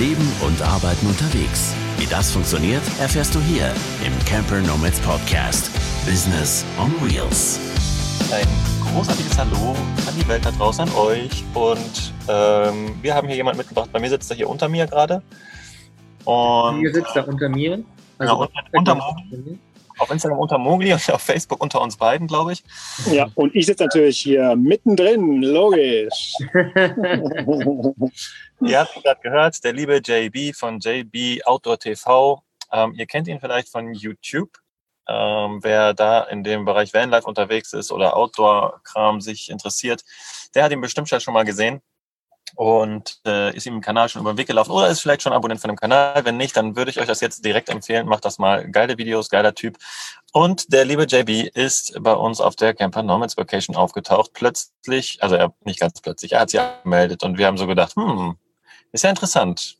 [0.00, 1.74] Leben und Arbeiten unterwegs.
[1.98, 3.70] Wie das funktioniert, erfährst du hier
[4.02, 5.70] im Camper Nomads Podcast.
[6.06, 7.60] Business on Wheels.
[8.32, 8.48] Ein
[8.80, 9.76] großartiges Hallo
[10.08, 11.44] an die Welt da draußen, an euch.
[11.52, 13.90] Und ähm, wir haben hier jemanden mitgebracht.
[13.92, 15.22] Bei mir sitzt er hier unter mir gerade.
[16.24, 17.84] Und, hier sitzt er unter mir.
[18.16, 19.14] Also ja, unter, unter
[20.00, 22.64] auf Instagram unter Mogli und auf Facebook unter uns beiden, glaube ich.
[23.10, 26.34] Ja, und ich sitze natürlich hier mittendrin, logisch.
[28.60, 32.42] ihr habt gerade gehört, der liebe JB von JB Outdoor TV.
[32.72, 34.50] Ähm, ihr kennt ihn vielleicht von YouTube.
[35.08, 40.04] Ähm, wer da in dem Bereich Vanlife unterwegs ist oder Outdoor-Kram sich interessiert,
[40.54, 41.82] der hat ihn bestimmt schon mal gesehen
[42.54, 45.32] und äh, ist ihm im Kanal schon über den Weg gelaufen oder ist vielleicht schon
[45.32, 46.24] Abonnent von dem Kanal.
[46.24, 48.06] Wenn nicht, dann würde ich euch das jetzt direkt empfehlen.
[48.06, 48.70] Macht das mal.
[48.70, 49.78] Geile Videos, geiler Typ.
[50.32, 54.32] Und der liebe JB ist bei uns auf der Camper Nomads Vacation aufgetaucht.
[54.32, 57.96] Plötzlich, also er nicht ganz plötzlich, er hat sich angemeldet und wir haben so gedacht,
[57.96, 58.36] hm,
[58.92, 59.76] ist ja interessant.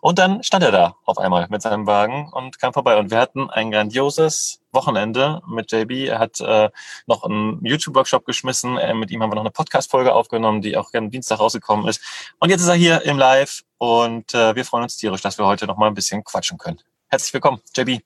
[0.00, 2.96] Und dann stand er da auf einmal mit seinem Wagen und kam vorbei.
[2.98, 6.08] Und wir hatten ein grandioses Wochenende mit JB.
[6.08, 6.70] Er hat äh,
[7.06, 8.76] noch einen YouTube-Workshop geschmissen.
[8.76, 12.00] Äh, mit ihm haben wir noch eine Podcast-Folge aufgenommen, die auch am Dienstag rausgekommen ist.
[12.40, 15.46] Und jetzt ist er hier im Live und äh, wir freuen uns tierisch, dass wir
[15.46, 16.80] heute noch mal ein bisschen quatschen können.
[17.08, 18.00] Herzlich willkommen, JB.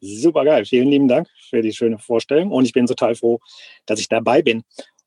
[0.00, 0.64] Super geil.
[0.66, 2.50] Vielen lieben Dank für die schöne Vorstellung.
[2.50, 3.40] Und ich bin total froh,
[3.86, 4.62] dass ich dabei bin.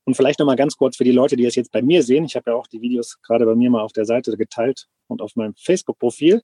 [0.06, 2.26] Und vielleicht noch mal ganz kurz für die Leute, die das jetzt bei mir sehen.
[2.26, 5.22] Ich habe ja auch die Videos gerade bei mir mal auf der Seite geteilt und
[5.22, 6.42] auf meinem Facebook-Profil.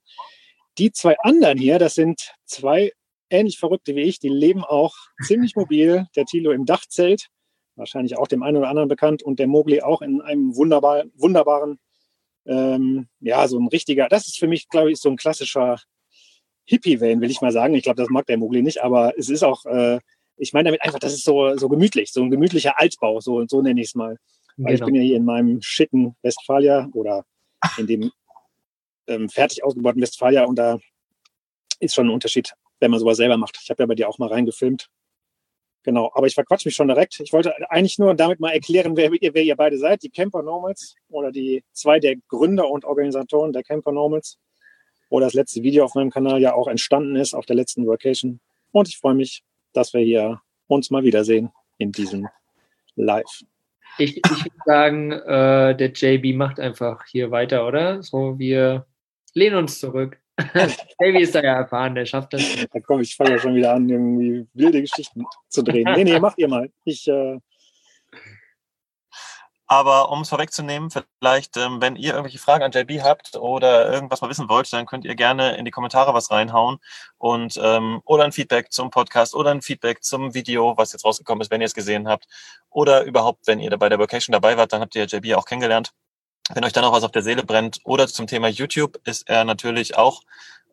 [0.77, 2.91] Die zwei anderen hier, das sind zwei
[3.29, 6.07] ähnlich Verrückte wie ich, die leben auch ziemlich mobil.
[6.16, 7.27] Der Tilo im Dachzelt,
[7.75, 11.79] wahrscheinlich auch dem einen oder anderen bekannt, und der Mogli auch in einem wunderbar, wunderbaren,
[12.45, 15.79] ähm, ja, so ein richtiger, das ist für mich, glaube ich, so ein klassischer
[16.66, 17.73] Hippie-Van, will ich mal sagen.
[17.75, 19.99] Ich glaube, das mag der Mogli nicht, aber es ist auch, äh,
[20.38, 23.61] ich meine damit einfach, das ist so, so gemütlich, so ein gemütlicher Altbau, so, so
[23.61, 24.17] nenne ich es mal.
[24.57, 24.85] Weil genau.
[24.85, 27.25] ich bin ja hier in meinem schicken Westfalia oder
[27.77, 28.11] in dem
[29.07, 30.79] ähm, fertig ausgebauten Westfalia und da
[31.79, 33.57] ist schon ein Unterschied, wenn man sowas selber macht.
[33.63, 34.89] Ich habe ja bei dir auch mal reingefilmt.
[35.83, 37.17] Genau, aber ich verquatsche mich schon direkt.
[37.21, 40.44] Ich wollte eigentlich nur damit mal erklären, wer ihr, wer ihr beide seid, die Camper
[40.44, 44.38] Normals oder die zwei der Gründer und Organisatoren der Camper Normals,
[45.09, 48.41] wo das letzte Video auf meinem Kanal ja auch entstanden ist auf der letzten Vacation.
[48.72, 52.27] Und ich freue mich, dass wir hier uns mal wiedersehen in diesem
[52.95, 53.43] Live.
[53.97, 58.03] Ich, ich würde sagen, äh, der JB macht einfach hier weiter, oder?
[58.03, 58.88] So, wir
[59.33, 60.19] lehnen uns zurück.
[60.99, 62.41] Davy ist da ja erfahren, der schafft das.
[62.71, 65.88] Da komm, ich fange ja schon wieder an, irgendwie wilde Geschichten zu drehen.
[65.95, 66.69] Nee, nee, macht ihr mal.
[66.85, 67.38] Ich, äh
[69.73, 74.22] aber um es vorwegzunehmen, vielleicht, ähm, wenn ihr irgendwelche Fragen an JB habt oder irgendwas
[74.22, 76.77] mal wissen wollt, dann könnt ihr gerne in die Kommentare was reinhauen
[77.17, 81.41] und ähm, oder ein Feedback zum Podcast oder ein Feedback zum Video, was jetzt rausgekommen
[81.41, 82.27] ist, wenn ihr es gesehen habt.
[82.69, 85.91] Oder überhaupt, wenn ihr bei der Vocation dabei wart, dann habt ihr JB auch kennengelernt.
[86.51, 89.45] Wenn euch dann noch was auf der Seele brennt oder zum Thema YouTube ist er
[89.45, 90.21] natürlich auch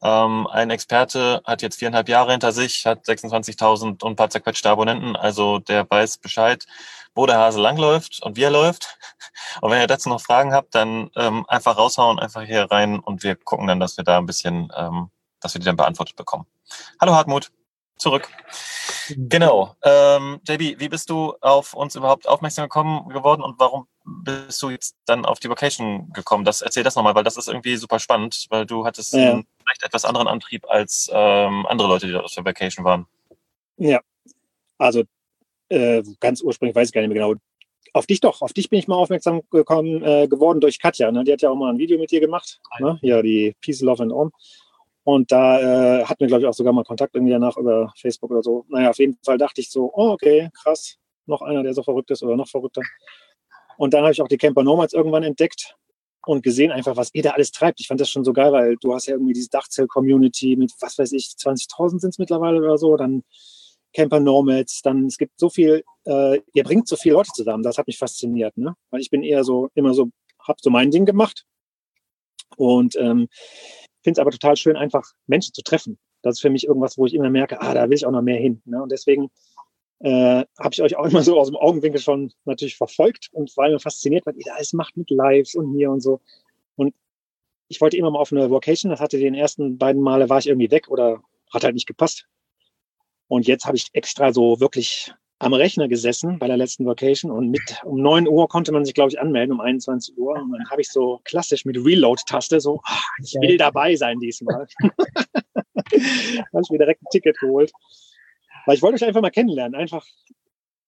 [0.03, 4.71] ähm, ein Experte, hat jetzt viereinhalb Jahre hinter sich, hat 26.000 und ein paar zerquetschte
[4.71, 6.67] Abonnenten, also der weiß Bescheid,
[7.15, 8.97] wo der Hase langläuft und wie er läuft.
[9.61, 13.23] Und wenn ihr dazu noch Fragen habt, dann ähm, einfach raushauen, einfach hier rein und
[13.23, 15.11] wir gucken dann, dass wir da ein bisschen, ähm,
[15.41, 16.47] dass wir die dann beantwortet bekommen.
[17.01, 17.51] Hallo Hartmut,
[17.97, 18.29] zurück.
[19.17, 19.75] Genau.
[19.83, 24.71] Ähm, JB, wie bist du auf uns überhaupt aufmerksam gekommen geworden und warum bist du
[24.71, 26.45] jetzt dann auf die Vocation gekommen?
[26.45, 29.33] Das, erzähl das nochmal, weil das ist irgendwie super spannend, weil du hattest ja.
[29.33, 33.07] einen vielleicht etwas anderen Antrieb als ähm, andere Leute, die dort auf der Vacation waren.
[33.77, 34.01] Ja,
[34.79, 35.05] also
[35.69, 37.41] äh, ganz ursprünglich weiß ich gar nicht mehr genau.
[37.93, 41.11] Auf dich doch, auf dich bin ich mal aufmerksam gekommen, äh, geworden durch Katja.
[41.11, 41.25] Ne?
[41.25, 42.61] Die hat ja auch mal ein Video mit dir gemacht.
[42.79, 42.99] Ne?
[43.03, 44.33] Ja, die Peace, Love and Om.
[45.13, 48.31] Und da äh, hatten wir, glaube ich, auch sogar mal Kontakt irgendwie danach über Facebook
[48.31, 48.65] oder so.
[48.69, 52.13] Naja, auf jeden Fall dachte ich so, oh, okay, krass, noch einer, der so verrückt
[52.13, 52.83] ist oder noch verrückter.
[53.77, 55.75] Und dann habe ich auch die Camper Nomads irgendwann entdeckt
[56.27, 57.81] und gesehen einfach, was ihr da alles treibt.
[57.81, 60.97] Ich fand das schon so geil, weil du hast ja irgendwie diese Dachzell-Community mit, was
[60.97, 63.25] weiß ich, 20.000 sind es mittlerweile oder so, dann
[63.93, 67.79] Camper Nomads, dann es gibt so viel, äh, ihr bringt so viele Leute zusammen, das
[67.79, 68.77] hat mich fasziniert, ne?
[68.91, 71.47] Weil ich bin eher so, immer so, hab so mein Ding gemacht
[72.57, 73.27] und ähm,
[74.11, 75.99] finde es aber total schön, einfach Menschen zu treffen.
[76.23, 78.23] Das ist für mich irgendwas, wo ich immer merke, ah, da will ich auch noch
[78.23, 78.61] mehr hin.
[78.65, 78.83] Ne?
[78.83, 79.31] Und deswegen
[80.01, 83.69] äh, habe ich euch auch immer so aus dem Augenwinkel schon natürlich verfolgt und war
[83.69, 86.21] immer fasziniert, was ihr da alles macht mit Lives und mir und so.
[86.75, 86.95] Und
[87.69, 90.49] ich wollte immer mal auf eine Vocation, das hatte den ersten beiden Male, war ich
[90.49, 91.23] irgendwie weg oder
[91.53, 92.27] hat halt nicht gepasst.
[93.29, 97.49] Und jetzt habe ich extra so wirklich am Rechner gesessen bei der letzten Vacation und
[97.49, 100.35] mit um 9 Uhr konnte man sich, glaube ich, anmelden, um 21 Uhr.
[100.35, 104.67] Und dann habe ich so klassisch mit Reload-Taste so, ach, ich will dabei sein diesmal.
[104.85, 107.73] habe ich mir direkt ein Ticket geholt.
[108.67, 109.81] Weil ich wollte euch einfach mal kennenlernen.
[109.81, 110.05] Einfach,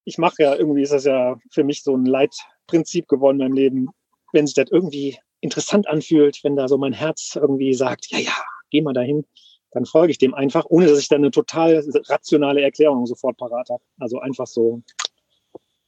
[0.05, 3.57] ich mache ja, irgendwie ist das ja für mich so ein Leitprinzip geworden in meinem
[3.57, 3.89] Leben.
[4.35, 8.37] Wenn sich das irgendwie interessant anfühlt, wenn da so mein Herz irgendwie sagt, ja, ja,
[8.71, 9.25] geh mal dahin,
[9.73, 13.69] dann folge ich dem einfach, ohne dass ich dann eine total rationale Erklärung sofort parat
[13.71, 13.83] habe.
[13.99, 14.83] Also einfach so,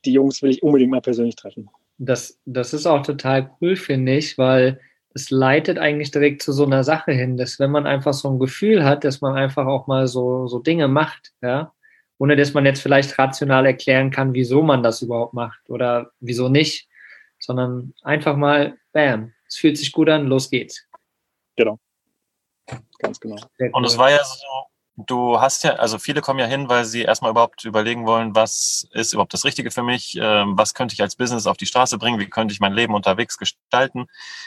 [0.05, 1.69] die Jungs will ich unbedingt mal persönlich treffen.
[1.99, 4.81] Das, das ist auch total cool, finde ich, weil
[5.15, 8.41] es leitet eigentlich direkt zu so einer Sache hin, dass wenn man einfach so ein
[8.41, 11.73] Gefühl hat, dass man einfach auch mal so, so Dinge macht, ja,
[12.19, 16.49] ohne dass man jetzt vielleicht rational erklären kann, wieso man das überhaupt macht oder wieso
[16.49, 16.89] nicht,
[17.39, 20.87] sondern einfach mal, bam, es fühlt sich gut an, los geht's.
[21.57, 21.79] Genau.
[22.99, 23.37] Ganz genau.
[23.59, 23.71] Cool.
[23.73, 24.47] Und es war ja so,
[24.97, 28.87] du hast ja, also viele kommen ja hin, weil sie erstmal überhaupt überlegen wollen, was
[28.93, 31.99] ist überhaupt das Richtige für mich, ähm, was könnte ich als Business auf die Straße
[31.99, 34.07] bringen, wie könnte ich mein Leben unterwegs gestalten.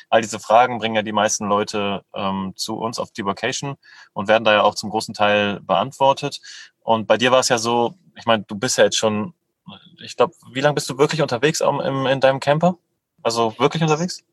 [0.09, 3.75] All diese Fragen bringen ja die meisten Leute ähm, zu uns auf die Vocation
[4.13, 6.39] und werden da ja auch zum großen Teil beantwortet.
[6.79, 9.33] Und bei dir war es ja so, ich meine, du bist ja jetzt schon,
[10.01, 12.77] ich glaube, wie lange bist du wirklich unterwegs im, in deinem Camper?
[13.21, 14.23] Also wirklich unterwegs?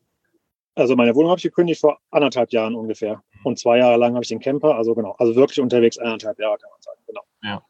[0.75, 3.23] Also meine Wohnung habe ich gekündigt vor anderthalb Jahren ungefähr.
[3.43, 6.57] Und zwei Jahre lang habe ich den Camper, also genau, also wirklich unterwegs anderthalb Jahre
[6.57, 7.21] kann man sagen, genau.
[7.43, 7.61] Ja.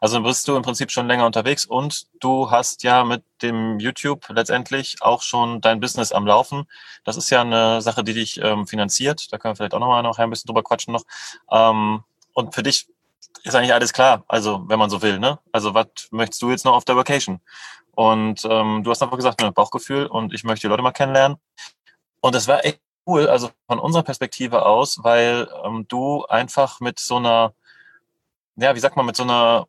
[0.00, 4.28] Also bist du im Prinzip schon länger unterwegs und du hast ja mit dem YouTube
[4.28, 6.64] letztendlich auch schon dein Business am Laufen.
[7.04, 9.32] Das ist ja eine Sache, die dich ähm, finanziert.
[9.32, 11.04] Da können wir vielleicht auch nochmal nachher ein bisschen drüber quatschen noch.
[11.50, 12.04] Ähm,
[12.34, 12.88] und für dich
[13.42, 15.18] ist eigentlich alles klar, also wenn man so will.
[15.18, 15.38] Ne?
[15.52, 17.40] Also was möchtest du jetzt noch auf der Vacation?
[17.92, 21.38] Und ähm, du hast einfach gesagt, ne, Bauchgefühl und ich möchte die Leute mal kennenlernen.
[22.24, 26.98] Und das war echt cool, also von unserer Perspektive aus, weil ähm, du einfach mit
[26.98, 27.52] so einer,
[28.56, 29.68] ja, wie sagt man, mit so einer,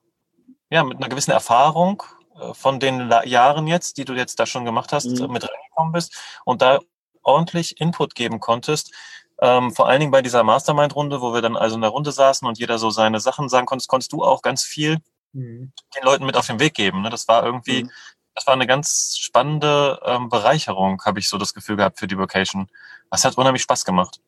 [0.69, 2.01] ja, mit einer gewissen Erfahrung
[2.39, 5.33] äh, von den La Jahren jetzt, die du jetzt da schon gemacht hast, mhm.
[5.33, 6.15] mit reingekommen bist
[6.45, 6.79] und da
[7.23, 8.93] ordentlich Input geben konntest.
[9.41, 12.47] Ähm, vor allen Dingen bei dieser Mastermind-Runde, wo wir dann also in der Runde saßen
[12.47, 14.99] und jeder so seine Sachen sagen konnte, konntest du auch ganz viel
[15.33, 15.73] mhm.
[15.93, 17.01] den Leuten mit auf den Weg geben.
[17.01, 17.09] Ne?
[17.09, 17.91] Das war irgendwie, mhm
[18.35, 22.17] das war eine ganz spannende ähm, Bereicherung, habe ich so das Gefühl gehabt für die
[22.17, 22.67] Vocation.
[23.09, 24.19] Das hat unheimlich Spaß gemacht.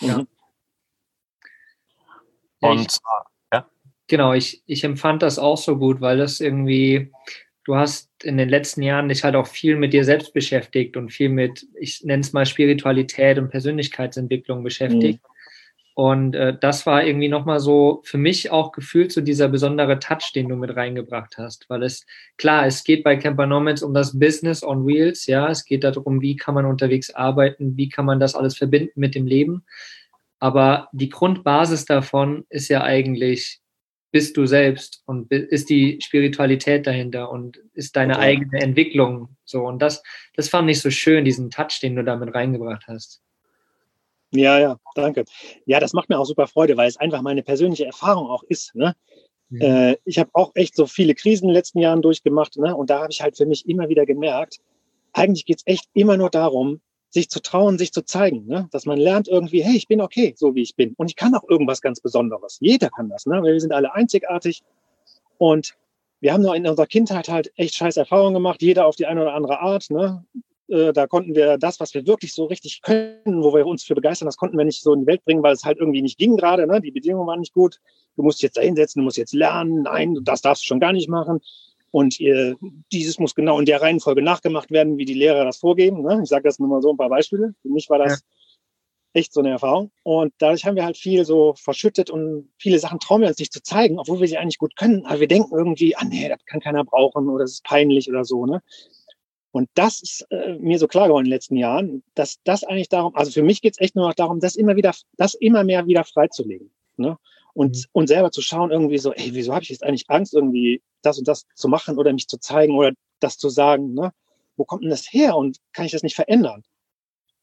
[0.00, 0.24] Ja.
[2.60, 2.98] Und ich,
[3.52, 3.66] ja.
[4.08, 7.12] Genau, ich, ich empfand das auch so gut, weil das irgendwie,
[7.64, 11.10] du hast in den letzten Jahren dich halt auch viel mit dir selbst beschäftigt und
[11.10, 15.22] viel mit, ich nenne es mal Spiritualität und Persönlichkeitsentwicklung beschäftigt.
[15.22, 15.31] Mhm.
[15.94, 20.32] Und äh, das war irgendwie nochmal so für mich auch gefühlt so dieser besondere Touch,
[20.34, 21.68] den du mit reingebracht hast.
[21.68, 22.06] Weil es,
[22.38, 25.50] klar, es geht bei Camper Nomads um das Business on Wheels, ja.
[25.50, 29.14] Es geht darum, wie kann man unterwegs arbeiten, wie kann man das alles verbinden mit
[29.14, 29.64] dem Leben.
[30.38, 33.60] Aber die Grundbasis davon ist ja eigentlich,
[34.12, 38.22] bist du selbst und ist die Spiritualität dahinter und ist deine okay.
[38.22, 39.66] eigene Entwicklung so.
[39.66, 40.02] Und das,
[40.34, 43.22] das fand ich so schön, diesen Touch, den du damit reingebracht hast.
[44.32, 45.24] Ja, ja, danke.
[45.66, 48.74] Ja, das macht mir auch super Freude, weil es einfach meine persönliche Erfahrung auch ist.
[48.74, 48.94] Ne?
[49.50, 49.60] Mhm.
[49.60, 52.74] Äh, ich habe auch echt so viele Krisen in den letzten Jahren durchgemacht ne?
[52.74, 54.58] und da habe ich halt für mich immer wieder gemerkt,
[55.12, 56.80] eigentlich geht's echt immer nur darum,
[57.10, 58.68] sich zu trauen, sich zu zeigen, ne?
[58.72, 61.34] dass man lernt irgendwie, hey, ich bin okay, so wie ich bin und ich kann
[61.34, 62.56] auch irgendwas ganz Besonderes.
[62.60, 63.42] Jeder kann das, ne?
[63.42, 64.62] wir sind alle einzigartig
[65.36, 65.74] und
[66.20, 69.20] wir haben nur in unserer Kindheit halt echt scheiß Erfahrungen gemacht, jeder auf die eine
[69.20, 69.90] oder andere Art.
[69.90, 70.24] Ne?
[70.72, 73.94] Äh, da konnten wir das, was wir wirklich so richtig können, wo wir uns für
[73.94, 76.18] begeistern, das konnten wir nicht so in die Welt bringen, weil es halt irgendwie nicht
[76.18, 76.66] ging gerade.
[76.66, 76.80] Ne?
[76.80, 77.78] Die Bedingungen waren nicht gut.
[78.16, 79.82] Du musst jetzt da hinsetzen, du musst jetzt lernen.
[79.82, 81.40] Nein, das darfst du schon gar nicht machen.
[81.90, 82.56] Und ihr,
[82.90, 86.02] dieses muss genau in der Reihenfolge nachgemacht werden, wie die Lehrer das vorgeben.
[86.02, 86.20] Ne?
[86.22, 87.54] Ich sage das nur mal so ein paar Beispiele.
[87.60, 89.20] Für mich war das ja.
[89.20, 89.90] echt so eine Erfahrung.
[90.02, 93.52] Und dadurch haben wir halt viel so verschüttet und viele Sachen trauen wir uns nicht
[93.52, 95.04] zu zeigen, obwohl wir sie eigentlich gut können.
[95.04, 98.24] Aber wir denken irgendwie, ah nee, das kann keiner brauchen oder das ist peinlich oder
[98.24, 98.46] so.
[98.46, 98.62] Ne?
[99.52, 102.88] Und das ist äh, mir so klar geworden in den letzten Jahren, dass das eigentlich
[102.88, 105.62] darum, also für mich geht es echt nur noch darum, das immer wieder, das immer
[105.62, 106.70] mehr wieder freizulegen.
[106.96, 107.18] Ne?
[107.52, 107.82] Und, mhm.
[107.92, 111.18] und selber zu schauen, irgendwie so, ey, wieso habe ich jetzt eigentlich Angst, irgendwie das
[111.18, 114.12] und das zu machen oder mich zu zeigen oder das zu sagen, ne?
[114.56, 116.62] Wo kommt denn das her und kann ich das nicht verändern?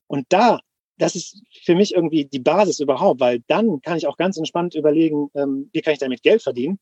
[0.07, 0.59] Und da,
[0.97, 4.75] das ist für mich irgendwie die Basis überhaupt, weil dann kann ich auch ganz entspannt
[4.75, 6.79] überlegen, ähm, wie kann ich damit Geld verdienen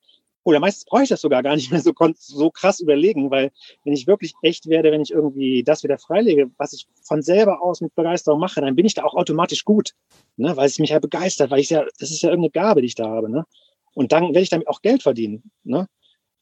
[0.47, 3.51] oder meistens brauche ich das sogar gar nicht mehr so, so krass überlegen, weil
[3.83, 7.61] wenn ich wirklich echt werde, wenn ich irgendwie das wieder freilege, was ich von selber
[7.61, 9.93] aus mit Begeisterung mache, dann bin ich da auch automatisch gut,
[10.37, 10.55] ne?
[10.55, 12.95] weil es mich ja begeistert, weil ich ja, das ist ja irgendeine Gabe, die ich
[12.95, 13.29] da habe.
[13.29, 13.45] Ne?
[13.93, 15.51] Und dann werde ich damit auch Geld verdienen.
[15.65, 15.89] Ne?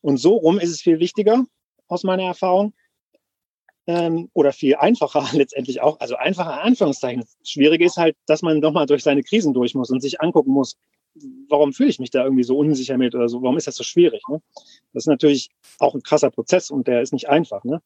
[0.02, 1.44] Und so rum ist es viel wichtiger,
[1.88, 2.76] aus meiner Erfahrung,
[3.88, 7.22] ähm, oder viel einfacher letztendlich auch, also einfacher Anführungszeichen.
[7.22, 10.52] Das Schwierige ist halt, dass man nochmal durch seine Krisen durch muss und sich angucken
[10.52, 10.78] muss,
[11.50, 13.84] warum fühle ich mich da irgendwie so unsicher mit oder so, warum ist das so
[13.84, 14.22] schwierig?
[14.30, 14.42] Ne?
[14.94, 17.64] Das ist natürlich auch ein krasser Prozess und der ist nicht einfach.
[17.64, 17.82] Ne?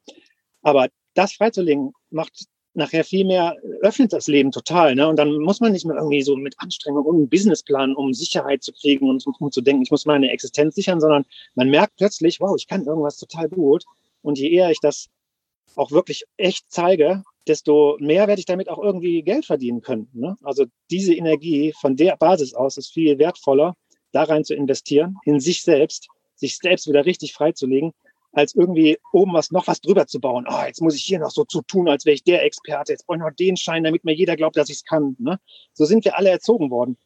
[0.62, 4.96] Aber das freizulegen macht nachher viel mehr, öffnet das Leben total.
[4.96, 5.08] Ne?
[5.08, 8.64] Und dann muss man nicht mehr irgendwie so mit Anstrengung um einen Businessplan, um Sicherheit
[8.64, 12.40] zu kriegen und um zu denken, ich muss meine Existenz sichern, sondern man merkt plötzlich,
[12.40, 13.86] wow, ich kann irgendwas total gut.
[14.22, 15.10] Und je eher ich das
[15.76, 20.10] auch wirklich echt zeige, desto mehr werde ich damit auch irgendwie Geld verdienen können.
[20.14, 20.38] Ne?
[20.44, 23.76] Also diese Energie von der Basis aus ist viel wertvoller,
[24.12, 27.94] da rein zu investieren, in sich selbst, sich selbst wieder richtig freizulegen,
[28.32, 30.46] als irgendwie oben was noch was drüber zu bauen.
[30.48, 32.92] Oh, jetzt muss ich hier noch so zu tun, als wäre ich der Experte.
[32.92, 35.16] Jetzt brauche ich noch den Schein, damit mir jeder glaubt, dass ich es kann.
[35.20, 35.40] Ne?
[35.74, 36.98] So sind wir alle erzogen worden.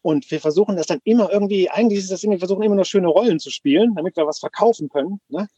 [0.00, 2.84] Und wir versuchen das dann immer irgendwie, eigentlich ist das Ding, wir versuchen immer nur
[2.84, 5.20] schöne Rollen zu spielen, damit wir was verkaufen können.
[5.28, 5.48] Ne?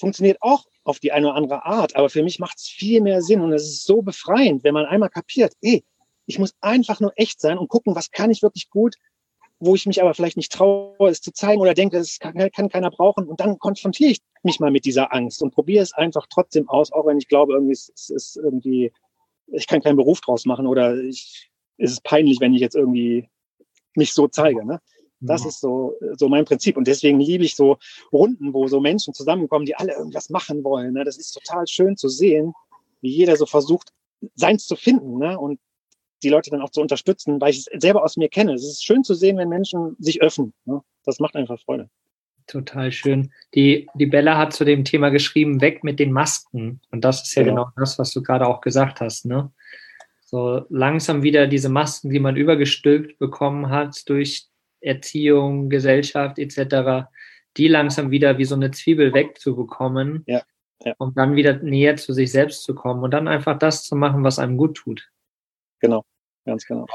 [0.00, 3.22] Funktioniert auch auf die eine oder andere Art, aber für mich macht es viel mehr
[3.22, 5.84] Sinn und es ist so befreiend, wenn man einmal kapiert, ey,
[6.26, 8.96] ich muss einfach nur echt sein und gucken, was kann ich wirklich gut,
[9.58, 12.68] wo ich mich aber vielleicht nicht traue, es zu zeigen oder denke, es kann, kann
[12.70, 16.26] keiner brauchen und dann konfrontiere ich mich mal mit dieser Angst und probiere es einfach
[16.30, 18.92] trotzdem aus, auch wenn ich glaube, irgendwie es ist irgendwie,
[19.48, 23.28] ich kann keinen Beruf draus machen oder ich, es ist peinlich, wenn ich jetzt irgendwie
[23.94, 24.64] mich so zeige.
[24.64, 24.80] Ne?
[25.20, 26.76] Das ist so, so mein Prinzip.
[26.76, 27.76] Und deswegen liebe ich so
[28.12, 30.94] Runden, wo so Menschen zusammenkommen, die alle irgendwas machen wollen.
[30.94, 31.04] Ne?
[31.04, 32.54] Das ist total schön zu sehen,
[33.02, 33.92] wie jeder so versucht,
[34.34, 35.38] seins zu finden ne?
[35.38, 35.60] und
[36.22, 38.54] die Leute dann auch zu unterstützen, weil ich es selber aus mir kenne.
[38.54, 40.52] Es ist schön zu sehen, wenn Menschen sich öffnen.
[40.64, 40.80] Ne?
[41.04, 41.88] Das macht einfach Freude.
[42.46, 43.32] Total schön.
[43.54, 46.80] Die, die Bella hat zu dem Thema geschrieben, weg mit den Masken.
[46.90, 49.24] Und das ist ja genau, genau das, was du gerade auch gesagt hast.
[49.24, 49.52] Ne?
[50.24, 54.49] So langsam wieder diese Masken, die man übergestülpt bekommen hat durch
[54.80, 57.08] Erziehung, Gesellschaft etc.,
[57.56, 60.42] die langsam wieder wie so eine Zwiebel wegzubekommen, ja,
[60.84, 60.94] ja.
[60.98, 64.22] um dann wieder näher zu sich selbst zu kommen und dann einfach das zu machen,
[64.24, 65.10] was einem gut tut.
[65.80, 66.04] Genau,
[66.44, 66.86] ganz genau.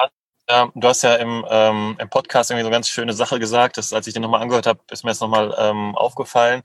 [0.48, 3.78] Ja, du hast ja im, ähm, im Podcast irgendwie so eine ganz schöne Sache gesagt,
[3.78, 6.62] dass, als ich den nochmal angehört habe, ist mir jetzt nochmal ähm, aufgefallen,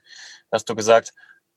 [0.51, 1.13] dass du gesagt,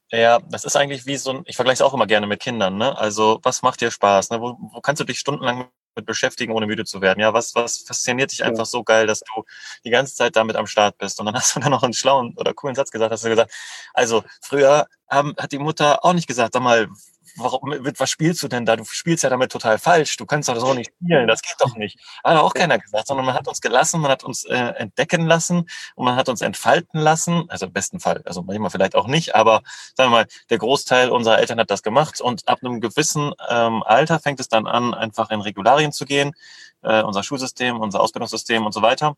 [0.09, 2.77] ja, das ist eigentlich wie so ein, ich vergleiche es auch immer gerne mit Kindern,
[2.77, 2.97] ne?
[2.97, 4.29] Also, was macht dir Spaß?
[4.29, 4.39] Ne?
[4.39, 7.19] Wo, wo kannst du dich stundenlang beschäftigen, ohne müde zu werden.
[7.19, 9.43] Ja, was, was fasziniert dich einfach so geil, dass du
[9.83, 11.19] die ganze Zeit damit am Start bist?
[11.19, 13.51] Und dann hast du dann noch einen schlauen oder coolen Satz gesagt, hast du gesagt,
[13.93, 16.87] also früher haben, hat die Mutter auch nicht gesagt, sag mal,
[17.37, 18.75] warum, was spielst du denn da?
[18.75, 20.17] Du spielst ja damit total falsch.
[20.17, 21.27] Du kannst doch so nicht spielen.
[21.27, 21.99] Das geht doch nicht.
[22.23, 25.67] Hat auch keiner gesagt, sondern man hat uns gelassen, man hat uns äh, entdecken lassen
[25.95, 27.49] und man hat uns entfalten lassen.
[27.49, 28.21] Also im besten Fall.
[28.25, 29.61] Also manchmal vielleicht auch nicht, aber
[29.95, 33.83] sagen wir mal, der Großteil unserer Eltern hat das gemacht und ab einem gewissen ähm,
[33.83, 36.33] Alter fängt es dann an, einfach in Regularien zu gehen.
[36.81, 39.15] Äh, unser Schulsystem, unser Ausbildungssystem und so weiter.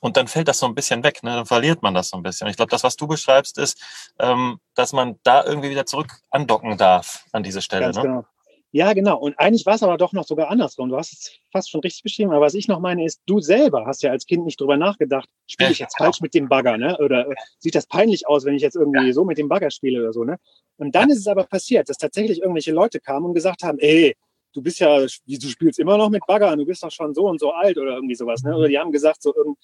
[0.00, 1.30] Und dann fällt das so ein bisschen weg, ne?
[1.30, 2.48] dann verliert man das so ein bisschen.
[2.48, 3.82] Ich glaube, das, was du beschreibst, ist,
[4.18, 7.86] ähm, dass man da irgendwie wieder zurück andocken darf an diese Stelle.
[7.86, 8.02] Ganz ne?
[8.02, 8.24] genau.
[8.70, 9.16] Ja, genau.
[9.18, 10.90] Und eigentlich war es aber doch noch sogar andersrum.
[10.90, 12.32] Du hast es fast schon richtig beschrieben.
[12.32, 15.26] Aber was ich noch meine ist, du selber hast ja als Kind nicht drüber nachgedacht,
[15.46, 16.98] spiele ich jetzt falsch mit dem Bagger, ne?
[16.98, 19.12] Oder äh, sieht das peinlich aus, wenn ich jetzt irgendwie ja.
[19.14, 20.38] so mit dem Bagger spiele oder so, ne?
[20.76, 24.14] Und dann ist es aber passiert, dass tatsächlich irgendwelche Leute kamen und gesagt haben, ey,
[24.58, 27.38] du bist ja, du spielst immer noch mit Bagger, du bist doch schon so und
[27.38, 28.56] so alt oder irgendwie sowas, ne?
[28.56, 29.56] Oder die haben gesagt, so irgend,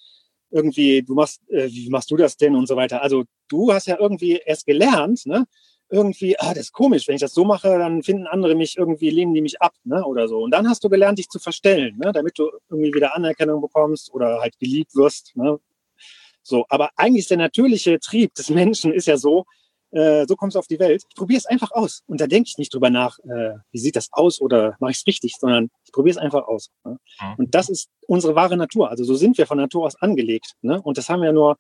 [0.50, 3.02] irgendwie, du machst, äh, wie machst du das denn und so weiter.
[3.02, 5.46] Also du hast ja irgendwie erst gelernt, ne?
[5.90, 9.10] Irgendwie, ah, das ist komisch, wenn ich das so mache, dann finden andere mich irgendwie,
[9.10, 10.04] lehnen die mich ab, ne?
[10.04, 10.38] Oder so.
[10.38, 12.12] Und dann hast du gelernt, dich zu verstellen, ne?
[12.12, 15.58] Damit du irgendwie wieder Anerkennung bekommst oder halt geliebt wirst, ne?
[16.42, 19.44] So, aber eigentlich ist der natürliche Trieb des Menschen ist ja so,
[19.94, 21.04] äh, so kommst du auf die Welt.
[21.08, 22.02] Ich probiere es einfach aus.
[22.06, 24.98] Und da denke ich nicht drüber nach, äh, wie sieht das aus oder mache ich
[24.98, 26.70] es richtig, sondern ich probiere es einfach aus.
[26.84, 26.98] Ne?
[27.20, 27.34] Mhm.
[27.38, 28.90] Und das ist unsere wahre Natur.
[28.90, 30.54] Also so sind wir von Natur aus angelegt.
[30.62, 30.82] Ne?
[30.82, 31.58] Und das haben wir nur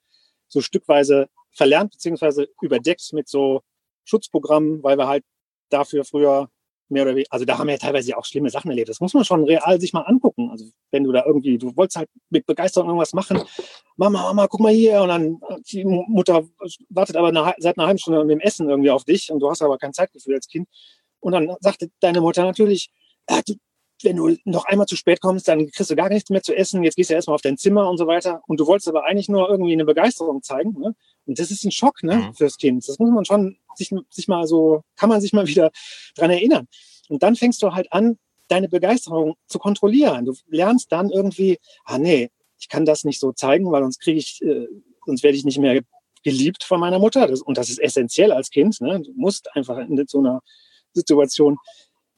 [0.48, 3.62] so stückweise verlernt, beziehungsweise überdeckt mit so
[4.04, 5.24] Schutzprogrammen, weil wir halt
[5.70, 6.50] dafür früher
[6.88, 8.88] mehr oder weniger, also da haben wir ja teilweise auch schlimme Sachen erlebt.
[8.88, 10.50] Das muss man schon real sich mal angucken.
[10.50, 13.42] Also wenn du da irgendwie, du wolltest halt mit Begeisterung irgendwas machen,
[13.96, 16.44] Mama, Mama, guck mal hier, und dann die Mutter
[16.88, 19.50] wartet aber eine, seit einer halben Stunde mit dem Essen irgendwie auf dich und du
[19.50, 20.68] hast aber kein Zeitgefühl als Kind.
[21.20, 22.90] Und dann sagte deine Mutter natürlich,
[23.28, 23.54] ja, du,
[24.02, 26.82] wenn du noch einmal zu spät kommst, dann kriegst du gar nichts mehr zu essen,
[26.82, 28.42] jetzt gehst du erstmal auf dein Zimmer und so weiter.
[28.46, 30.78] Und du wolltest aber eigentlich nur irgendwie eine Begeisterung zeigen.
[30.78, 30.94] Ne?
[31.26, 32.34] Und das ist ein Schock ne, mhm.
[32.34, 32.86] fürs Kind.
[32.86, 35.70] Das muss man schon sich, sich mal so, kann man sich mal wieder
[36.16, 36.68] dran erinnern.
[37.08, 40.26] Und dann fängst du halt an, deine Begeisterung zu kontrollieren.
[40.26, 44.18] Du lernst dann irgendwie, ah nee, ich kann das nicht so zeigen, weil sonst kriege
[44.18, 44.66] ich, äh,
[45.06, 45.82] sonst werde ich nicht mehr
[46.22, 47.26] geliebt von meiner Mutter.
[47.26, 48.80] Das, und das ist essentiell als Kind.
[48.80, 49.00] Ne?
[49.00, 50.40] Du musst einfach in so einer
[50.92, 51.58] Situation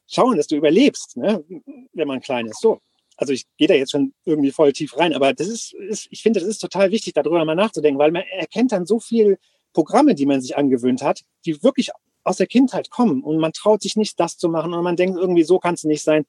[0.07, 1.45] schauen, dass du überlebst, ne?
[1.93, 2.61] wenn man klein ist.
[2.61, 2.81] So.
[3.17, 6.23] Also ich gehe da jetzt schon irgendwie voll tief rein, aber das ist, ist ich
[6.23, 9.39] finde, das ist total wichtig, darüber mal nachzudenken, weil man erkennt dann so viel
[9.73, 11.91] Programme, die man sich angewöhnt hat, die wirklich
[12.25, 15.19] aus der Kindheit kommen und man traut sich nicht, das zu machen und man denkt
[15.19, 16.27] irgendwie, so kann es nicht sein.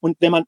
[0.00, 0.44] Und wenn man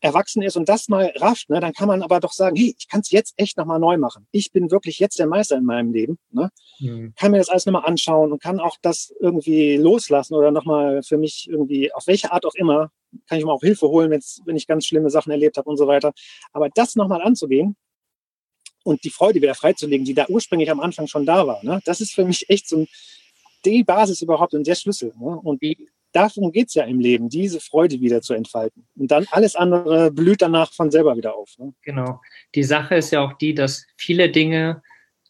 [0.00, 2.88] erwachsen ist und das mal rafft, ne, dann kann man aber doch sagen, hey, ich
[2.88, 4.26] kann es jetzt echt nochmal neu machen.
[4.30, 6.18] Ich bin wirklich jetzt der Meister in meinem Leben.
[6.30, 6.50] Ne?
[6.78, 7.14] Mhm.
[7.16, 11.18] Kann mir das alles nochmal anschauen und kann auch das irgendwie loslassen oder nochmal für
[11.18, 12.90] mich irgendwie, auf welche Art auch immer,
[13.26, 15.86] kann ich mal auch Hilfe holen, wenn ich ganz schlimme Sachen erlebt habe und so
[15.86, 16.12] weiter.
[16.52, 17.76] Aber das nochmal anzugehen
[18.84, 21.80] und die Freude wieder freizulegen, die da ursprünglich am Anfang schon da war, ne?
[21.84, 22.88] das ist für mich echt so ein
[23.64, 25.12] die Basis überhaupt und der Schlüssel.
[25.18, 25.40] Ne?
[25.42, 28.86] Und die, darum geht's ja im Leben, diese Freude wieder zu entfalten.
[28.96, 31.50] Und dann alles andere blüht danach von selber wieder auf.
[31.58, 31.74] Ne?
[31.82, 32.20] Genau.
[32.54, 34.82] Die Sache ist ja auch die, dass viele Dinge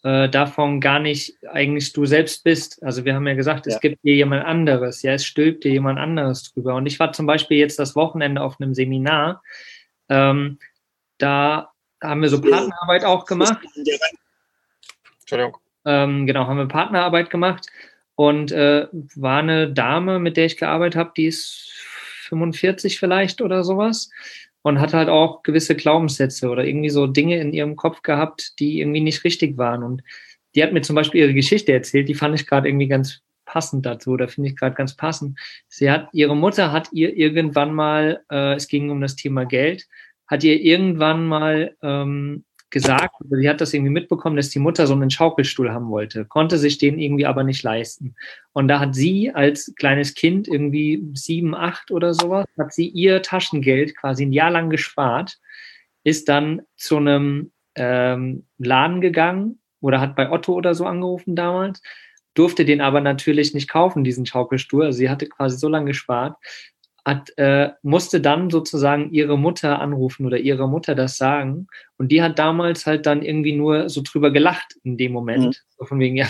[0.02, 2.82] äh, davon gar nicht eigentlich du selbst bist.
[2.82, 3.80] Also wir haben ja gesagt, es ja.
[3.80, 6.75] gibt dir jemand anderes, ja, es stülpt dir jemand anderes drüber.
[6.76, 9.42] Und ich war zum Beispiel jetzt das Wochenende auf einem Seminar,
[10.08, 10.58] ähm,
[11.18, 13.58] da haben wir so Partnerarbeit auch gemacht.
[15.20, 15.58] Entschuldigung.
[15.85, 17.66] Ähm, genau, haben wir Partnerarbeit gemacht
[18.19, 21.71] und äh, war eine Dame, mit der ich gearbeitet habe, die ist
[22.27, 24.11] 45 vielleicht oder sowas
[24.63, 28.81] und hat halt auch gewisse Glaubenssätze oder irgendwie so Dinge in ihrem Kopf gehabt, die
[28.81, 29.85] irgendwie nicht richtig waren.
[29.85, 30.03] Und
[30.57, 33.87] die hat mir zum Beispiel ihre Geschichte erzählt, die fand ich gerade irgendwie ganz passend
[33.87, 35.39] dazu, oder finde ich gerade ganz passend.
[35.69, 39.87] Sie hat, ihre Mutter hat ihr irgendwann mal, äh, es ging um das Thema Geld,
[40.27, 44.95] hat ihr irgendwann mal ähm, gesagt, sie hat das irgendwie mitbekommen, dass die Mutter so
[44.95, 48.15] einen Schaukelstuhl haben wollte, konnte sich den irgendwie aber nicht leisten.
[48.53, 53.23] Und da hat sie als kleines Kind, irgendwie sieben, acht oder sowas, hat sie ihr
[53.23, 55.39] Taschengeld quasi ein Jahr lang gespart,
[56.05, 61.83] ist dann zu einem ähm, Laden gegangen oder hat bei Otto oder so angerufen damals,
[62.35, 64.85] durfte den aber natürlich nicht kaufen, diesen Schaukelstuhl.
[64.85, 66.37] Also sie hatte quasi so lange gespart,
[67.09, 71.67] hat, äh, musste dann sozusagen ihre Mutter anrufen oder ihre Mutter das sagen.
[71.97, 75.47] Und die hat damals halt dann irgendwie nur so drüber gelacht in dem Moment.
[75.47, 75.55] Mhm.
[75.79, 76.29] So von wegen, ja,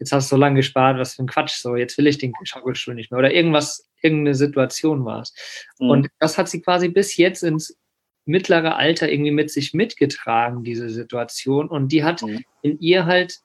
[0.00, 2.32] jetzt hast du so lange gespart, was für ein Quatsch, so, jetzt will ich den
[2.42, 3.18] Schaukelstuhl nicht mehr.
[3.18, 5.34] Oder irgendwas, irgendeine Situation war es.
[5.78, 5.90] Mhm.
[5.90, 7.78] Und das hat sie quasi bis jetzt ins
[8.24, 11.68] mittlere Alter irgendwie mit sich mitgetragen, diese Situation.
[11.68, 12.40] Und die hat mhm.
[12.62, 13.38] in ihr halt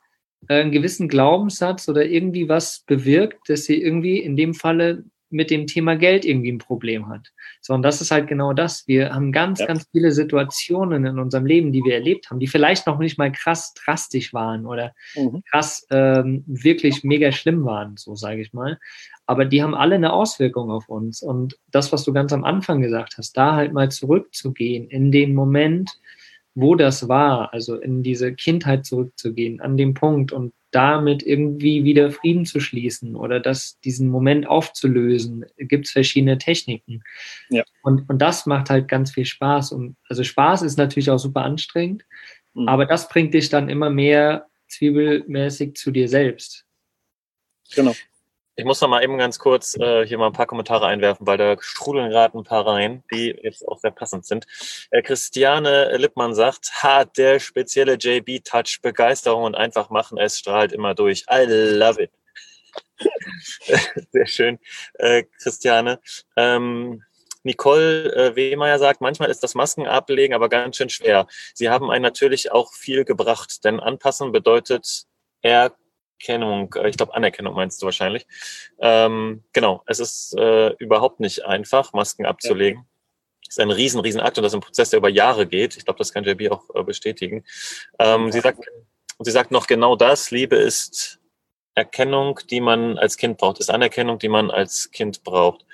[0.48, 5.50] äh, einen gewissen Glaubenssatz oder irgendwie was bewirkt, dass sie irgendwie in dem Falle mit
[5.51, 7.31] dem Thema Geld irgendwie ein Problem hat.
[7.62, 8.88] So, und das ist halt genau das.
[8.88, 9.65] Wir haben ganz, ja.
[9.65, 13.31] ganz viele Situationen in unserem Leben, die wir erlebt haben, die vielleicht noch nicht mal
[13.31, 15.43] krass drastisch waren oder mhm.
[15.50, 18.79] krass ähm, wirklich mega schlimm waren, so sage ich mal.
[19.25, 21.22] Aber die haben alle eine Auswirkung auf uns.
[21.22, 25.35] Und das, was du ganz am Anfang gesagt hast, da halt mal zurückzugehen in den
[25.35, 25.92] Moment,
[26.55, 32.12] wo das war, also in diese Kindheit zurückzugehen, an dem Punkt und damit irgendwie wieder
[32.12, 37.03] Frieden zu schließen oder das, diesen Moment aufzulösen, gibt es verschiedene Techniken.
[37.50, 37.64] Ja.
[37.84, 39.72] Und, und das macht halt ganz viel Spaß.
[39.72, 42.06] Und also Spaß ist natürlich auch super anstrengend,
[42.53, 42.68] mhm.
[42.68, 46.66] aber das bringt dich dann immer mehr zwiebelmäßig zu dir selbst.
[47.74, 47.96] Genau.
[48.59, 51.37] Ich muss noch mal eben ganz kurz äh, hier mal ein paar Kommentare einwerfen, weil
[51.37, 54.48] da strudeln gerade ein paar rein, die jetzt auch sehr passend sind.
[54.89, 60.96] Äh, Christiane Lippmann sagt, hat der spezielle JB-Touch Begeisterung und einfach machen, es strahlt immer
[60.96, 61.25] durch.
[61.31, 62.11] I love it.
[64.11, 64.59] sehr schön,
[64.96, 66.00] äh, Christiane.
[66.35, 67.03] Ähm,
[67.43, 71.27] Nicole äh, Wehmeier sagt, manchmal ist das Maskenablegen aber ganz schön schwer.
[71.53, 75.03] Sie haben einen natürlich auch viel gebracht, denn anpassen bedeutet
[75.43, 75.75] er
[76.18, 78.25] Anerkennung, äh, ich glaube Anerkennung meinst du wahrscheinlich.
[78.80, 82.86] Ähm, genau, es ist äh, überhaupt nicht einfach, Masken abzulegen.
[83.48, 85.77] Es ist ein riesen, riesen Akt und das ist ein Prozess, der über Jahre geht.
[85.77, 87.46] Ich glaube, das kann JB auch äh, bestätigen.
[88.00, 88.60] Ähm, sie, sagt,
[89.20, 91.20] sie sagt noch genau das, Liebe ist
[91.75, 95.66] Erkennung, die man als Kind braucht, ist Anerkennung, die man als Kind braucht.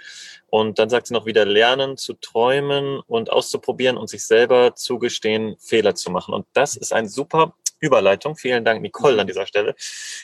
[0.49, 5.56] Und dann sagt sie noch wieder, lernen zu träumen und auszuprobieren und sich selber zugestehen,
[5.58, 6.36] Fehler zu machen.
[6.36, 8.35] Und das ist ein super Überleitung.
[8.35, 9.75] Vielen Dank, Nicole, an dieser Stelle.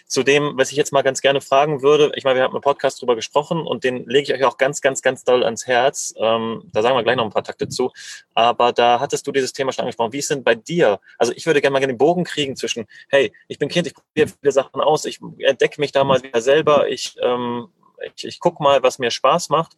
[0.08, 2.12] Zu dem, was ich jetzt mal ganz gerne fragen würde.
[2.16, 4.82] Ich meine, wir haben im Podcast drüber gesprochen und den lege ich euch auch ganz,
[4.82, 6.14] ganz, ganz doll ans Herz.
[6.18, 7.92] Ähm, da sagen wir gleich noch ein paar Takte zu.
[8.34, 10.14] Aber da hattest du dieses Thema schon angesprochen.
[10.14, 11.00] Wie ist denn bei dir?
[11.18, 14.30] Also ich würde gerne mal den Bogen kriegen zwischen, hey, ich bin Kind, ich probiere
[14.40, 17.68] viele Sachen aus, ich entdecke mich da mal wieder selber, ich, ähm,
[18.16, 19.76] ich, ich gucke mal, was mir Spaß macht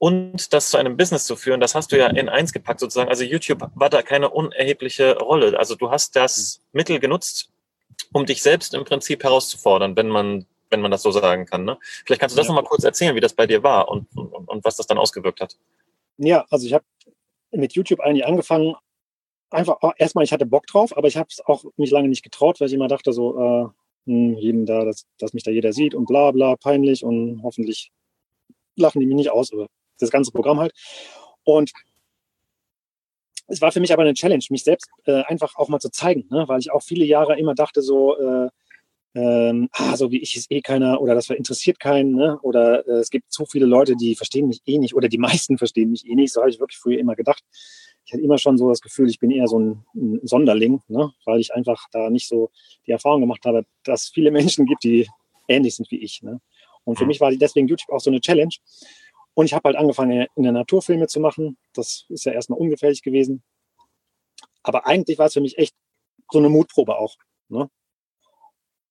[0.00, 3.10] und das zu einem Business zu führen, das hast du ja in eins gepackt sozusagen.
[3.10, 5.58] Also YouTube war da keine unerhebliche Rolle.
[5.58, 7.50] Also du hast das Mittel genutzt,
[8.14, 11.66] um dich selbst im Prinzip herauszufordern, wenn man, wenn man das so sagen kann.
[11.66, 11.78] Ne?
[12.06, 12.54] Vielleicht kannst du das ja.
[12.54, 15.42] nochmal kurz erzählen, wie das bei dir war und, und, und was das dann ausgewirkt
[15.42, 15.58] hat.
[16.16, 16.84] Ja, also ich habe
[17.50, 18.76] mit YouTube eigentlich angefangen,
[19.50, 22.58] einfach erstmal, ich hatte Bock drauf, aber ich habe es auch mich lange nicht getraut,
[22.58, 23.66] weil ich immer dachte, so, äh,
[24.06, 27.92] hm, jeden da, dass, dass mich da jeder sieht und bla bla, peinlich und hoffentlich
[28.76, 29.52] lachen die mich nicht aus.
[29.52, 29.66] Aber
[30.02, 30.72] das ganze Programm halt.
[31.44, 31.72] Und
[33.50, 36.26] es war für mich aber eine Challenge, mich selbst äh, einfach auch mal zu zeigen,
[36.30, 36.44] ne?
[36.46, 38.48] weil ich auch viele Jahre immer dachte, so, äh,
[39.12, 42.38] ähm, ah, so wie ich ist eh keiner oder das interessiert keinen ne?
[42.42, 45.58] oder äh, es gibt zu viele Leute, die verstehen mich eh nicht oder die meisten
[45.58, 46.32] verstehen mich eh nicht.
[46.32, 47.42] So habe ich wirklich früher immer gedacht.
[48.04, 51.12] Ich hatte immer schon so das Gefühl, ich bin eher so ein, ein Sonderling, ne?
[51.24, 52.50] weil ich einfach da nicht so
[52.86, 55.08] die Erfahrung gemacht habe, dass es viele Menschen gibt, die
[55.48, 56.22] ähnlich sind wie ich.
[56.22, 56.40] Ne?
[56.84, 57.08] Und für mhm.
[57.08, 58.54] mich war deswegen YouTube auch so eine Challenge.
[59.40, 61.56] Und ich habe halt angefangen, in der Naturfilme zu machen.
[61.72, 63.42] Das ist ja erstmal ungefährlich gewesen.
[64.62, 65.74] Aber eigentlich war es für mich echt
[66.30, 67.16] so eine Mutprobe auch.
[67.48, 67.70] Ne?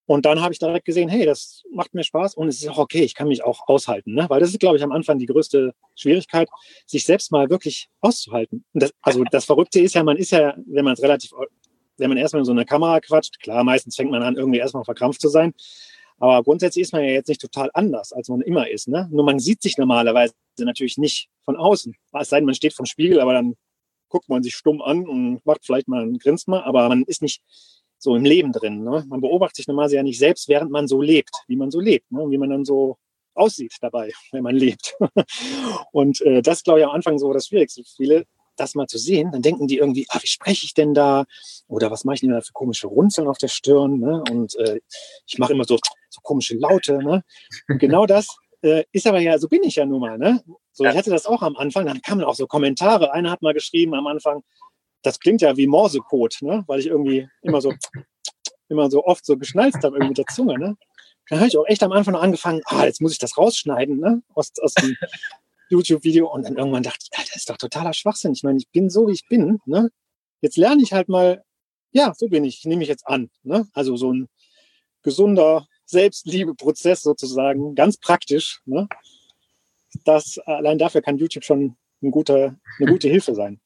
[0.08, 2.80] Und dann habe ich direkt gesehen, hey, das macht mir Spaß und es ist auch
[2.80, 4.16] okay, ich kann mich auch aushalten.
[4.16, 4.28] Ne?
[4.28, 6.50] Weil das ist, glaube ich, am Anfang die größte Schwierigkeit,
[6.88, 8.66] sich selbst mal wirklich auszuhalten.
[8.74, 11.32] Das, also das Verrückte ist ja, man ist ja, wenn man es relativ,
[11.98, 14.84] wenn man erstmal in so einer Kamera quatscht, klar, meistens fängt man an, irgendwie erstmal
[14.84, 15.54] verkrampft zu sein.
[16.20, 18.88] Aber grundsätzlich ist man ja jetzt nicht total anders, als man immer ist.
[18.88, 19.08] Ne?
[19.12, 21.96] Nur man sieht sich normalerweise natürlich nicht von außen.
[22.20, 23.56] Es sei denn, man steht vom Spiegel, aber dann
[24.10, 27.22] guckt man sich stumm an und macht vielleicht mal ein Grinst mal, aber man ist
[27.22, 27.42] nicht
[27.98, 28.84] so im Leben drin.
[28.84, 29.06] Ne?
[29.08, 32.12] Man beobachtet sich normalerweise ja nicht selbst, während man so lebt, wie man so lebt,
[32.12, 32.26] ne?
[32.30, 32.98] wie man dann so
[33.34, 34.96] aussieht dabei, wenn man lebt.
[35.92, 38.26] und äh, das glaube ich am Anfang so das Schwierigste viele,
[38.60, 39.32] das mal zu sehen.
[39.32, 41.26] Dann denken die irgendwie, ah, wie spreche ich denn da?
[41.68, 44.00] Oder was mache ich denn da für komische Runzeln auf der Stirn?
[44.00, 44.24] Ne?
[44.30, 44.80] Und äh,
[45.26, 45.78] ich mache immer so,
[46.10, 46.98] so komische Laute.
[46.98, 47.24] Ne?
[47.68, 48.28] Und genau das
[48.62, 50.18] äh, ist aber ja, so bin ich ja nun mal.
[50.18, 50.44] Ne?
[50.72, 53.14] So, ich hatte das auch am Anfang, dann kamen auch so Kommentare.
[53.14, 54.44] Einer hat mal geschrieben am Anfang,
[55.02, 56.64] das klingt ja wie Morsecode, ne?
[56.68, 57.74] weil ich irgendwie immer so,
[58.68, 60.58] immer so oft so geschnalzt habe irgendwie mit der Zunge.
[60.58, 60.78] Ne?
[61.30, 64.22] Dann habe ich auch echt am Anfang angefangen, ah, jetzt muss ich das rausschneiden ne?
[64.34, 64.96] aus, aus dem
[65.70, 66.32] YouTube-Video.
[66.32, 68.34] Und dann irgendwann dachte ich, das ist doch totaler Schwachsinn.
[68.34, 69.60] Ich meine, ich bin so, wie ich bin.
[69.66, 69.90] Ne?
[70.42, 71.44] Jetzt lerne ich halt mal,
[71.92, 73.30] ja, so bin ich, ich nehme mich jetzt an.
[73.44, 73.68] Ne?
[73.74, 74.28] Also so ein
[75.02, 78.62] gesunder Selbstliebe-Prozess sozusagen, ganz praktisch.
[78.66, 78.88] Ne?
[80.06, 83.60] Das, allein dafür kann YouTube schon ein guter, eine gute Hilfe sein.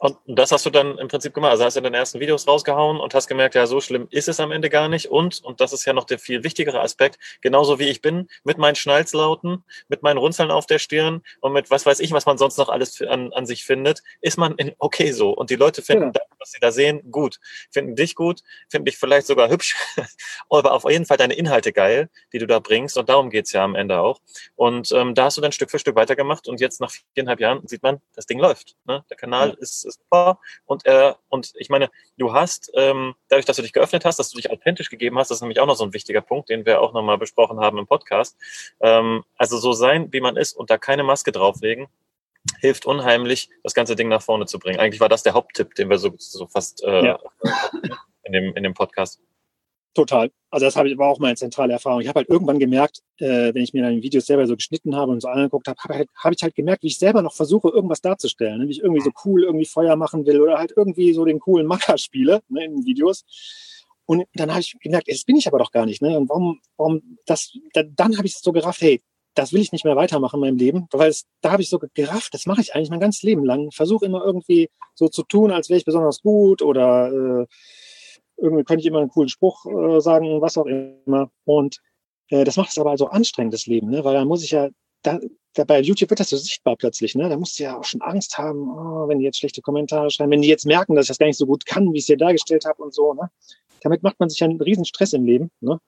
[0.00, 1.52] Und das hast du dann im Prinzip gemacht.
[1.52, 4.40] Also hast du deine ersten Videos rausgehauen und hast gemerkt, ja, so schlimm ist es
[4.40, 5.06] am Ende gar nicht.
[5.06, 8.58] Und, und das ist ja noch der viel wichtigere Aspekt, genauso wie ich bin, mit
[8.58, 12.38] meinen Schnalzlauten, mit meinen Runzeln auf der Stirn und mit was weiß ich, was man
[12.38, 15.30] sonst noch alles an, an sich findet, ist man in okay so.
[15.30, 16.10] Und die Leute finden ja.
[16.10, 17.38] das, was sie da sehen, gut.
[17.70, 19.76] Finden dich gut, finden dich vielleicht sogar hübsch,
[20.50, 22.98] aber auf jeden Fall deine Inhalte geil, die du da bringst.
[22.98, 24.20] Und darum geht's ja am Ende auch.
[24.56, 27.66] Und ähm, da hast du dann Stück für Stück weitergemacht und jetzt nach viereinhalb Jahren
[27.68, 28.74] sieht man, das Ding läuft.
[28.86, 29.04] Ne?
[29.08, 29.54] Der Kanal ja.
[29.60, 30.38] ist super.
[30.64, 34.30] Und, äh, und ich meine, du hast, ähm, dadurch, dass du dich geöffnet hast, dass
[34.30, 36.66] du dich authentisch gegeben hast, das ist nämlich auch noch so ein wichtiger Punkt, den
[36.66, 38.36] wir auch nochmal besprochen haben im Podcast.
[38.80, 41.88] Ähm, also so sein, wie man ist und da keine Maske drauflegen,
[42.58, 44.78] hilft unheimlich, das ganze Ding nach vorne zu bringen.
[44.78, 47.18] Eigentlich war das der Haupttipp, den wir so, so fast äh, ja.
[48.24, 49.20] in, dem, in dem Podcast.
[49.94, 50.30] Total.
[50.50, 52.00] Also das habe ich aber auch meine zentrale Erfahrung.
[52.00, 55.12] Ich habe halt irgendwann gemerkt, äh, wenn ich mir dann Videos selber so geschnitten habe
[55.12, 57.68] und so angeguckt habe, habe halt, hab ich halt gemerkt, wie ich selber noch versuche,
[57.68, 58.58] irgendwas darzustellen.
[58.58, 58.68] Ne?
[58.68, 61.66] Wie ich irgendwie so cool irgendwie Feuer machen will oder halt irgendwie so den coolen
[61.66, 63.24] Macker spiele ne, in Videos.
[64.06, 66.02] Und dann habe ich gemerkt, das bin ich aber doch gar nicht.
[66.02, 66.18] Ne?
[66.18, 69.00] Und warum, warum das, da, dann habe ich es so gerafft, hey,
[69.34, 71.80] das will ich nicht mehr weitermachen in meinem Leben, weil es, da habe ich so
[71.94, 73.70] gerafft, das mache ich eigentlich mein ganzes Leben lang.
[73.70, 77.10] Versuche immer irgendwie so zu tun, als wäre ich besonders gut oder
[77.42, 77.46] äh,
[78.36, 81.30] irgendwie könnte ich immer einen coolen Spruch äh, sagen, was auch immer.
[81.44, 81.80] Und
[82.28, 84.04] äh, das macht es aber also anstrengend, das Leben, ne?
[84.04, 84.68] weil dann muss ich ja,
[85.02, 85.20] da,
[85.54, 87.28] da bei YouTube wird das so sichtbar plötzlich, ne?
[87.28, 90.32] Da musst du ja auch schon Angst haben, oh, wenn die jetzt schlechte Kommentare schreiben,
[90.32, 92.06] wenn die jetzt merken, dass ich das gar nicht so gut kann, wie ich es
[92.06, 93.30] dir dargestellt habe und so, ne?
[93.82, 95.78] Damit macht man sich ja einen riesen Stress im Leben, ne?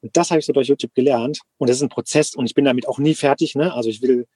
[0.00, 1.40] Und das habe ich so durch YouTube gelernt.
[1.56, 3.72] Und das ist ein Prozess und ich bin damit auch nie fertig, ne?
[3.74, 4.26] Also ich will,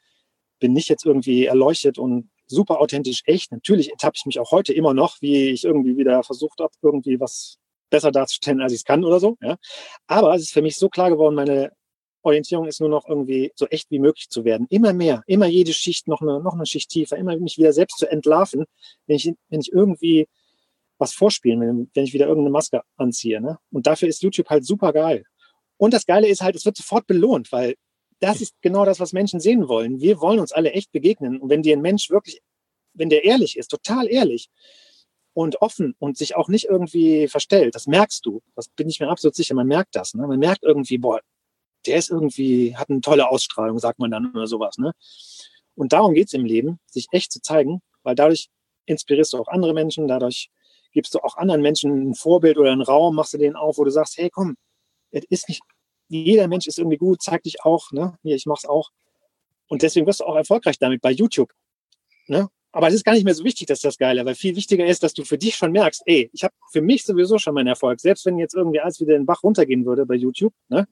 [0.59, 3.53] bin nicht jetzt irgendwie erleuchtet und super authentisch echt.
[3.53, 7.19] Natürlich ertappe ich mich auch heute immer noch, wie ich irgendwie wieder versucht habe, irgendwie
[7.21, 7.59] was
[7.91, 9.37] besser darzustellen, als ich es kann oder so.
[9.41, 9.57] Ja.
[10.07, 11.73] Aber es ist für mich so klar geworden, meine
[12.23, 14.67] Orientierung ist nur noch irgendwie so echt wie möglich zu werden.
[14.71, 17.99] Immer mehr, immer jede Schicht noch eine, noch eine Schicht tiefer, immer mich wieder selbst
[17.99, 18.65] zu entlarven,
[19.07, 20.29] wenn ich, wenn ich irgendwie
[20.99, 23.41] was vorspielen will, wenn ich wieder irgendeine Maske anziehe.
[23.41, 23.59] Ne?
[23.73, 25.25] Und dafür ist YouTube halt super geil.
[25.77, 27.75] Und das Geile ist halt, es wird sofort belohnt, weil
[28.23, 30.01] das ist genau das, was Menschen sehen wollen.
[30.01, 31.41] Wir wollen uns alle echt begegnen.
[31.41, 32.41] Und wenn dir ein Mensch wirklich,
[32.95, 34.49] wenn der ehrlich ist, total ehrlich
[35.35, 38.41] und offen und sich auch nicht irgendwie verstellt, das merkst du.
[38.55, 39.57] Das bin ich mir absolut sicher.
[39.57, 40.15] Man merkt das.
[40.15, 40.25] Ne?
[40.27, 41.21] Man merkt irgendwie, boah,
[41.85, 44.79] der ist irgendwie, hat eine tolle Ausstrahlung, sagt man dann oder sowas.
[44.79, 44.93] Ne?
[45.75, 48.51] Und darum geht's im Leben, sich echt zu zeigen, weil dadurch
[48.87, 50.49] inspirierst du auch andere Menschen, dadurch
[50.93, 53.85] gibst du auch anderen Menschen ein Vorbild oder einen Raum, machst du den auf, wo
[53.85, 54.55] du sagst, hey, komm,
[55.11, 55.63] es ist nicht,
[56.13, 58.19] jeder Mensch ist irgendwie gut, zeig dich auch, ne?
[58.23, 58.91] Hier, ich mach's auch.
[59.69, 61.51] Und deswegen wirst du auch erfolgreich damit bei YouTube.
[62.27, 62.49] Ne?
[62.73, 65.03] Aber es ist gar nicht mehr so wichtig, dass das Geile, weil viel wichtiger ist,
[65.03, 68.01] dass du für dich schon merkst, ey, ich habe für mich sowieso schon meinen Erfolg.
[68.01, 70.89] Selbst wenn jetzt irgendwie alles wieder den Bach runtergehen würde bei YouTube, ne?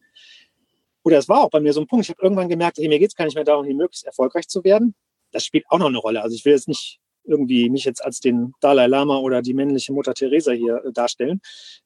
[1.03, 2.99] Oder es war auch bei mir so ein Punkt, ich habe irgendwann gemerkt, ey, mir
[2.99, 4.95] geht's gar nicht mehr darum, hier möglichst erfolgreich zu werden.
[5.31, 6.21] Das spielt auch noch eine Rolle.
[6.23, 9.93] Also ich will jetzt nicht irgendwie mich jetzt als den Dalai Lama oder die männliche
[9.93, 11.40] Mutter Teresa hier äh, darstellen.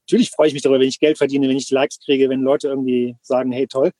[0.08, 2.68] Natürlich freue ich mich darüber, wenn ich Geld verdiene, wenn ich Likes kriege, wenn Leute
[2.68, 3.92] irgendwie sagen, hey toll.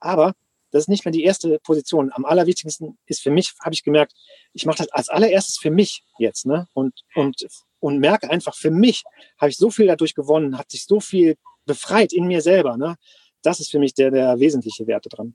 [0.00, 0.34] Aber
[0.70, 2.10] das ist nicht mehr die erste Position.
[2.12, 4.12] Am allerwichtigsten ist für mich, habe ich gemerkt,
[4.52, 6.68] ich mache das als allererstes für mich jetzt, ne?
[6.74, 7.46] Und, und,
[7.80, 9.04] und merke einfach, für mich
[9.38, 12.96] habe ich so viel dadurch gewonnen, hat sich so viel befreit in mir selber, ne?
[13.42, 15.34] Das ist für mich der, der wesentliche Werte dran.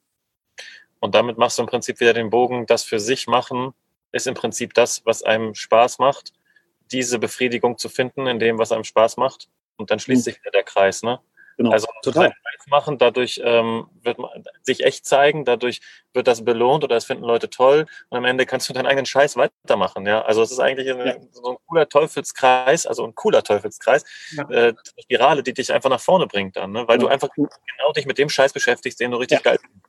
[0.99, 3.73] Und damit machst du im Prinzip wieder den Bogen, das für sich machen,
[4.13, 6.31] ist im Prinzip das, was einem Spaß macht,
[6.91, 10.31] diese Befriedigung zu finden in dem, was einem Spaß macht Und dann schließt mhm.
[10.31, 11.19] sich wieder der Kreis, ne?
[11.57, 12.33] Genau, also total
[12.67, 14.29] machen, dadurch ähm, wird man
[14.61, 15.81] sich echt zeigen, dadurch
[16.13, 19.05] wird das belohnt oder es finden Leute toll und am Ende kannst du deinen eigenen
[19.05, 20.05] Scheiß weitermachen.
[20.05, 21.15] Ja, also es ist eigentlich ein, ja.
[21.31, 24.49] so ein cooler Teufelskreis, also ein cooler Teufelskreis, ja.
[24.49, 26.87] äh, Spirale, die dich einfach nach vorne bringt dann, ne?
[26.87, 27.01] weil ja.
[27.01, 29.82] du einfach genau dich mit dem Scheiß beschäftigst, den du richtig geil findest.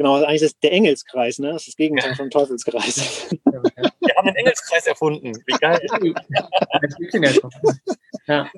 [0.00, 1.48] Genau, also eigentlich ist der Engelskreis, ne?
[1.48, 3.28] Das ist das Gegenteil vom Teufelskreis.
[3.30, 5.34] Wir haben den Engelskreis erfunden.
[5.44, 5.78] Wie geil.
[8.26, 8.50] ja.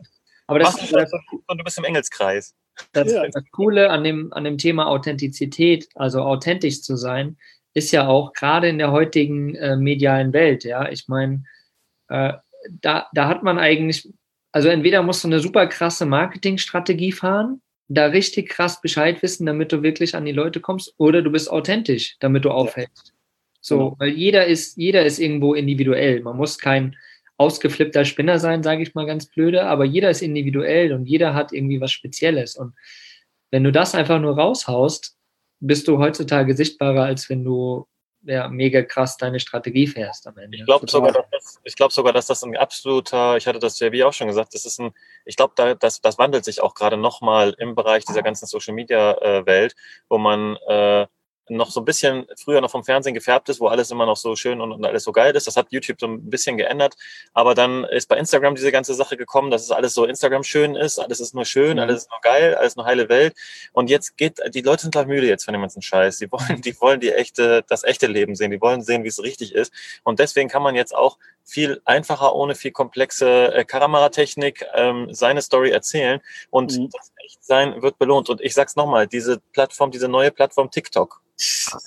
[0.47, 1.11] Aber das, Machst du, das,
[1.49, 2.55] und du bist im Engelskreis.
[2.93, 3.27] Das, ja.
[3.27, 7.37] das Coole an dem, an dem Thema Authentizität, also authentisch zu sein,
[7.75, 10.89] ist ja auch gerade in der heutigen äh, medialen Welt, ja.
[10.91, 11.43] Ich meine,
[12.07, 12.35] äh,
[12.71, 14.09] da, da hat man eigentlich,
[14.53, 17.61] also entweder musst du eine super krasse Marketingstrategie fahren,
[17.95, 21.51] da richtig krass Bescheid wissen, damit du wirklich an die Leute kommst, oder du bist
[21.51, 23.13] authentisch, damit du aufhältst.
[23.61, 23.97] So, genau.
[23.99, 26.21] weil jeder ist, jeder ist irgendwo individuell.
[26.21, 26.97] Man muss kein
[27.37, 31.53] ausgeflippter Spinner sein, sage ich mal ganz blöde, aber jeder ist individuell und jeder hat
[31.53, 32.57] irgendwie was Spezielles.
[32.57, 32.75] Und
[33.51, 35.17] wenn du das einfach nur raushaust,
[35.61, 37.87] bist du heutzutage sichtbarer, als wenn du
[38.25, 40.59] ja, mega krass deine Strategie fährst am Ende.
[40.59, 43.79] Ich glaube sogar, dass das, ich glaube sogar, dass das ein absoluter, ich hatte das
[43.79, 44.93] JB auch schon gesagt, das ist ein,
[45.25, 48.75] ich glaube, da, das, das wandelt sich auch gerade nochmal im Bereich dieser ganzen Social
[48.75, 49.75] Media äh, Welt,
[50.09, 51.07] wo man äh,
[51.49, 54.37] noch so ein bisschen früher noch vom Fernsehen gefärbt ist, wo alles immer noch so
[54.37, 55.47] schön und, und, alles so geil ist.
[55.47, 56.95] Das hat YouTube so ein bisschen geändert.
[57.33, 60.77] Aber dann ist bei Instagram diese ganze Sache gekommen, dass es alles so Instagram schön
[60.77, 60.99] ist.
[60.99, 63.35] Alles ist nur schön, alles ist nur geil, alles nur heile Welt.
[63.73, 66.19] Und jetzt geht, die Leute sind gleich müde jetzt von dem ganzen Scheiß.
[66.19, 68.51] Die wollen, die wollen die echte, das echte Leben sehen.
[68.51, 69.73] Die wollen sehen, wie es richtig ist.
[70.05, 75.43] Und deswegen kann man jetzt auch viel einfacher, ohne viel komplexe äh, Kameratechnik ähm, seine
[75.43, 76.21] Story erzählen.
[76.51, 76.91] Und mhm.
[76.91, 78.29] das Echtsein wird belohnt.
[78.31, 81.21] Und ich sag's nochmal, diese Plattform, diese neue Plattform TikTok,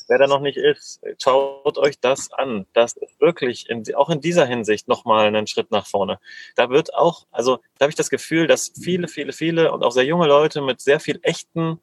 [0.07, 2.65] Wer da noch nicht ist, schaut euch das an.
[2.73, 6.19] Das ist wirklich in, auch in dieser Hinsicht nochmal einen Schritt nach vorne.
[6.55, 9.91] Da wird auch, also da habe ich das Gefühl, dass viele, viele, viele und auch
[9.91, 11.79] sehr junge Leute mit sehr viel echten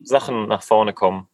[0.00, 1.28] Sachen nach vorne kommen.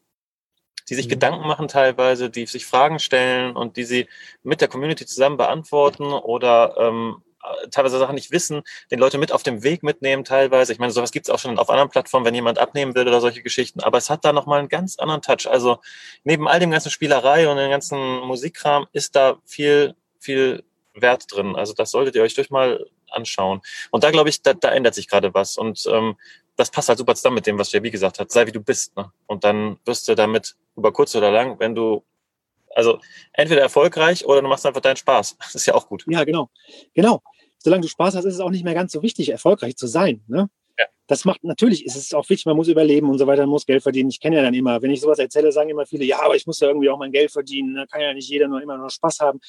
[0.88, 1.10] Die sich mhm.
[1.10, 4.08] Gedanken machen teilweise, die sich Fragen stellen und die sie
[4.42, 7.22] mit der Community zusammen beantworten oder ähm,
[7.70, 10.72] teilweise Sachen nicht wissen, den Leute mit auf dem Weg mitnehmen teilweise.
[10.72, 13.20] Ich meine, sowas gibt es auch schon auf anderen Plattformen, wenn jemand abnehmen will oder
[13.20, 13.80] solche Geschichten.
[13.80, 15.48] Aber es hat da nochmal einen ganz anderen Touch.
[15.50, 15.78] Also
[16.24, 21.56] neben all dem ganzen Spielerei und dem ganzen Musikkram ist da viel, viel Wert drin.
[21.56, 23.60] Also das solltet ihr euch durch mal anschauen.
[23.90, 25.56] Und da glaube ich, da, da ändert sich gerade was.
[25.56, 26.16] Und ähm,
[26.56, 28.30] das passt halt super zusammen mit dem, was JB gesagt hat.
[28.30, 28.96] Sei wie du bist.
[28.96, 29.10] Ne?
[29.26, 32.04] Und dann wirst du damit über kurz oder lang, wenn du
[32.74, 33.00] also
[33.32, 35.36] entweder erfolgreich oder du machst einfach deinen Spaß.
[35.40, 36.04] Das ist ja auch gut.
[36.08, 36.50] Ja, genau.
[36.94, 37.22] Genau
[37.62, 40.22] solange du Spaß hast, ist es auch nicht mehr ganz so wichtig, erfolgreich zu sein.
[40.26, 40.48] Ne?
[40.78, 40.84] Ja.
[41.06, 43.66] Das macht natürlich, ist es auch wichtig, man muss überleben und so weiter, man muss
[43.66, 44.10] Geld verdienen.
[44.10, 46.46] Ich kenne ja dann immer, wenn ich sowas erzähle, sagen immer viele, ja, aber ich
[46.46, 47.86] muss ja irgendwie auch mein Geld verdienen, da ne?
[47.86, 49.40] kann ja nicht jeder nur immer nur Spaß haben.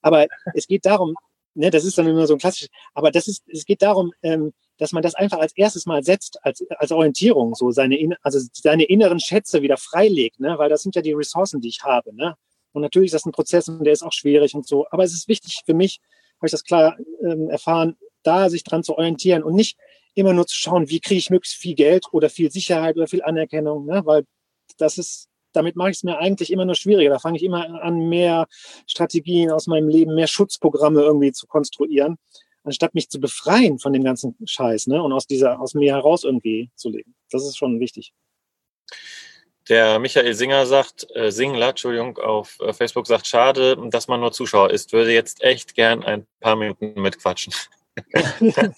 [0.00, 1.14] Aber es geht darum,
[1.54, 4.52] ne, das ist dann immer so ein klassisches, aber das ist, es geht darum, ähm,
[4.78, 8.84] dass man das einfach als erstes mal setzt, als, als Orientierung, so seine, also seine
[8.84, 10.56] inneren Schätze wieder freilegt, ne?
[10.56, 12.14] weil das sind ja die Ressourcen, die ich habe.
[12.14, 12.36] Ne?
[12.78, 14.86] Und natürlich ist das ein Prozess und der ist auch schwierig und so.
[14.90, 16.00] Aber es ist wichtig für mich,
[16.38, 19.76] habe ich das klar ähm, erfahren, da sich dran zu orientieren und nicht
[20.14, 23.22] immer nur zu schauen, wie kriege ich möglichst viel Geld oder viel Sicherheit oder viel
[23.22, 24.02] Anerkennung, ne?
[24.04, 24.24] weil
[24.76, 27.10] das ist, damit mache ich es mir eigentlich immer nur schwieriger.
[27.10, 28.46] Da fange ich immer an, mehr
[28.86, 32.16] Strategien aus meinem Leben, mehr Schutzprogramme irgendwie zu konstruieren,
[32.62, 35.02] anstatt mich zu befreien von dem ganzen Scheiß ne?
[35.02, 37.14] und aus dieser, aus mir heraus irgendwie zu leben.
[37.30, 38.12] Das ist schon wichtig.
[39.68, 44.32] Der Michael Singer sagt, äh, Singler, Entschuldigung, auf äh, Facebook sagt, schade, dass man nur
[44.32, 44.92] Zuschauer ist.
[44.92, 47.52] Würde jetzt echt gern ein paar Minuten mitquatschen.
[48.40, 48.72] Sehr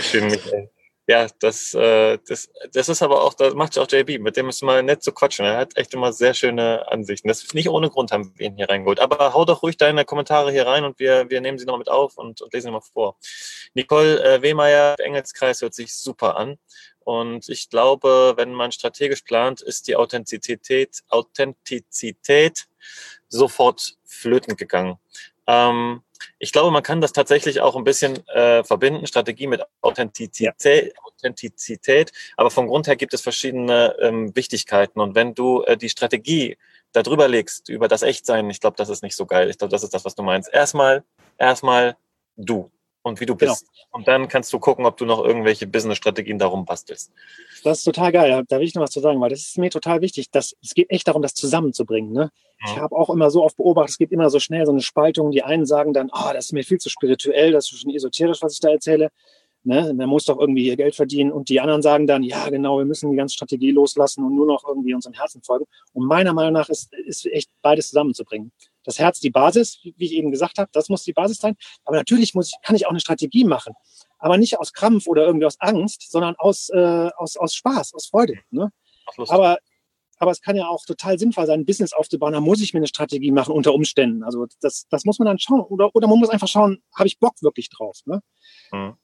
[0.00, 0.70] schön, Michael.
[1.08, 4.20] Ja, das, äh, das, das ist aber auch, das macht auch JB.
[4.20, 5.44] Mit dem ist mal nett zu quatschen.
[5.44, 7.26] Er hat echt immer sehr schöne Ansichten.
[7.26, 9.00] Das ist nicht ohne Grund haben wir ihn hier reingeholt.
[9.00, 11.88] Aber hau doch ruhig deine Kommentare hier rein und wir, wir nehmen sie noch mit
[11.88, 13.16] auf und, und lesen sie mal vor.
[13.74, 16.58] Nicole äh, Wehmeier, Engelskreis hört sich super an.
[17.00, 22.68] Und ich glaube, wenn man strategisch plant, ist die Authentizität, Authentizität
[23.28, 24.98] sofort flöten gegangen.
[25.48, 26.02] Ähm,
[26.38, 32.12] ich glaube, man kann das tatsächlich auch ein bisschen äh, verbinden, Strategie mit Authentizität, Authentizität.
[32.36, 35.00] Aber vom Grund her gibt es verschiedene ähm, Wichtigkeiten.
[35.00, 36.56] Und wenn du äh, die Strategie
[36.92, 39.50] darüber legst, über das Echtsein, ich glaube, das ist nicht so geil.
[39.50, 40.52] Ich glaube, das ist das, was du meinst.
[40.52, 41.04] Erstmal,
[41.38, 41.96] erstmal
[42.36, 42.70] du
[43.02, 43.52] und wie du genau.
[43.52, 43.66] bist.
[43.66, 43.98] Genau.
[43.98, 47.12] Und dann kannst du gucken, ob du noch irgendwelche Business-Strategien darum bastelst.
[47.64, 48.44] Das ist total geil.
[48.48, 50.30] Da will ich noch was zu sagen, weil das ist mir total wichtig.
[50.30, 52.12] Dass, es geht echt darum, das zusammenzubringen.
[52.12, 52.30] Ne?
[52.64, 52.72] Ja.
[52.72, 55.30] Ich habe auch immer so oft beobachtet, es gibt immer so schnell so eine Spaltung.
[55.30, 58.42] Die einen sagen dann, oh, das ist mir viel zu spirituell, das ist schon esoterisch,
[58.42, 59.10] was ich da erzähle.
[59.64, 59.92] Ne?
[59.94, 61.30] Man muss doch irgendwie ihr Geld verdienen.
[61.30, 64.46] Und die anderen sagen dann, ja, genau, wir müssen die ganze Strategie loslassen und nur
[64.46, 65.66] noch irgendwie unseren Herzen folgen.
[65.92, 68.52] Und meiner Meinung nach ist, ist echt beides zusammenzubringen
[68.84, 71.56] das Herz die Basis, wie ich eben gesagt habe, das muss die Basis sein.
[71.84, 73.74] Aber natürlich muss ich, kann ich auch eine Strategie machen.
[74.18, 78.06] aber nicht aus Krampf oder irgendwie aus Angst, sondern aus, äh, aus, aus Spaß, aus
[78.06, 78.38] Freude.
[78.50, 78.70] Ne?
[79.28, 79.58] Aber,
[80.18, 82.32] aber es kann ja auch total sinnvoll sein, ein Business aufzubauen.
[82.32, 84.22] Da muss ich mir eine Strategie machen unter Umständen.
[84.22, 85.60] Also das, das muss man dann schauen.
[85.62, 87.98] Oder, oder man muss einfach schauen, habe ich Bock wirklich drauf?
[88.04, 88.22] Ne?
[88.70, 88.94] Mhm.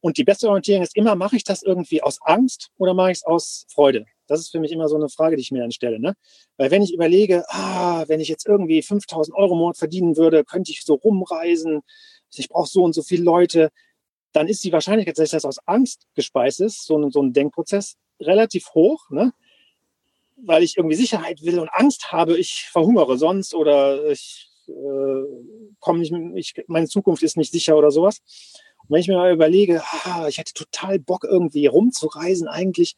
[0.00, 3.18] Und die beste Orientierung ist immer, mache ich das irgendwie aus Angst oder mache ich
[3.18, 4.04] es aus Freude?
[4.26, 6.00] Das ist für mich immer so eine Frage, die ich mir dann stelle.
[6.00, 6.14] Ne?
[6.56, 10.44] Weil wenn ich überlege, ah, wenn ich jetzt irgendwie 5000 Euro im Monat verdienen würde,
[10.44, 11.82] könnte ich so rumreisen,
[12.34, 13.70] ich brauche so und so viele Leute,
[14.32, 17.96] dann ist die Wahrscheinlichkeit, dass das aus Angst gespeist ist, so ein, so ein Denkprozess,
[18.20, 19.32] relativ hoch, ne?
[20.36, 25.98] weil ich irgendwie Sicherheit will und Angst habe, ich verhungere sonst oder ich äh, komme
[25.98, 28.20] nicht, ich, meine Zukunft ist nicht sicher oder sowas.
[28.82, 32.96] Und wenn ich mir mal überlege, ah, ich hätte total Bock irgendwie rumzureisen eigentlich,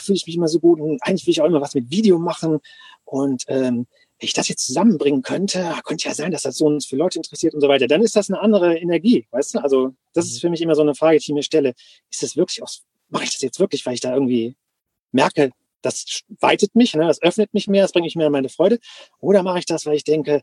[0.00, 2.18] fühle ich mich immer so gut und eigentlich will ich auch immer was mit Video
[2.18, 2.60] machen
[3.04, 3.86] und ähm,
[4.22, 7.18] wenn ich das jetzt zusammenbringen könnte, könnte ja sein, dass das so uns für Leute
[7.18, 9.58] interessiert und so weiter, dann ist das eine andere Energie, weißt du?
[9.58, 10.40] Also das ist mhm.
[10.40, 11.74] für mich immer so eine Frage, die ich mir stelle.
[12.08, 14.54] Ist das wirklich aus, mache ich das jetzt wirklich, weil ich da irgendwie
[15.10, 15.50] merke,
[15.82, 18.78] das weitet mich, ne, das öffnet mich mehr, das bringt mich mehr in meine Freude?
[19.18, 20.42] Oder mache ich das, weil ich denke,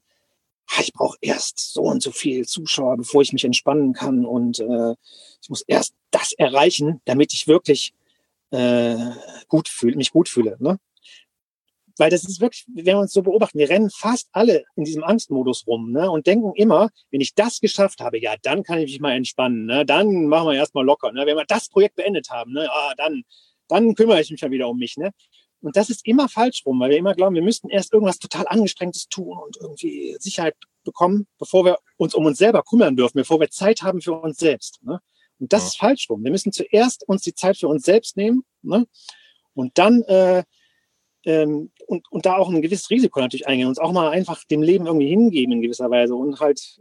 [0.81, 4.95] ich brauche erst so und so viel Zuschauer, bevor ich mich entspannen kann und äh,
[5.41, 7.93] ich muss erst das erreichen, damit ich wirklich
[8.51, 8.95] äh,
[9.47, 10.57] gut fühle, mich gut fühle.
[10.59, 10.79] Ne?
[11.97, 15.03] Weil das ist wirklich, wenn wir uns so beobachten, wir rennen fast alle in diesem
[15.03, 16.09] Angstmodus rum ne?
[16.09, 19.65] und denken immer, wenn ich das geschafft habe, ja, dann kann ich mich mal entspannen.
[19.65, 19.85] Ne?
[19.85, 21.11] Dann machen wir erstmal locker.
[21.11, 21.25] Ne?
[21.25, 22.69] Wenn wir das Projekt beendet haben, ne?
[22.71, 23.23] ah, dann,
[23.67, 24.95] dann kümmere ich mich ja wieder um mich.
[24.95, 25.11] Ne?
[25.61, 28.47] Und das ist immer falsch rum, weil wir immer glauben, wir müssten erst irgendwas total
[28.47, 33.41] Angestrengtes tun und irgendwie Sicherheit bekommen, bevor wir uns um uns selber kümmern dürfen, bevor
[33.41, 34.79] wir Zeit haben für uns selbst.
[34.83, 35.01] Ne?
[35.39, 35.67] Und das ja.
[35.67, 36.23] ist falsch rum.
[36.23, 38.85] Wir müssen zuerst uns die Zeit für uns selbst nehmen ne?
[39.53, 40.43] und dann äh,
[41.25, 44.61] ähm, und, und da auch ein gewisses Risiko natürlich eingehen, uns auch mal einfach dem
[44.61, 46.79] Leben irgendwie hingeben in gewisser Weise und halt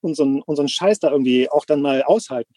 [0.00, 2.52] unseren, unseren Scheiß da irgendwie auch dann mal aushalten.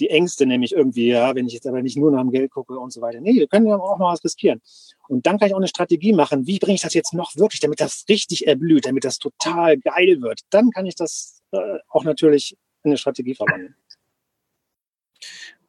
[0.00, 2.78] Die Ängste nämlich irgendwie, ja, wenn ich jetzt aber nicht nur nach dem Geld gucke
[2.78, 3.20] und so weiter.
[3.20, 4.60] Nee, wir können ja auch mal was riskieren.
[5.08, 6.46] Und dann kann ich auch eine Strategie machen.
[6.46, 10.20] Wie bringe ich das jetzt noch wirklich, damit das richtig erblüht, damit das total geil
[10.20, 10.40] wird?
[10.50, 13.76] Dann kann ich das äh, auch natürlich in eine Strategie verwandeln.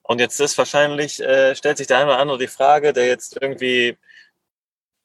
[0.07, 3.41] Und jetzt ist wahrscheinlich, äh, stellt sich der eine oder andere die Frage, der jetzt
[3.41, 3.97] irgendwie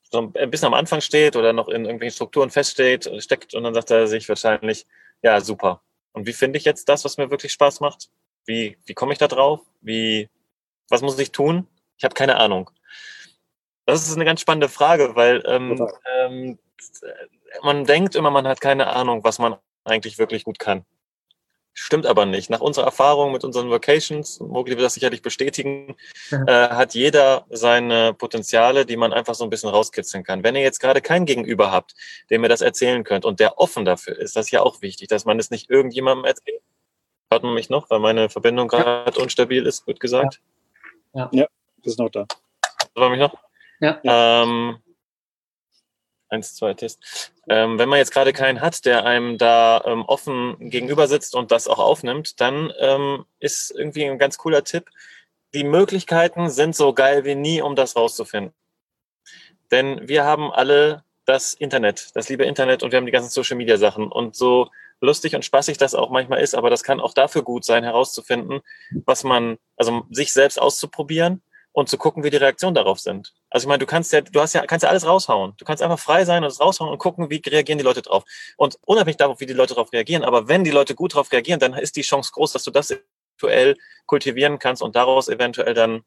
[0.03, 3.73] so ein bisschen am Anfang steht oder noch in irgendwelchen Strukturen feststeht, steckt und dann
[3.73, 4.87] sagt er sich wahrscheinlich,
[5.23, 5.81] ja, super.
[6.13, 8.11] Und wie finde ich jetzt das, was mir wirklich Spaß macht?
[8.45, 9.61] Wie, wie komme ich da drauf?
[9.81, 10.29] Wie,
[10.91, 11.67] was muss ich tun?
[11.97, 12.71] Ich habe keine Ahnung.
[13.87, 16.59] Das ist eine ganz spannende Frage, weil ähm, ähm,
[17.63, 20.85] man denkt immer, man hat keine Ahnung, was man eigentlich wirklich gut kann.
[21.73, 22.51] Stimmt aber nicht.
[22.51, 25.97] Nach unserer Erfahrung mit unseren Vocations, Mogli wird das sicherlich bestätigen,
[26.31, 26.49] mhm.
[26.49, 30.43] äh, hat jeder seine Potenziale, die man einfach so ein bisschen rauskitzeln kann.
[30.43, 31.95] Wenn ihr jetzt gerade kein Gegenüber habt,
[32.29, 35.09] dem ihr das erzählen könnt und der offen dafür ist, das ist ja auch wichtig,
[35.09, 36.63] dass man es nicht irgendjemandem erzählt.
[37.31, 39.23] Hört man mich noch, weil meine Verbindung gerade ja.
[39.23, 40.41] unstabil ist, gut gesagt?
[41.15, 41.47] Ja, ja
[41.85, 42.21] ist noch da.
[42.21, 43.35] Hört man mich noch?
[43.81, 44.01] Ja.
[44.03, 44.79] Ähm,
[46.31, 47.33] Eins, zwei, Test.
[47.49, 51.51] Ähm, wenn man jetzt gerade keinen hat, der einem da ähm, offen gegenüber sitzt und
[51.51, 54.91] das auch aufnimmt, dann ähm, ist irgendwie ein ganz cooler Tipp.
[55.55, 58.55] Die Möglichkeiten sind so geil wie nie, um das rauszufinden.
[59.73, 63.57] Denn wir haben alle das Internet, das liebe Internet und wir haben die ganzen Social
[63.57, 64.11] Media Sachen.
[64.11, 67.65] Und so lustig und spaßig das auch manchmal ist, aber das kann auch dafür gut
[67.65, 68.61] sein, herauszufinden,
[69.05, 73.33] was man, also sich selbst auszuprobieren und zu gucken, wie die Reaktionen darauf sind.
[73.49, 75.55] Also ich meine, du kannst ja, du hast ja, kannst ja alles raushauen.
[75.57, 78.25] Du kannst einfach frei sein und es raushauen und gucken, wie reagieren die Leute drauf.
[78.57, 81.61] Und unabhängig davon, wie die Leute darauf reagieren, aber wenn die Leute gut darauf reagieren,
[81.61, 86.03] dann ist die Chance groß, dass du das eventuell kultivieren kannst und daraus eventuell dann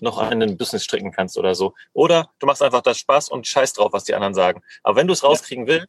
[0.00, 1.74] noch einen Business stricken kannst oder so.
[1.92, 4.62] Oder du machst einfach das Spaß und scheiß drauf, was die anderen sagen.
[4.82, 5.88] Aber wenn du es rauskriegen willst,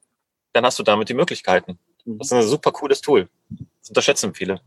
[0.54, 1.80] dann hast du damit die Möglichkeiten.
[2.06, 3.30] Das ist ein super cooles Tool.
[3.50, 4.62] Das unterschätzen viele.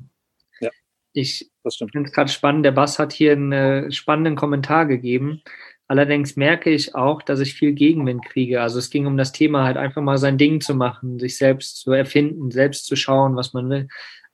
[1.14, 2.66] Ich finde es gerade spannend.
[2.66, 5.42] Der Bass hat hier einen äh, spannenden Kommentar gegeben.
[5.86, 8.60] Allerdings merke ich auch, dass ich viel Gegenwind kriege.
[8.60, 11.78] Also es ging um das Thema halt einfach mal sein Ding zu machen, sich selbst
[11.78, 13.88] zu erfinden, selbst zu schauen, was man will.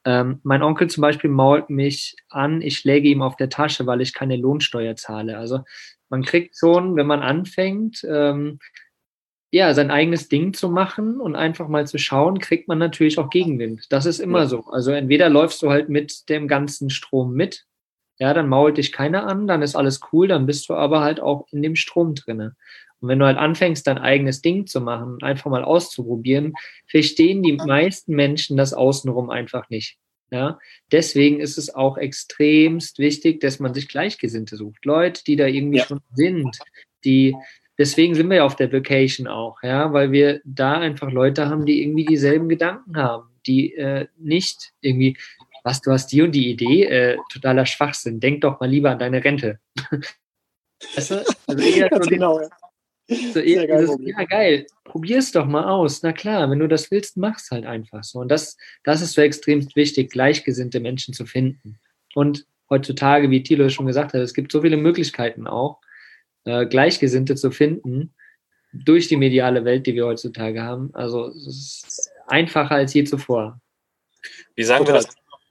[0.04, 4.00] Ähm, mein Onkel zum Beispiel mault mich an, ich schläge ihm auf der Tasche, weil
[4.00, 5.36] ich keine Lohnsteuer zahle.
[5.36, 5.60] Also
[6.08, 8.58] man kriegt schon, wenn man anfängt, ähm,
[9.52, 13.30] ja, sein eigenes Ding zu machen und einfach mal zu schauen, kriegt man natürlich auch
[13.30, 13.86] Gegenwind.
[13.90, 14.46] Das ist immer ja.
[14.46, 14.64] so.
[14.66, 17.66] Also entweder läufst du halt mit dem ganzen Strom mit,
[18.18, 21.20] ja, dann mault dich keiner an, dann ist alles cool, dann bist du aber halt
[21.20, 22.54] auch in dem Strom drinne.
[23.00, 26.52] Und wenn du halt anfängst, dein eigenes Ding zu machen, einfach mal auszuprobieren,
[26.86, 29.96] verstehen die meisten Menschen das außenrum einfach nicht.
[30.30, 30.60] Ja,
[30.92, 34.84] deswegen ist es auch extremst wichtig, dass man sich Gleichgesinnte sucht.
[34.84, 35.86] Leute, die da irgendwie ja.
[35.86, 36.56] schon sind,
[37.04, 37.34] die
[37.80, 41.64] deswegen sind wir ja auf der Vacation auch, ja, weil wir da einfach Leute haben,
[41.64, 45.16] die irgendwie dieselben Gedanken haben, die äh, nicht irgendwie
[45.64, 48.98] was, du hast die und die Idee, äh, totaler Schwachsinn, denk doch mal lieber an
[48.98, 49.58] deine Rente.
[50.94, 51.24] weißt du?
[51.46, 52.48] Also eher so genau, ja.
[53.32, 56.02] So eher geil, dieses, ja, geil, probier's doch mal aus.
[56.02, 58.20] Na klar, wenn du das willst, mach's halt einfach so.
[58.20, 61.80] Und das, das ist so extrem wichtig, gleichgesinnte Menschen zu finden.
[62.14, 65.80] Und heutzutage, wie Thilo schon gesagt hat, es gibt so viele Möglichkeiten auch,
[66.44, 68.14] äh, Gleichgesinnte zu finden
[68.72, 70.90] durch die mediale Welt, die wir heutzutage haben.
[70.94, 73.60] Also es ist einfacher als je zuvor.
[74.54, 75.08] Wie sagen wir das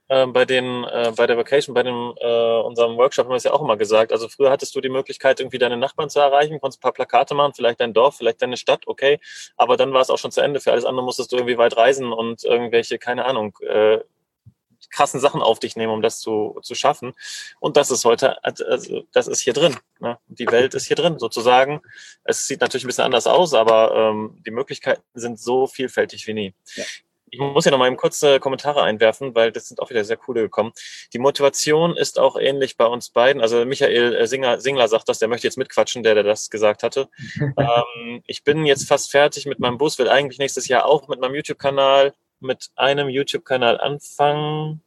[0.09, 3.43] äh, bei den, äh, bei der Vacation, bei dem, äh, unserem Workshop haben wir es
[3.43, 4.11] ja auch immer gesagt.
[4.11, 7.35] Also früher hattest du die Möglichkeit, irgendwie deine Nachbarn zu erreichen, konntest ein paar Plakate
[7.35, 9.19] machen, vielleicht dein Dorf, vielleicht deine Stadt, okay.
[9.55, 10.59] Aber dann war es auch schon zu Ende.
[10.59, 13.99] Für alles andere musstest du irgendwie weit reisen und irgendwelche, keine Ahnung, äh,
[14.91, 17.13] krassen Sachen auf dich nehmen, um das zu, zu schaffen.
[17.59, 19.75] Und das ist heute, also das ist hier drin.
[19.99, 20.17] Ne?
[20.27, 21.82] Die Welt ist hier drin, sozusagen.
[22.23, 26.34] Es sieht natürlich ein bisschen anders aus, aber ähm, die Möglichkeiten sind so vielfältig wie
[26.34, 26.53] nie.
[26.75, 26.84] Ja.
[27.32, 30.17] Ich muss ja noch mal eben kurze Kommentare einwerfen, weil das sind auch wieder sehr
[30.17, 30.71] coole gekommen.
[31.13, 33.41] Die Motivation ist auch ähnlich bei uns beiden.
[33.41, 36.82] Also Michael äh, Singer, Singler sagt das, der möchte jetzt mitquatschen, der, der das gesagt
[36.84, 37.09] hatte.
[37.39, 41.19] ähm, ich bin jetzt fast fertig mit meinem Bus, will eigentlich nächstes Jahr auch mit
[41.19, 44.81] meinem YouTube-Kanal, mit einem YouTube-Kanal anfangen.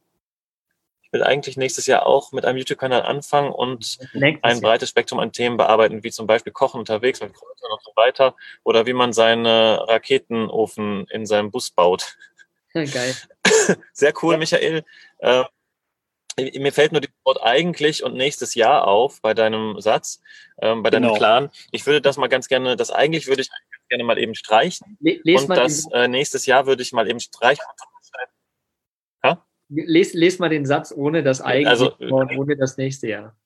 [1.01, 5.19] Ich will eigentlich nächstes Jahr auch mit einem YouTube-Kanal anfangen und nächstes ein breites Spektrum
[5.19, 8.93] an Themen bearbeiten, wie zum Beispiel Kochen unterwegs mit Kräutern und so weiter oder wie
[8.93, 12.17] man seinen Raketenofen in seinem Bus baut.
[12.73, 13.15] Geil.
[13.93, 14.83] Sehr cool, Michael.
[15.19, 15.43] Äh,
[16.37, 20.19] mir fällt nur das Wort eigentlich und nächstes Jahr auf bei deinem Satz,
[20.61, 21.17] ähm, bei deinem genau.
[21.17, 21.51] Plan.
[21.71, 23.49] Ich würde das mal ganz gerne, das eigentlich würde ich
[23.93, 24.97] gerne mal eben streichen.
[24.99, 27.63] Les und das äh, nächstes Jahr würde ich mal eben streichen.
[29.23, 29.45] Ha?
[29.69, 33.37] Les, les mal den Satz ohne das eigentlich also, und ohne das nächste Jahr.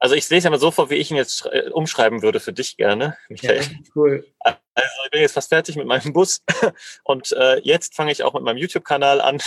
[0.00, 2.52] Also ich es ja mal so vor, wie ich ihn jetzt äh, umschreiben würde für
[2.52, 3.62] dich gerne, Michael.
[3.62, 4.26] Ja, cool.
[4.40, 4.58] Also
[5.04, 6.42] ich bin jetzt fast fertig mit meinem Bus
[7.04, 9.40] und äh, jetzt fange ich auch mit meinem YouTube-Kanal an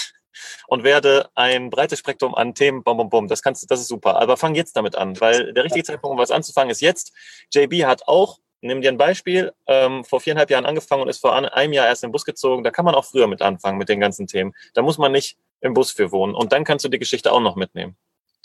[0.67, 4.15] und werde ein breites Spektrum an Themen, bom, bom, bom, das kannst das ist super.
[4.15, 7.13] Aber fang jetzt damit an, weil der richtige Zeitpunkt, um was anzufangen, ist jetzt.
[7.53, 11.35] JB hat auch, nimm dir ein Beispiel, ähm, vor viereinhalb Jahren angefangen und ist vor
[11.35, 12.63] einem Jahr erst in den Bus gezogen.
[12.63, 14.53] Da kann man auch früher mit anfangen mit den ganzen Themen.
[14.73, 16.35] Da muss man nicht im Bus für wohnen.
[16.35, 17.95] Und dann kannst du die Geschichte auch noch mitnehmen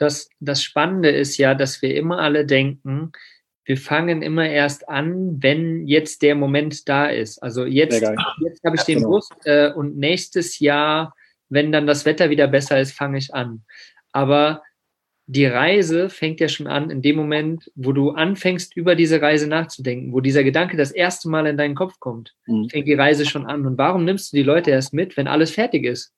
[0.01, 3.13] das, das Spannende ist ja, dass wir immer alle denken,
[3.67, 7.41] wir fangen immer erst an, wenn jetzt der Moment da ist.
[7.43, 9.11] Also jetzt, jetzt habe ich den genau.
[9.11, 11.15] Bus äh, und nächstes Jahr,
[11.51, 13.63] wenn dann das Wetter wieder besser ist, fange ich an.
[14.13, 14.63] Aber
[15.33, 19.47] die Reise fängt ja schon an in dem Moment, wo du anfängst, über diese Reise
[19.47, 22.69] nachzudenken, wo dieser Gedanke das erste Mal in deinen Kopf kommt, mhm.
[22.69, 23.65] fängt die Reise schon an.
[23.65, 26.13] Und warum nimmst du die Leute erst mit, wenn alles fertig ist?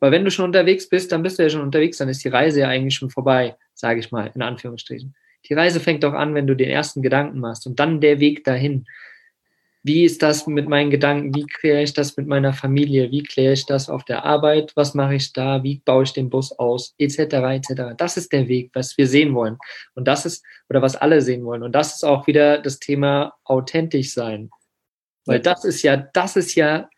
[0.00, 2.28] Weil wenn du schon unterwegs bist, dann bist du ja schon unterwegs, dann ist die
[2.28, 5.14] Reise ja eigentlich schon vorbei, sage ich mal, in Anführungsstrichen.
[5.48, 8.42] Die Reise fängt doch an, wenn du den ersten Gedanken machst und dann der Weg
[8.42, 8.86] dahin.
[9.86, 11.34] Wie ist das mit meinen Gedanken?
[11.34, 13.10] Wie kläre ich das mit meiner Familie?
[13.10, 14.72] Wie kläre ich das auf der Arbeit?
[14.76, 15.62] Was mache ich da?
[15.62, 16.94] Wie baue ich den Bus aus?
[16.96, 17.18] Etc.
[17.18, 17.94] etc.
[17.98, 19.58] Das ist der Weg, was wir sehen wollen.
[19.94, 21.62] Und das ist, oder was alle sehen wollen.
[21.62, 24.50] Und das ist auch wieder das Thema authentisch sein.
[25.26, 26.88] Weil das ist ja, das ist ja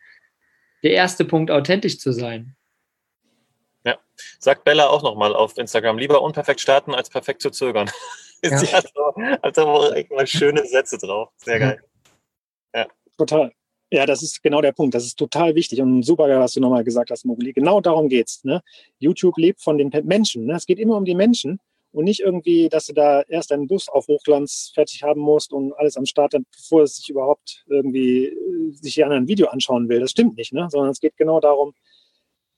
[0.81, 2.55] der erste Punkt, authentisch zu sein.
[3.83, 3.97] Ja,
[4.39, 5.97] sagt Bella auch nochmal auf Instagram.
[5.97, 7.91] Lieber unperfekt starten, als perfekt zu zögern.
[8.43, 8.55] Ja.
[8.59, 11.29] Sie hat so, hat so mal schöne Sätze drauf.
[11.37, 11.79] Sehr geil.
[11.81, 11.96] Ja.
[13.17, 13.51] Total.
[13.89, 14.95] Ja, das ist genau der Punkt.
[14.95, 17.53] Das ist total wichtig und super, was du nochmal gesagt hast, Moguli.
[17.53, 18.43] Genau darum geht's.
[18.43, 18.61] Ne?
[18.99, 20.45] YouTube lebt von den Menschen.
[20.45, 20.55] Ne?
[20.55, 21.59] Es geht immer um die Menschen
[21.93, 25.73] und nicht irgendwie, dass du da erst einen Bus auf Hochglanz fertig haben musst und
[25.73, 30.01] alles am Start, bevor es sich überhaupt irgendwie äh, sich die anderen Video anschauen will.
[30.01, 30.67] Das stimmt nicht, ne?
[30.69, 31.73] sondern es geht genau darum,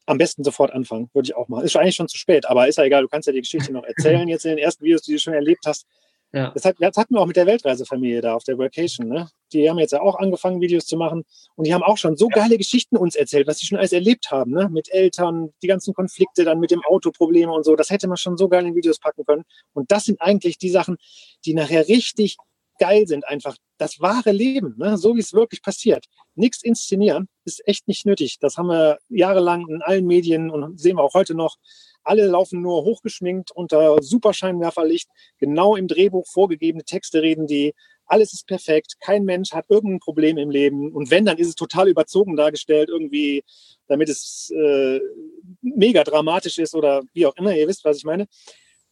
[0.07, 1.63] am besten sofort anfangen, würde ich auch machen.
[1.63, 3.83] Ist eigentlich schon zu spät, aber ist ja egal, du kannst ja die Geschichte noch
[3.83, 5.85] erzählen, jetzt in den ersten Videos, die du schon erlebt hast.
[6.33, 6.51] Ja.
[6.51, 9.07] Das, hat, das hatten wir auch mit der Weltreisefamilie da auf der Vacation.
[9.07, 9.29] Ne?
[9.53, 11.25] Die haben jetzt ja auch angefangen, Videos zu machen
[11.55, 14.31] und die haben auch schon so geile Geschichten uns erzählt, was sie schon alles erlebt
[14.31, 14.69] haben, ne?
[14.69, 17.75] mit Eltern, die ganzen Konflikte, dann mit dem Autoprobleme und so.
[17.75, 19.43] Das hätte man schon so geil in Videos packen können.
[19.73, 20.97] Und das sind eigentlich die Sachen,
[21.45, 22.37] die nachher richtig
[22.79, 24.97] geil sind, einfach das wahre Leben, ne?
[24.97, 26.05] so wie es wirklich passiert.
[26.35, 28.39] Nichts inszenieren ist echt nicht nötig.
[28.39, 31.57] Das haben wir jahrelang in allen Medien und sehen wir auch heute noch.
[32.03, 37.75] Alle laufen nur hochgeschminkt unter Superscheinwerferlicht, genau im Drehbuch vorgegebene Texte reden die.
[38.09, 40.91] Alles ist perfekt, kein Mensch hat irgendein Problem im Leben.
[40.91, 43.43] Und wenn, dann ist es total überzogen dargestellt, irgendwie,
[43.87, 44.99] damit es äh,
[45.61, 47.55] mega dramatisch ist oder wie auch immer.
[47.55, 48.27] Ihr wisst, was ich meine.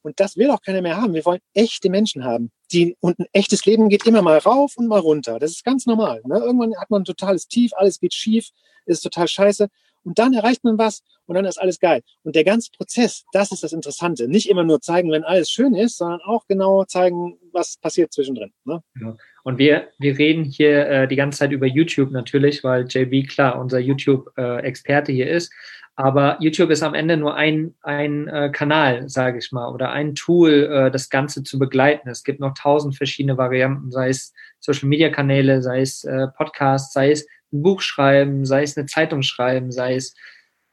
[0.03, 1.13] Und das will auch keiner mehr haben.
[1.13, 2.51] Wir wollen echte Menschen haben.
[2.71, 5.39] Die, und ein echtes Leben geht immer mal rauf und mal runter.
[5.39, 6.21] Das ist ganz normal.
[6.25, 6.39] Ne?
[6.39, 8.49] Irgendwann hat man ein totales Tief, alles geht schief,
[8.85, 9.67] ist total scheiße.
[10.03, 12.01] Und dann erreicht man was und dann ist alles geil.
[12.23, 14.27] Und der ganze Prozess, das ist das Interessante.
[14.27, 18.53] Nicht immer nur zeigen, wenn alles schön ist, sondern auch genau zeigen, was passiert zwischendrin.
[18.63, 18.81] Ne?
[19.01, 19.17] Ja.
[19.43, 23.59] Und wir, wir reden hier äh, die ganze Zeit über YouTube natürlich, weil JB klar
[23.59, 25.51] unser YouTube-Experte äh, hier ist.
[25.99, 30.13] Aber YouTube ist am Ende nur ein, ein äh, Kanal, sage ich mal, oder ein
[30.13, 32.07] Tool, äh, das Ganze zu begleiten.
[32.07, 37.25] Es gibt noch tausend verschiedene Varianten, sei es Social-Media-Kanäle, sei es äh, Podcasts, sei es
[37.53, 40.15] ein Buch schreiben, sei es eine Zeitung schreiben, sei es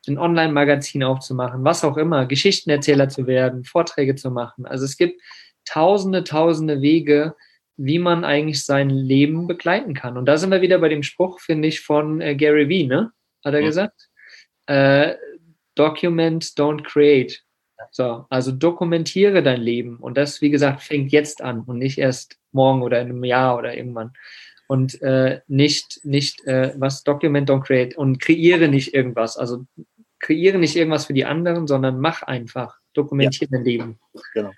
[0.07, 4.67] ein Online-Magazin aufzumachen, was auch immer, Geschichtenerzähler zu werden, Vorträge zu machen.
[4.67, 5.21] Also es gibt
[5.65, 7.35] tausende, tausende Wege,
[7.77, 10.17] wie man eigentlich sein Leben begleiten kann.
[10.17, 13.13] Und da sind wir wieder bei dem Spruch, finde ich, von äh, Gary Vee, ne?
[13.45, 13.67] Hat er ja.
[13.67, 14.09] gesagt?
[14.67, 15.15] Äh,
[15.75, 17.41] document, don't create.
[17.91, 19.97] So, also dokumentiere dein Leben.
[19.99, 23.59] Und das, wie gesagt, fängt jetzt an und nicht erst morgen oder in einem Jahr
[23.59, 24.13] oder irgendwann.
[24.67, 29.37] Und äh, nicht, nicht äh, was document, don't create und kreiere nicht irgendwas.
[29.37, 29.65] Also
[30.21, 32.79] kreiere nicht irgendwas für die anderen, sondern mach einfach.
[32.95, 33.59] Dokumentiere ja.
[33.59, 33.99] dein Leben.
[34.33, 34.53] Genau.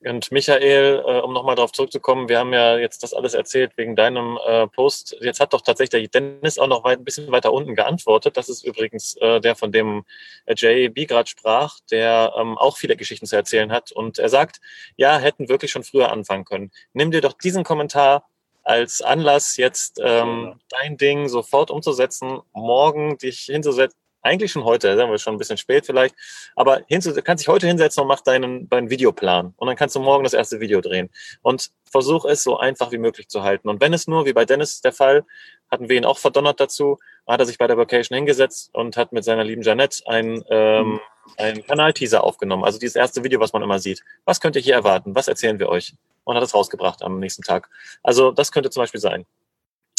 [0.00, 3.96] Und Michael, äh, um nochmal darauf zurückzukommen, wir haben ja jetzt das alles erzählt wegen
[3.96, 5.16] deinem äh, Post.
[5.20, 8.36] Jetzt hat doch tatsächlich Dennis auch noch weit, ein bisschen weiter unten geantwortet.
[8.36, 10.04] Das ist übrigens äh, der, von dem
[10.44, 13.90] äh, JB gerade sprach, der ähm, auch viele Geschichten zu erzählen hat.
[13.90, 14.60] Und er sagt,
[14.96, 16.70] ja, hätten wirklich schon früher anfangen können.
[16.92, 18.28] Nimm dir doch diesen Kommentar
[18.66, 25.10] als Anlass, jetzt ähm, dein Ding sofort umzusetzen, morgen dich hinzusetzen, eigentlich schon heute, sagen
[25.10, 26.16] wir schon ein bisschen spät vielleicht,
[26.56, 30.00] aber hinzu, kannst dich heute hinsetzen und mach deinen, deinen Videoplan und dann kannst du
[30.00, 31.10] morgen das erste Video drehen
[31.42, 33.68] und versuch es so einfach wie möglich zu halten.
[33.68, 35.24] Und wenn es nur, wie bei Dennis der Fall,
[35.70, 39.12] hatten wir ihn auch verdonnert dazu, hat er sich bei der Vacation hingesetzt und hat
[39.12, 41.00] mit seiner lieben Janette ein, ähm,
[41.38, 42.64] ein Kanalteaser aufgenommen.
[42.64, 44.02] Also dieses erste Video, was man immer sieht.
[44.24, 45.14] Was könnt ihr hier erwarten?
[45.14, 45.94] Was erzählen wir euch?
[46.24, 47.68] Und hat es rausgebracht am nächsten Tag.
[48.02, 49.26] Also das könnte zum Beispiel sein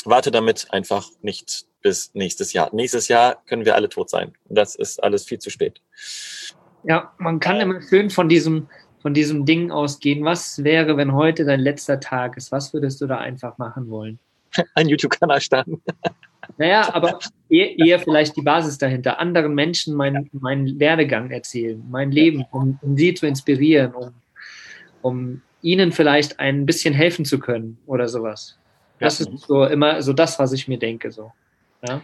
[0.10, 2.70] warte damit einfach nicht bis nächstes Jahr.
[2.74, 4.34] Nächstes Jahr können wir alle tot sein.
[4.46, 5.82] Das ist alles viel zu spät.
[6.84, 8.68] Ja, man kann immer schön von diesem,
[9.02, 10.24] von diesem Ding ausgehen.
[10.24, 12.52] Was wäre, wenn heute dein letzter Tag ist?
[12.52, 14.20] Was würdest du da einfach machen wollen?
[14.76, 15.82] Ein YouTube-Kanal starten.
[16.58, 17.20] Naja, aber
[17.50, 19.20] eher, eher, vielleicht die Basis dahinter.
[19.20, 24.14] Anderen Menschen meinen mein Werdegang erzählen, mein Leben, um, um sie zu inspirieren, um,
[25.02, 28.58] um ihnen vielleicht ein bisschen helfen zu können oder sowas.
[29.00, 31.12] Das ist so immer so das, was ich mir denke.
[31.12, 31.32] So.
[31.88, 32.02] Ja?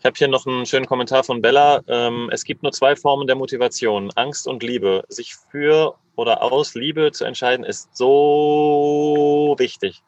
[0.00, 1.82] Ich habe hier noch einen schönen Kommentar von Bella.
[1.86, 5.04] Ähm, es gibt nur zwei Formen der Motivation, Angst und Liebe.
[5.08, 10.02] Sich für oder aus Liebe zu entscheiden, ist so wichtig.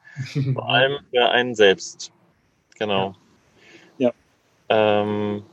[0.53, 2.11] Vor allem für einen selbst.
[2.79, 3.15] Genau.
[4.73, 5.43] Ähm,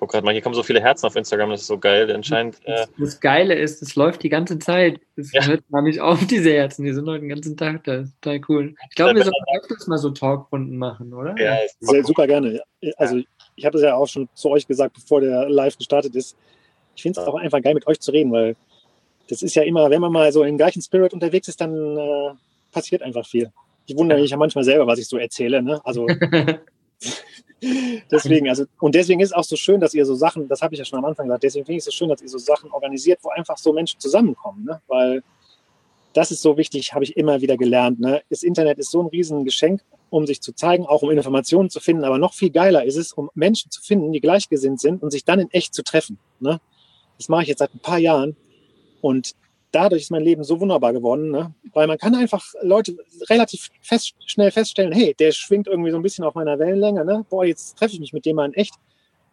[0.00, 2.10] guck gerade mal, hier kommen so viele Herzen auf Instagram, das ist so geil.
[2.10, 2.56] Anscheinend.
[2.64, 4.98] Äh das Geile ist, es läuft die ganze Zeit.
[5.16, 5.44] Es ja.
[5.44, 6.84] hört gar nicht auf, diese Herzen.
[6.84, 8.04] Die sind heute den ganzen Tag da.
[8.20, 8.74] Total cool.
[8.88, 11.34] Ich glaube, wir sollten öfters mal so Talkrunden machen, oder?
[11.38, 12.62] Ja, Sehr, super gerne.
[12.96, 13.20] Also,
[13.56, 16.34] ich habe es ja auch schon zu euch gesagt, bevor der live gestartet ist.
[16.96, 18.56] Ich finde es auch einfach geil, mit euch zu reden, weil
[19.28, 22.30] das ist ja immer, wenn man mal so im gleichen Spirit unterwegs ist, dann äh,
[22.72, 23.52] passiert einfach viel.
[23.86, 25.62] Ich wundere mich ja manchmal selber, was ich so erzähle.
[25.62, 25.80] Ne?
[25.84, 26.06] Also
[28.10, 30.78] deswegen, also, und deswegen ist auch so schön, dass ihr so Sachen, das habe ich
[30.78, 32.70] ja schon am Anfang gesagt, deswegen finde ich es so schön, dass ihr so Sachen
[32.70, 34.80] organisiert, wo einfach so Menschen zusammenkommen, ne?
[34.88, 35.22] weil
[36.12, 38.00] das ist so wichtig, habe ich immer wieder gelernt.
[38.00, 38.22] Ne?
[38.30, 42.04] Das Internet ist so ein Riesengeschenk, um sich zu zeigen, auch um Informationen zu finden,
[42.04, 45.24] aber noch viel geiler ist es, um Menschen zu finden, die gleichgesinnt sind und sich
[45.24, 46.18] dann in echt zu treffen.
[46.40, 46.60] Ne?
[47.18, 48.36] Das mache ich jetzt seit ein paar Jahren
[49.00, 49.34] und
[49.72, 51.54] dadurch ist mein Leben so wunderbar geworden, ne?
[51.72, 52.96] weil man kann einfach Leute
[53.28, 57.24] relativ fest, schnell feststellen, hey, der schwingt irgendwie so ein bisschen auf meiner Wellenlänge, ne?
[57.28, 58.74] boah, jetzt treffe ich mich mit dem mal in echt.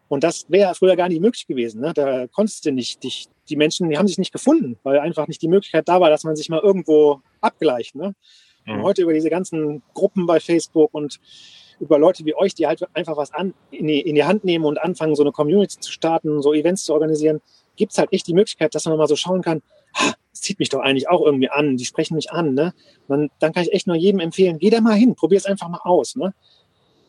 [0.10, 1.82] Und das wäre früher gar nicht möglich gewesen.
[1.82, 1.94] Ne?
[1.94, 5.42] Da konntest du nicht, dich, die Menschen, die haben sich nicht gefunden, weil einfach nicht
[5.42, 7.96] die Möglichkeit da war, dass man sich mal irgendwo abgleicht.
[7.96, 8.16] Ne?
[8.66, 8.76] Mhm.
[8.76, 11.20] Und heute über diese ganzen Gruppen bei Facebook und
[11.80, 14.66] über Leute wie euch, die halt einfach was an, in, die, in die Hand nehmen
[14.66, 17.42] und anfangen, so eine Community zu starten, so Events zu organisieren,
[17.76, 19.62] gibt es halt echt die Möglichkeit, dass man mal so schauen kann,
[20.38, 22.74] das zieht mich doch eigentlich auch irgendwie an, die sprechen mich an, ne?
[23.08, 25.68] Dann, dann kann ich echt nur jedem empfehlen, geh da mal hin, probier es einfach
[25.68, 26.34] mal aus, ne?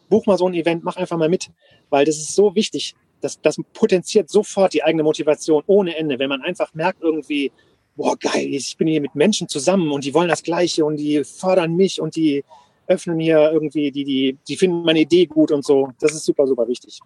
[0.09, 1.51] Buch mal so ein Event, mach einfach mal mit,
[1.91, 2.95] weil das ist so wichtig.
[3.21, 7.53] Das, das potenziert sofort die eigene Motivation ohne Ende, wenn man einfach merkt irgendwie,
[7.97, 11.25] boah, geil, ich bin hier mit Menschen zusammen und die wollen das Gleiche und die
[11.25, 12.45] fördern mich und die
[12.87, 15.91] öffnen hier irgendwie, die, die, die finden meine Idee gut und so.
[16.01, 17.01] Das ist super, super wichtig.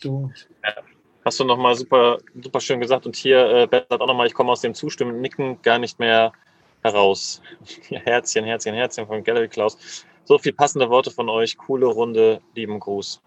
[0.00, 0.32] Du.
[1.28, 3.04] Hast du nochmal super, super schön gesagt.
[3.04, 5.98] Und hier, äh, Bert sagt auch nochmal, ich komme aus dem Zustimmen, Nicken gar nicht
[5.98, 6.32] mehr
[6.82, 7.42] heraus.
[7.90, 10.06] Herzchen, Herzchen, Herzchen von Gallery Klaus.
[10.24, 11.58] So viel passende Worte von euch.
[11.58, 12.40] Coole Runde.
[12.54, 13.20] Lieben Gruß.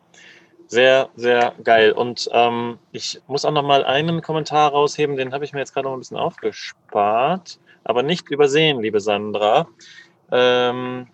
[0.66, 1.92] Sehr, sehr geil.
[1.92, 5.88] Und ähm, ich muss auch nochmal einen Kommentar rausheben, den habe ich mir jetzt gerade
[5.88, 9.68] noch ein bisschen aufgespart, aber nicht übersehen, liebe Sandra.
[10.32, 11.06] Ähm,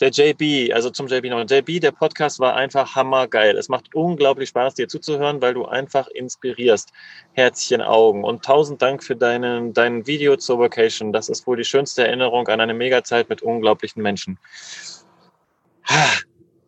[0.00, 1.44] der JB, also zum JB noch.
[1.48, 3.56] JB, der Podcast war einfach hammergeil.
[3.56, 6.90] Es macht unglaublich Spaß, dir zuzuhören, weil du einfach inspirierst.
[7.32, 8.24] Herzchen, Augen.
[8.24, 11.12] Und tausend Dank für deinen, dein Video zur Vocation.
[11.12, 14.38] Das ist wohl die schönste Erinnerung an eine Megazeit mit unglaublichen Menschen.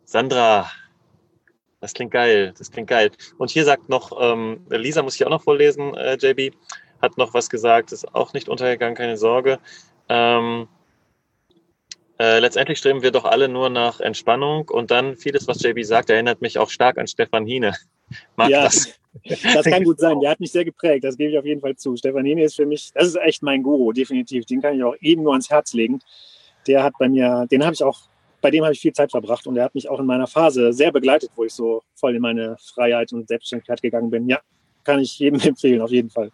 [0.05, 0.71] Sandra,
[1.81, 3.11] Das klingt geil, das klingt geil.
[3.39, 6.55] Und hier sagt noch, ähm, Lisa muss ich auch noch vorlesen, äh, JB,
[7.01, 9.59] hat noch was gesagt, ist auch nicht untergegangen, keine Sorge.
[10.09, 10.69] Ähm,
[12.23, 16.09] äh, letztendlich streben wir doch alle nur nach Entspannung und dann vieles, was JB sagt,
[16.09, 17.75] erinnert mich auch stark an Stefan Hine.
[18.37, 18.95] Mag ja, das?
[19.55, 20.21] das kann gut sein.
[20.21, 21.97] Der hat mich sehr geprägt, das gebe ich auf jeden Fall zu.
[21.97, 24.45] Stefan Hine ist für mich, das ist echt mein Guru, definitiv.
[24.47, 25.99] Den kann ich auch eben nur ans Herz legen.
[26.69, 27.99] Der hat bei mir, den habe ich auch
[28.41, 30.73] bei dem habe ich viel Zeit verbracht und er hat mich auch in meiner Phase
[30.73, 34.29] sehr begleitet, wo ich so voll in meine Freiheit und Selbstständigkeit gegangen bin.
[34.29, 34.41] Ja,
[34.85, 36.31] kann ich jedem empfehlen, auf jeden Fall.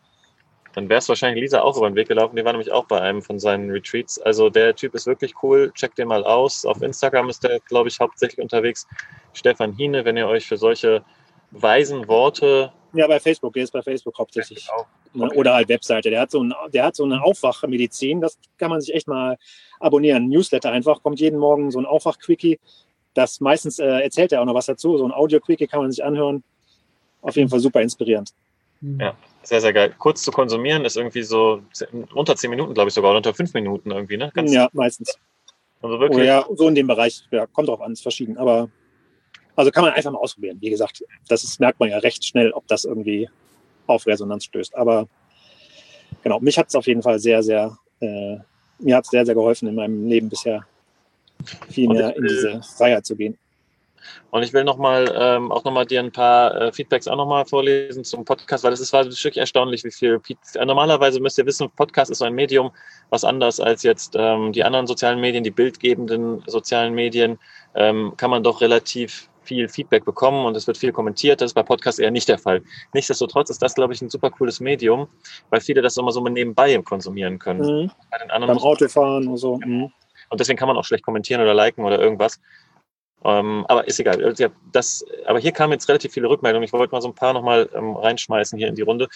[0.79, 2.37] Dann wär's wahrscheinlich Lisa auch über den Weg gelaufen.
[2.37, 4.20] Die war nämlich auch bei einem von seinen Retreats.
[4.20, 5.72] Also der Typ ist wirklich cool.
[5.74, 6.64] Checkt den mal aus.
[6.64, 8.87] Auf Instagram ist der, glaube ich, hauptsächlich unterwegs.
[9.33, 11.05] Stefan Hine, wenn ihr euch für solche
[11.51, 12.72] weisen Worte.
[12.93, 13.55] Ja, bei Facebook.
[13.55, 14.68] Der ist bei Facebook hauptsächlich.
[15.12, 15.37] Okay.
[15.37, 16.11] Oder halt Webseite.
[16.11, 18.20] Der hat so, ein, der hat so eine Aufwachmedizin.
[18.20, 19.37] Das kann man sich echt mal
[19.81, 20.29] abonnieren.
[20.29, 21.03] Newsletter einfach.
[21.03, 22.61] Kommt jeden Morgen so ein Aufwach-Quickie.
[23.14, 24.97] Das meistens äh, erzählt er auch noch was dazu.
[24.97, 26.45] So ein Audio-Quickie kann man sich anhören.
[27.20, 28.33] Auf jeden Fall super inspirierend.
[28.81, 29.95] Ja, sehr, sehr geil.
[29.99, 31.62] Kurz zu konsumieren ist irgendwie so
[32.14, 34.31] unter zehn Minuten, glaube ich sogar, oder unter fünf Minuten irgendwie, ne?
[34.35, 35.18] Ganz ja, meistens.
[35.83, 36.26] Also wirklich.
[36.26, 37.24] ja, so in dem Bereich.
[37.31, 38.37] Ja, kommt drauf an, ist verschieden.
[38.37, 38.68] Aber
[39.57, 40.59] also kann man einfach mal ausprobieren.
[40.61, 43.29] Wie gesagt, das ist, merkt man ja recht schnell, ob das irgendwie
[43.87, 44.76] auf Resonanz stößt.
[44.76, 45.09] Aber
[46.22, 48.37] genau, mich hat es auf jeden Fall sehr, sehr, äh,
[48.79, 50.64] mir hat es sehr, sehr geholfen in meinem Leben bisher,
[51.70, 53.37] viel mehr in diese Freiheit zu gehen.
[54.30, 57.44] Und ich will noch mal, ähm, auch nochmal dir ein paar äh, Feedbacks auch nochmal
[57.44, 60.20] vorlesen zum Podcast, weil es ist, war wirklich erstaunlich, wie viel.
[60.55, 62.70] Äh, normalerweise müsst ihr wissen, Podcast ist so ein Medium,
[63.11, 67.38] was anders als jetzt ähm, die anderen sozialen Medien, die bildgebenden sozialen Medien,
[67.74, 71.40] ähm, kann man doch relativ viel Feedback bekommen und es wird viel kommentiert.
[71.40, 72.62] Das ist bei Podcasts eher nicht der Fall.
[72.92, 75.09] Nichtsdestotrotz ist das, glaube ich, ein super cooles Medium,
[75.49, 77.61] weil viele das immer so nebenbei konsumieren können.
[77.61, 77.90] Mhm.
[78.11, 79.59] Bei den anderen Beim Autofahren und so.
[79.64, 79.90] Mhm.
[80.30, 82.38] Und deswegen kann man auch schlecht kommentieren oder liken oder irgendwas.
[83.25, 84.25] Ähm, aber ist egal.
[84.25, 86.64] Also, das, aber hier kamen jetzt relativ viele Rückmeldungen.
[86.64, 89.09] Ich wollte mal so ein paar nochmal ähm, reinschmeißen hier in die Runde.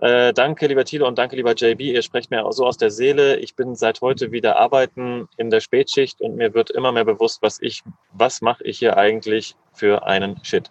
[0.00, 1.80] Äh, danke, lieber Thilo, und danke, lieber JB.
[1.80, 3.36] Ihr sprecht mir so aus der Seele.
[3.36, 7.42] Ich bin seit heute wieder arbeiten in der Spätschicht und mir wird immer mehr bewusst,
[7.42, 7.82] was ich,
[8.12, 10.70] was mache ich hier eigentlich für einen Shit.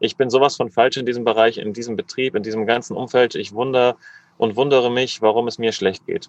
[0.00, 3.36] Ich bin sowas von falsch in diesem Bereich, in diesem Betrieb, in diesem ganzen Umfeld.
[3.36, 3.96] Ich wundere
[4.36, 6.28] und wundere mich, warum es mir schlecht geht.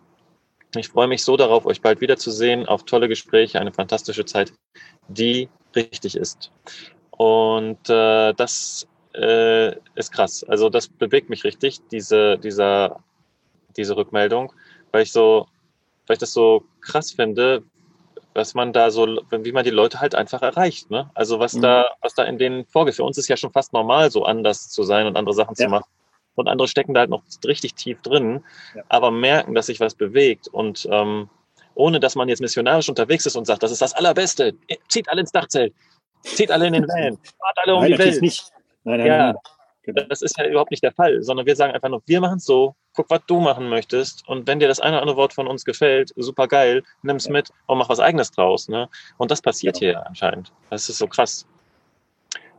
[0.79, 4.53] Ich freue mich so darauf, euch bald wiederzusehen, auf tolle Gespräche, eine fantastische Zeit,
[5.07, 6.51] die richtig ist.
[7.11, 10.43] Und äh, das äh, ist krass.
[10.43, 13.03] Also das bewegt mich richtig, diese, dieser,
[13.77, 14.53] diese Rückmeldung,
[14.91, 15.47] weil ich so,
[16.07, 17.63] weil ich das so krass finde,
[18.33, 20.91] was man da so, wie man die Leute halt einfach erreicht.
[20.91, 21.09] Ne?
[21.13, 21.61] Also was mhm.
[21.61, 22.95] da, was da in denen vorgeht.
[22.95, 25.65] Für uns ist ja schon fast normal, so anders zu sein und andere Sachen ja.
[25.65, 25.94] zu machen
[26.35, 28.43] und andere stecken da halt noch richtig tief drin,
[28.75, 28.83] ja.
[28.89, 31.29] aber merken, dass sich was bewegt und ähm,
[31.75, 34.53] ohne dass man jetzt missionarisch unterwegs ist und sagt, das ist das Allerbeste,
[34.87, 35.73] zieht alle ins Dachzelt,
[36.23, 38.21] zieht alle in den Van, fahrt alle um nein, die Welt.
[38.21, 38.51] Nicht.
[38.83, 39.35] Nein, nein, ja.
[39.83, 40.01] Genau.
[40.09, 42.45] Das ist ja überhaupt nicht der Fall, sondern wir sagen einfach nur, wir machen es
[42.45, 45.47] so, guck, was du machen möchtest und wenn dir das eine oder andere Wort von
[45.47, 47.33] uns gefällt, super geil, nimm's ja.
[47.33, 48.67] mit und mach was eigenes draus.
[48.67, 48.89] Ne?
[49.17, 49.91] Und das passiert genau.
[49.91, 50.51] hier anscheinend.
[50.71, 51.45] Das ist so krass.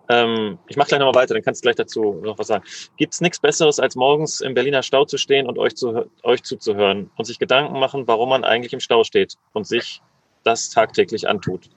[0.08, 2.64] Ähm, ich mache gleich nochmal weiter, dann kannst du gleich dazu noch was sagen.
[2.96, 6.42] Gibt es nichts Besseres, als morgens im Berliner Stau zu stehen und euch, zu, euch
[6.42, 10.00] zuzuhören und sich Gedanken machen, warum man eigentlich im Stau steht und sich
[10.44, 11.68] das tagtäglich antut?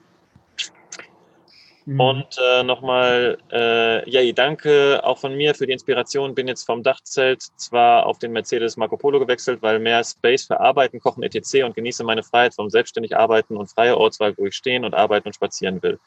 [1.90, 2.00] Mhm.
[2.00, 6.36] Und äh, nochmal, äh, yay, danke auch von mir für die Inspiration.
[6.36, 10.60] Bin jetzt vom Dachzelt zwar auf den Mercedes Marco Polo gewechselt, weil mehr Space für
[10.60, 11.64] Arbeiten, Kochen, etc.
[11.64, 15.30] und genieße meine Freiheit vom selbstständig Arbeiten und freie Ortswahl, wo ich stehen und arbeiten
[15.30, 16.00] und spazieren will.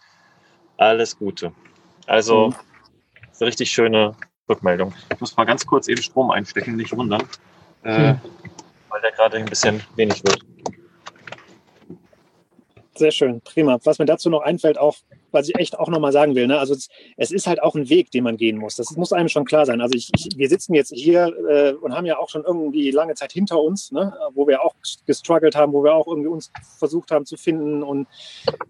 [0.76, 1.52] Alles Gute.
[2.06, 2.54] Also, mhm.
[3.40, 4.14] eine richtig schöne
[4.48, 4.94] Rückmeldung.
[5.12, 7.22] Ich muss mal ganz kurz eben Strom einstecken, nicht wundern,
[7.84, 8.20] äh, mhm.
[8.88, 10.40] weil der gerade ein bisschen wenig wird.
[12.94, 13.78] Sehr schön, prima.
[13.84, 14.96] Was mir dazu noch einfällt, auch,
[15.30, 16.58] was ich echt auch nochmal sagen will, ne?
[16.58, 18.76] also es, es, ist halt auch ein Weg, den man gehen muss.
[18.76, 19.80] Das muss einem schon klar sein.
[19.80, 23.14] Also ich, ich, wir sitzen jetzt hier äh, und haben ja auch schon irgendwie lange
[23.14, 24.12] Zeit hinter uns, ne?
[24.34, 24.74] wo wir auch
[25.06, 28.08] gestruggelt haben, wo wir auch irgendwie uns versucht haben zu finden und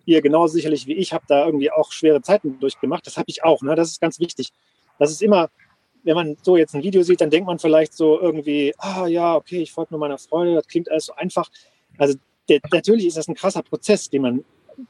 [0.06, 3.04] ihr genauso sicherlich wie ich habt da irgendwie auch schwere Zeiten durchgemacht.
[3.04, 3.60] Das habe ich auch.
[3.62, 3.74] Ne?
[3.74, 4.52] Das ist ganz wichtig.
[5.00, 5.50] Das ist immer,
[6.04, 9.34] wenn man so jetzt ein Video sieht, dann denkt man vielleicht so irgendwie, ah ja,
[9.34, 11.50] okay, ich folge nur meiner Freude, das klingt alles so einfach.
[11.98, 12.18] Also
[12.48, 14.44] der, natürlich ist das ein krasser Prozess, den man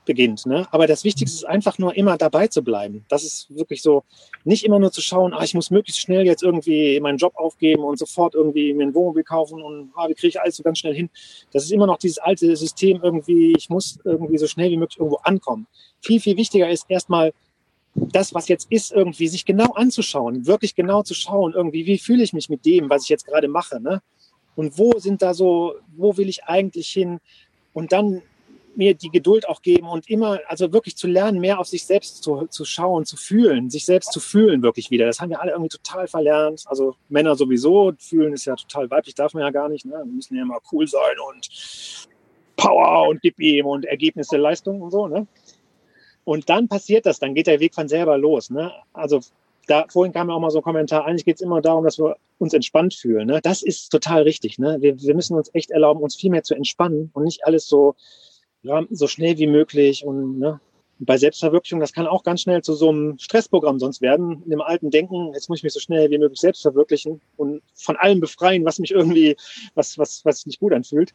[0.05, 0.47] beginnt.
[0.47, 0.67] Ne?
[0.71, 3.05] Aber das Wichtigste ist einfach nur immer dabei zu bleiben.
[3.09, 4.05] Das ist wirklich so,
[4.45, 7.85] nicht immer nur zu schauen, ah, ich muss möglichst schnell jetzt irgendwie meinen Job aufgeben
[7.85, 10.79] und sofort irgendwie mir ein Wohnmobil kaufen und ah, wie kriege ich alles so ganz
[10.79, 11.11] schnell hin.
[11.53, 14.99] Das ist immer noch dieses alte System irgendwie, ich muss irgendwie so schnell wie möglich
[14.99, 15.67] irgendwo ankommen.
[16.01, 17.33] Viel, viel wichtiger ist erstmal
[17.95, 22.23] das, was jetzt ist, irgendwie sich genau anzuschauen, wirklich genau zu schauen, irgendwie, wie fühle
[22.23, 23.81] ich mich mit dem, was ich jetzt gerade mache.
[23.81, 24.01] Ne?
[24.55, 27.21] Und wo sind da so, wo will ich eigentlich hin?
[27.73, 28.23] Und dann
[28.77, 32.23] mir die Geduld auch geben und immer, also wirklich zu lernen, mehr auf sich selbst
[32.23, 35.07] zu, zu schauen, zu fühlen, sich selbst zu fühlen wirklich wieder.
[35.07, 36.65] Das haben wir alle irgendwie total verlernt.
[36.67, 39.85] Also Männer sowieso, fühlen ist ja total weiblich, darf man ja gar nicht.
[39.85, 39.93] Ne?
[39.93, 42.09] Wir müssen ja immer cool sein und
[42.57, 45.07] Power und gib ihm und Ergebnisse, Leistung und so.
[45.07, 45.27] Ne?
[46.25, 48.51] Und dann passiert das, dann geht der Weg von selber los.
[48.51, 48.73] Ne?
[48.93, 49.21] Also
[49.67, 51.99] da vorhin kam ja auch mal so ein Kommentar, eigentlich geht es immer darum, dass
[51.99, 53.27] wir uns entspannt fühlen.
[53.27, 53.41] Ne?
[53.43, 54.59] Das ist total richtig.
[54.59, 54.79] Ne?
[54.81, 57.95] Wir, wir müssen uns echt erlauben, uns viel mehr zu entspannen und nicht alles so,
[58.63, 60.05] ja, so schnell wie möglich.
[60.05, 60.61] Und ne?
[60.99, 64.43] bei Selbstverwirklichung, das kann auch ganz schnell zu so einem Stressprogramm sonst werden.
[64.45, 67.63] In dem alten Denken, jetzt muss ich mich so schnell wie möglich selbst verwirklichen und
[67.75, 69.37] von allem befreien, was mich irgendwie,
[69.75, 71.13] was, was, was sich nicht gut anfühlt.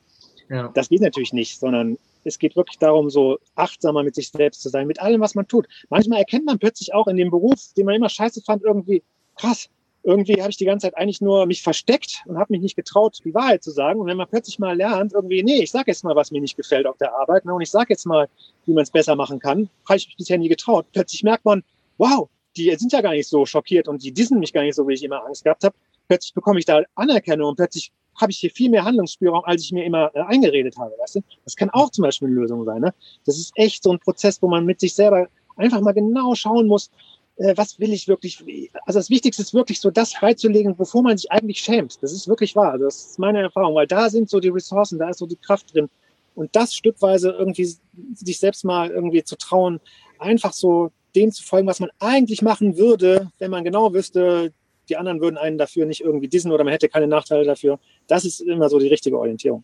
[0.49, 0.69] Ja.
[0.73, 4.69] Das geht natürlich nicht, sondern es geht wirklich darum, so achtsamer mit sich selbst zu
[4.69, 5.67] sein, mit allem, was man tut.
[5.89, 9.03] Manchmal erkennt man plötzlich auch in dem Beruf, den man immer scheiße fand, irgendwie,
[9.35, 9.69] krass,
[10.03, 13.19] irgendwie habe ich die ganze Zeit eigentlich nur mich versteckt und habe mich nicht getraut,
[13.25, 13.99] die Wahrheit zu sagen.
[13.99, 16.55] Und wenn man plötzlich mal lernt, irgendwie, nee, ich sage jetzt mal, was mir nicht
[16.55, 18.29] gefällt auf der Arbeit, ne, und ich sage jetzt mal,
[18.65, 20.85] wie man es besser machen kann, habe ich mich bisher nie getraut.
[20.93, 21.61] Plötzlich merkt man,
[21.97, 24.87] wow, die sind ja gar nicht so schockiert und die dissen mich gar nicht so,
[24.87, 25.75] wie ich immer Angst gehabt habe.
[26.07, 29.71] Plötzlich bekomme ich da Anerkennung und plötzlich habe ich hier viel mehr Handlungsspielraum, als ich
[29.71, 30.93] mir immer äh, eingeredet habe.
[30.99, 31.21] Weißt du?
[31.43, 32.81] Das kann auch zum Beispiel eine Lösung sein.
[32.81, 32.93] Ne?
[33.25, 36.67] Das ist echt so ein Prozess, wo man mit sich selber einfach mal genau schauen
[36.67, 36.89] muss,
[37.37, 38.43] äh, was will ich wirklich.
[38.85, 42.01] Also das Wichtigste ist wirklich so, das freizulegen, bevor man sich eigentlich schämt.
[42.01, 42.71] Das ist wirklich wahr.
[42.73, 45.35] Also das ist meine Erfahrung, weil da sind so die Ressourcen, da ist so die
[45.35, 45.89] Kraft drin.
[46.35, 47.65] Und das stückweise irgendwie
[48.13, 49.79] sich selbst mal irgendwie zu trauen,
[50.19, 54.53] einfach so dem zu folgen, was man eigentlich machen würde, wenn man genau wüsste,
[54.89, 57.79] die anderen würden einen dafür nicht irgendwie dissen oder man hätte keine Nachteile dafür.
[58.07, 59.63] Das ist immer so die richtige Orientierung.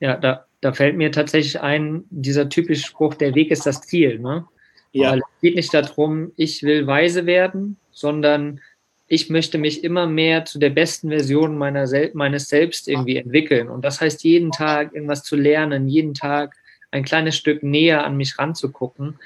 [0.00, 4.18] Ja, da, da fällt mir tatsächlich ein, dieser typische Spruch, der Weg ist das Ziel.
[4.18, 4.46] Ne?
[4.92, 5.12] Ja.
[5.12, 8.60] Weil es geht nicht darum, ich will weise werden, sondern
[9.06, 13.68] ich möchte mich immer mehr zu der besten Version meiner Sel meines Selbst irgendwie entwickeln.
[13.68, 16.56] Und das heißt, jeden Tag irgendwas zu lernen, jeden Tag
[16.90, 19.18] ein kleines Stück näher an mich ranzugucken.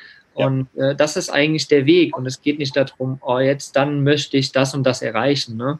[0.47, 2.17] Und äh, das ist eigentlich der Weg.
[2.17, 5.57] Und es geht nicht darum, oh, jetzt dann möchte ich das und das erreichen.
[5.57, 5.79] Ne?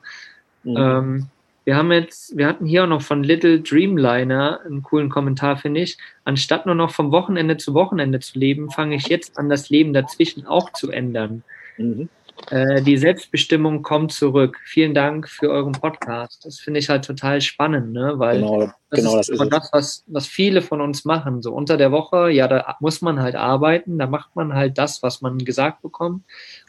[0.65, 0.77] Mhm.
[0.77, 1.27] Ähm,
[1.65, 5.83] wir haben jetzt, wir hatten hier auch noch von Little Dreamliner einen coolen Kommentar, finde
[5.83, 5.99] ich.
[6.25, 9.93] Anstatt nur noch vom Wochenende zu Wochenende zu leben, fange ich jetzt an, das Leben
[9.93, 11.43] dazwischen auch zu ändern.
[11.77, 12.09] Mhm.
[12.51, 14.59] Äh, die Selbstbestimmung kommt zurück.
[14.65, 16.45] Vielen Dank für euren Podcast.
[16.45, 18.15] Das finde ich halt total spannend, ne?
[18.17, 21.43] weil genau, das genau ist, das, ist das was, was viele von uns machen.
[21.43, 25.03] So unter der Woche, ja, da muss man halt arbeiten, da macht man halt das,
[25.03, 26.25] was man gesagt bekommt.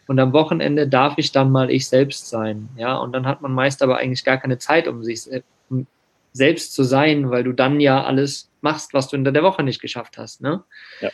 [0.07, 2.69] Und am Wochenende darf ich dann mal ich selbst sein.
[2.75, 5.21] Ja, und dann hat man meist aber eigentlich gar keine Zeit, um sich
[5.69, 5.87] um
[6.33, 9.81] selbst zu sein, weil du dann ja alles machst, was du unter der Woche nicht
[9.81, 10.41] geschafft hast.
[10.41, 10.63] Ne?
[11.01, 11.09] Ja.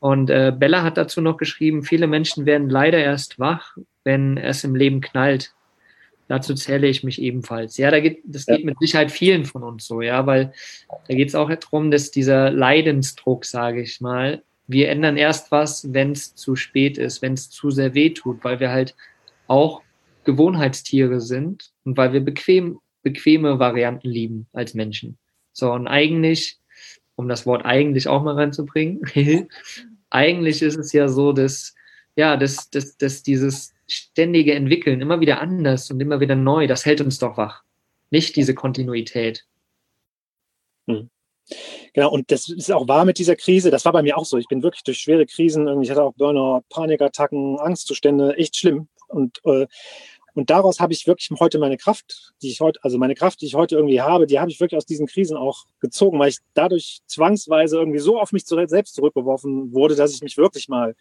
[0.00, 4.62] Und äh, Bella hat dazu noch geschrieben, viele Menschen werden leider erst wach, wenn es
[4.64, 5.54] im Leben knallt.
[6.28, 7.76] Dazu zähle ich mich ebenfalls.
[7.76, 8.66] Ja, da geht, das geht ja.
[8.66, 10.52] mit Sicherheit vielen von uns so, ja, weil
[11.08, 15.92] da geht es auch darum, dass dieser Leidensdruck, sage ich mal, wir ändern erst was,
[15.92, 18.96] wenn es zu spät ist, wenn es zu sehr weh tut, weil wir halt
[19.46, 19.82] auch
[20.24, 25.18] Gewohnheitstiere sind und weil wir bequem, bequeme Varianten lieben als Menschen.
[25.52, 26.58] So, und eigentlich
[27.16, 29.00] um das Wort eigentlich auch mal reinzubringen.
[30.10, 31.74] eigentlich ist es ja so, dass,
[32.14, 36.84] ja, dass, dass, dass dieses ständige Entwickeln, immer wieder anders und immer wieder neu, das
[36.84, 37.62] hält uns doch wach.
[38.10, 39.44] Nicht diese Kontinuität.
[40.86, 41.10] Hm.
[41.94, 43.70] Genau, und das ist auch wahr mit dieser Krise.
[43.70, 44.36] Das war bei mir auch so.
[44.36, 48.88] Ich bin wirklich durch schwere Krisen, ich hatte auch Burnout, Panikattacken, Angstzustände, echt schlimm.
[49.08, 49.66] Und äh,
[50.36, 53.46] und daraus habe ich wirklich heute meine Kraft, die ich heute, also meine Kraft, die
[53.46, 56.38] ich heute irgendwie habe, die habe ich wirklich aus diesen Krisen auch gezogen, weil ich
[56.52, 60.94] dadurch zwangsweise irgendwie so auf mich selbst zurückgeworfen wurde, dass ich mich wirklich mal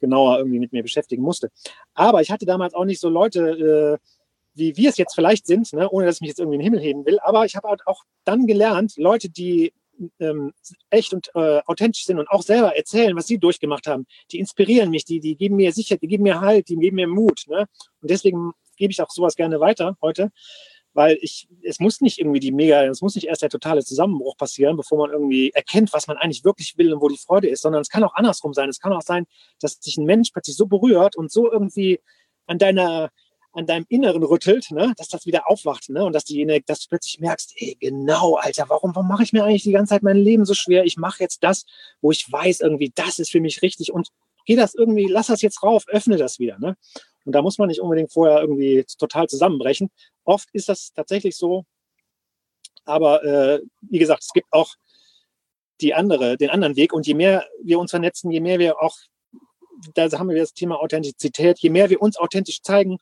[0.00, 1.50] genauer irgendwie mit mir beschäftigen musste.
[1.92, 4.08] Aber ich hatte damals auch nicht so Leute, äh,
[4.54, 6.72] wie wir es jetzt vielleicht sind, ne, ohne dass ich mich jetzt irgendwie in den
[6.72, 7.18] Himmel heben will.
[7.20, 9.74] Aber ich habe halt auch dann gelernt, Leute, die
[10.18, 10.54] ähm,
[10.88, 14.88] echt und äh, authentisch sind und auch selber erzählen, was sie durchgemacht haben, die inspirieren
[14.90, 17.44] mich, die, die geben mir Sicherheit, die geben mir Halt, die geben mir Mut.
[17.48, 17.66] Ne?
[18.00, 20.30] Und deswegen gebe ich auch sowas gerne weiter heute,
[20.94, 24.36] weil ich, es muss nicht irgendwie die mega, es muss nicht erst der totale Zusammenbruch
[24.36, 27.62] passieren, bevor man irgendwie erkennt, was man eigentlich wirklich will und wo die Freude ist,
[27.62, 28.68] sondern es kann auch andersrum sein.
[28.68, 29.26] Es kann auch sein,
[29.60, 32.00] dass sich ein Mensch plötzlich so berührt und so irgendwie
[32.46, 33.10] an deiner,
[33.52, 36.88] an deinem Inneren rüttelt, ne, dass das wieder aufwacht, ne, und dass die, dass du
[36.88, 40.16] plötzlich merkst, ey, genau, Alter, warum, warum mache ich mir eigentlich die ganze Zeit mein
[40.16, 40.84] Leben so schwer?
[40.84, 41.64] Ich mache jetzt das,
[42.00, 44.08] wo ich weiß, irgendwie, das ist für mich richtig und
[44.46, 46.76] geh das irgendwie, lass das jetzt rauf, öffne das wieder, ne?
[47.28, 49.90] Und da muss man nicht unbedingt vorher irgendwie total zusammenbrechen.
[50.24, 51.66] Oft ist das tatsächlich so.
[52.86, 54.76] Aber äh, wie gesagt, es gibt auch
[55.82, 56.94] die andere, den anderen Weg.
[56.94, 58.96] Und je mehr wir uns vernetzen, je mehr wir auch,
[59.92, 62.96] da haben wir das Thema Authentizität, je mehr wir uns authentisch zeigen,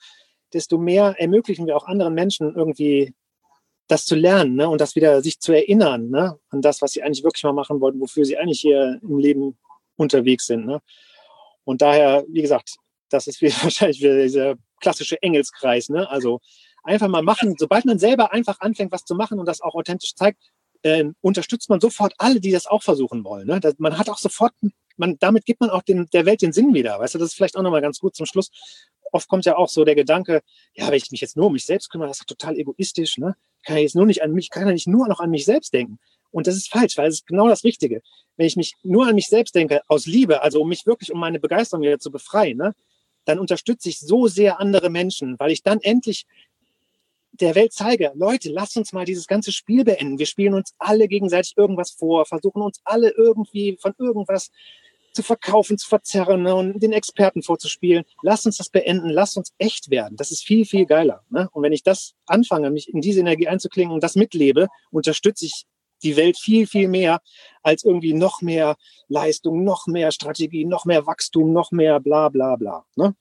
[0.52, 3.14] desto mehr ermöglichen wir auch anderen Menschen irgendwie
[3.86, 4.68] das zu lernen ne?
[4.68, 6.36] und das wieder sich zu erinnern ne?
[6.48, 9.56] an das, was sie eigentlich wirklich mal machen wollten, wofür sie eigentlich hier im Leben
[9.94, 10.66] unterwegs sind.
[10.66, 10.82] Ne?
[11.62, 12.78] Und daher, wie gesagt,
[13.10, 15.88] das ist wahrscheinlich wieder dieser klassische Engelskreis.
[15.88, 16.08] Ne?
[16.08, 16.40] Also
[16.84, 17.56] einfach mal machen.
[17.58, 20.42] Sobald man selber einfach anfängt, was zu machen und das auch authentisch zeigt,
[20.82, 23.46] äh, unterstützt man sofort alle, die das auch versuchen wollen.
[23.46, 23.60] Ne?
[23.60, 24.52] Das, man hat auch sofort,
[24.96, 26.98] man, damit gibt man auch dem, der Welt den Sinn wieder.
[26.98, 28.50] Weißt du, das ist vielleicht auch nochmal ganz gut zum Schluss.
[29.12, 30.42] Oft kommt ja auch so der Gedanke,
[30.74, 33.18] ja, wenn ich mich jetzt nur um mich selbst kümmere, das ist total egoistisch.
[33.18, 33.36] Ne?
[33.64, 35.72] Kann ich jetzt nur nicht an mich, kann ja nicht nur noch an mich selbst
[35.72, 35.98] denken.
[36.30, 38.02] Und das ist falsch, weil es ist genau das Richtige.
[38.36, 41.18] Wenn ich mich nur an mich selbst denke, aus Liebe, also um mich wirklich um
[41.18, 42.74] meine Begeisterung wieder zu befreien, ne,
[43.26, 46.26] dann unterstütze ich so sehr andere Menschen, weil ich dann endlich
[47.32, 50.18] der Welt zeige, Leute, lasst uns mal dieses ganze Spiel beenden.
[50.18, 54.50] Wir spielen uns alle gegenseitig irgendwas vor, versuchen uns alle irgendwie von irgendwas
[55.12, 58.04] zu verkaufen, zu verzerren ne, und den Experten vorzuspielen.
[58.22, 60.16] Lasst uns das beenden, lasst uns echt werden.
[60.16, 61.24] Das ist viel, viel geiler.
[61.30, 61.48] Ne?
[61.52, 65.64] Und wenn ich das anfange, mich in diese Energie einzuklingen und das mitlebe, unterstütze ich
[66.02, 67.20] die Welt viel, viel mehr
[67.62, 68.76] als irgendwie noch mehr
[69.08, 72.84] Leistung, noch mehr Strategie, noch mehr Wachstum, noch mehr bla bla bla.
[72.96, 73.14] Ne?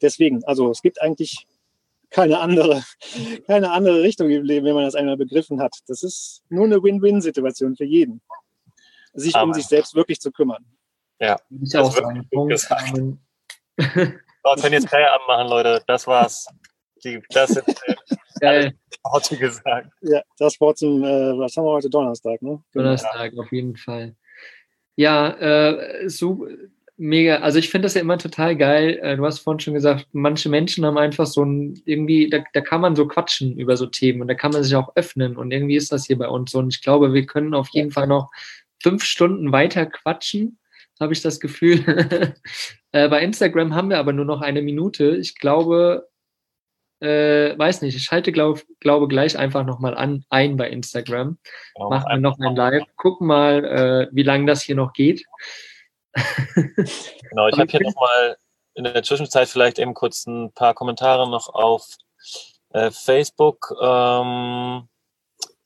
[0.00, 1.46] Deswegen, also es gibt eigentlich
[2.10, 2.82] keine andere,
[3.46, 5.76] keine andere Richtung im Leben, wenn man das einmal begriffen hat.
[5.86, 8.20] Das ist nur eine Win-Win-Situation für jeden,
[9.14, 9.44] sich Aber.
[9.44, 10.64] um sich selbst wirklich zu kümmern.
[11.20, 12.28] Ja, ich auch sagen.
[12.32, 12.58] Punkt.
[12.58, 12.74] So,
[14.60, 15.82] können jetzt Feierabend machen, Leute.
[15.86, 16.46] Das war's.
[17.04, 17.64] Die, das ist
[18.42, 19.90] Worte gesagt.
[20.00, 21.90] Ja, das Wort zum, äh, was haben wir heute?
[21.90, 22.62] Donnerstag, ne?
[22.72, 24.14] Donnerstag, auf jeden Fall.
[24.96, 26.46] Ja, äh, so
[26.96, 27.36] mega.
[27.36, 28.98] Also ich finde das ja immer total geil.
[29.02, 32.60] Äh, du hast vorhin schon gesagt, manche Menschen haben einfach so ein, irgendwie, da, da
[32.60, 35.50] kann man so quatschen über so Themen und da kann man sich auch öffnen und
[35.52, 36.58] irgendwie ist das hier bei uns so.
[36.58, 38.30] Und ich glaube, wir können auf jeden Fall noch
[38.82, 40.58] fünf Stunden weiter quatschen,
[41.00, 41.84] habe ich das Gefühl.
[42.92, 45.16] äh, bei Instagram haben wir aber nur noch eine Minute.
[45.16, 46.08] Ich glaube,
[47.02, 51.38] äh, weiß nicht, ich schalte, glaub, glaube gleich einfach nochmal an, ein bei Instagram.
[51.74, 52.84] Genau, Machen wir noch ein Live.
[52.96, 55.24] Gucken mal, äh, wie lange das hier noch geht.
[56.54, 58.36] genau, ich habe hier nochmal
[58.74, 61.86] in der Zwischenzeit vielleicht eben kurz ein paar Kommentare noch auf
[62.70, 63.74] äh, Facebook.
[63.80, 64.88] Ähm,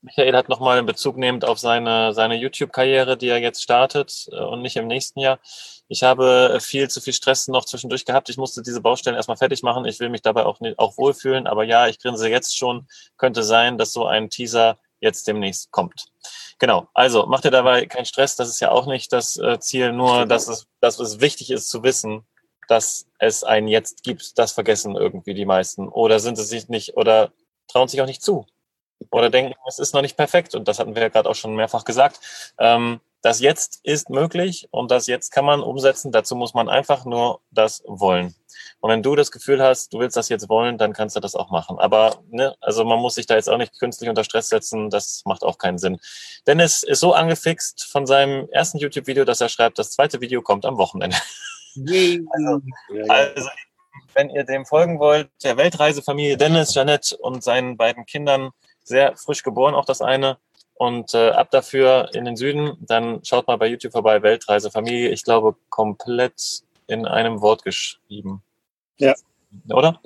[0.07, 4.37] Michael hat nochmal in Bezug nehmend auf seine, seine YouTube-Karriere, die er jetzt startet äh,
[4.37, 5.41] und nicht im nächsten Jahr.
[5.89, 8.29] Ich habe viel zu viel Stress noch zwischendurch gehabt.
[8.29, 9.85] Ich musste diese Baustellen erstmal fertig machen.
[9.85, 11.49] Ich will mich dabei auch, nicht, auch wohlfühlen.
[11.49, 12.87] Aber ja, ich grinse jetzt schon.
[13.17, 16.07] Könnte sein, dass so ein Teaser jetzt demnächst kommt.
[16.61, 19.93] Genau, also macht ihr dabei keinen Stress, das ist ja auch nicht das äh, Ziel,
[19.93, 22.25] nur dass es, dass es wichtig ist zu wissen,
[22.67, 25.89] dass es ein Jetzt gibt, das vergessen irgendwie die meisten.
[25.89, 27.33] Oder sind sie sich nicht, oder
[27.69, 28.47] trauen sich auch nicht zu.
[29.11, 30.55] Oder denken, es ist noch nicht perfekt.
[30.55, 32.21] Und das hatten wir ja gerade auch schon mehrfach gesagt.
[32.59, 36.13] Ähm, das Jetzt ist möglich und das Jetzt kann man umsetzen.
[36.13, 38.35] Dazu muss man einfach nur das wollen.
[38.81, 41.35] Und wenn du das Gefühl hast, du willst das jetzt wollen, dann kannst du das
[41.35, 41.79] auch machen.
[41.79, 44.91] Aber ne, also man muss sich da jetzt auch nicht künstlich unter Stress setzen.
[44.91, 45.99] Das macht auch keinen Sinn.
[46.47, 50.65] Dennis ist so angefixt von seinem ersten YouTube-Video, dass er schreibt, das zweite Video kommt
[50.65, 51.17] am Wochenende.
[51.77, 52.61] also,
[53.09, 53.49] also,
[54.15, 58.51] wenn ihr dem folgen wollt, der Weltreisefamilie Dennis, Janette und seinen beiden Kindern,
[58.87, 60.39] sehr frisch geboren, auch das eine,
[60.79, 65.09] und äh, ab dafür in den Süden, dann schaut mal bei YouTube vorbei, Weltreise Familie.
[65.09, 68.43] Ich glaube, komplett in einem Wort geschrieben.
[68.99, 69.15] Ja.
[69.71, 70.01] Oder?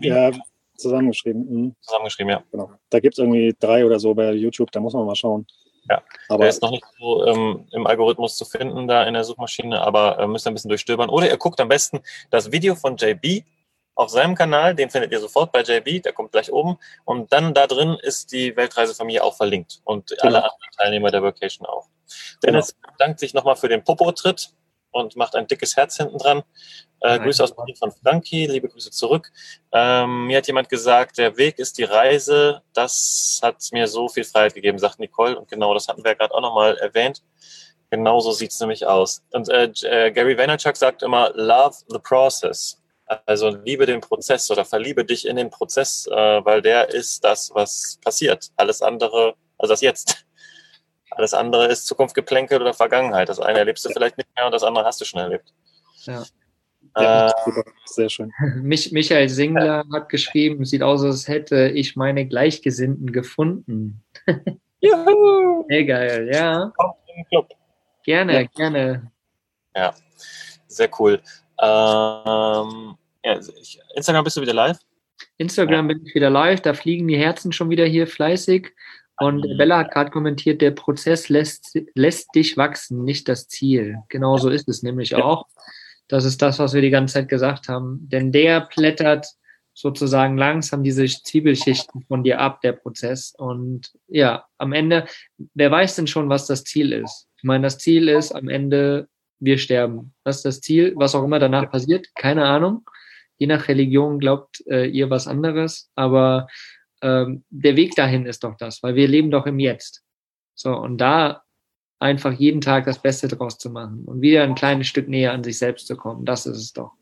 [0.00, 0.30] Ja,
[0.76, 1.50] zusammengeschrieben.
[1.50, 1.74] Mhm.
[1.80, 2.44] Zusammengeschrieben, ja.
[2.52, 2.70] Genau.
[2.90, 5.44] Da gibt es irgendwie drei oder so bei YouTube, da muss man mal schauen.
[5.90, 9.24] Ja, aber er ist noch nicht so ähm, im Algorithmus zu finden, da in der
[9.24, 11.10] Suchmaschine, aber äh, müsst ihr ein bisschen durchstöbern.
[11.10, 13.44] Oder ihr guckt am besten das Video von JB
[13.94, 16.78] auf seinem Kanal, den findet ihr sofort bei JB, der kommt gleich oben.
[17.04, 20.22] Und dann da drin ist die Weltreisefamilie auch verlinkt und genau.
[20.24, 21.88] alle anderen Teilnehmer der Vacation auch.
[22.42, 22.94] Dennis genau.
[22.98, 24.50] dankt sich nochmal für den Popo-Tritt
[24.92, 26.42] und macht ein dickes Herz hinten dran.
[27.00, 29.32] Äh, Grüße aus Berlin von Frankie, liebe Grüße zurück.
[29.72, 32.62] Ähm, mir hat jemand gesagt, der Weg ist die Reise.
[32.74, 35.38] Das hat mir so viel Freiheit gegeben, sagt Nicole.
[35.38, 37.22] Und genau, das hatten wir ja gerade auch nochmal erwähnt.
[37.90, 39.22] Genauso sieht's nämlich aus.
[39.32, 42.81] Und äh, äh, Gary Vaynerchuk sagt immer, love the process.
[43.06, 47.50] Also liebe den Prozess oder verliebe dich in den Prozess, äh, weil der ist das,
[47.54, 48.48] was passiert.
[48.56, 50.24] Alles andere, also das Jetzt.
[51.10, 53.28] Alles andere ist Zukunft geplänkelt oder Vergangenheit.
[53.28, 55.52] Das eine erlebst du vielleicht nicht mehr und das andere hast du schon erlebt.
[56.04, 56.24] Ja.
[56.94, 57.30] Äh,
[57.84, 58.32] sehr schön.
[58.62, 64.02] Mich, Michael Singler hat geschrieben, sieht aus, als hätte ich meine Gleichgesinnten gefunden.
[64.80, 65.64] Juhu!
[65.68, 66.72] Sehr geil, ja.
[68.04, 68.48] Gerne, ja.
[68.54, 69.12] gerne.
[69.74, 69.94] Ja,
[70.66, 71.22] sehr cool.
[71.62, 74.78] Ähm, ja, ich, Instagram bist du wieder live?
[75.38, 75.94] Instagram ja.
[75.94, 78.72] bin ich wieder live, da fliegen die Herzen schon wieder hier fleißig.
[79.18, 79.56] Und mhm.
[79.56, 83.98] Bella hat gerade kommentiert, der Prozess lässt, lässt dich wachsen, nicht das Ziel.
[84.08, 85.22] Genau so ist es nämlich ja.
[85.22, 85.46] auch.
[86.08, 88.08] Das ist das, was wir die ganze Zeit gesagt haben.
[88.08, 89.26] Denn der plättert
[89.74, 93.34] sozusagen langsam diese Zwiebelschichten von dir ab, der Prozess.
[93.38, 95.06] Und ja, am Ende,
[95.54, 97.28] wer weiß denn schon, was das Ziel ist?
[97.36, 99.08] Ich meine, das Ziel ist am Ende,
[99.42, 100.14] wir sterben.
[100.24, 102.88] Das ist das Ziel, was auch immer danach passiert, keine Ahnung.
[103.38, 106.46] Je nach Religion glaubt äh, ihr was anderes, aber
[107.02, 110.04] ähm, der Weg dahin ist doch das, weil wir leben doch im Jetzt.
[110.54, 111.42] So, und da
[111.98, 115.42] einfach jeden Tag das Beste draus zu machen und wieder ein kleines Stück näher an
[115.42, 116.92] sich selbst zu kommen, das ist es doch.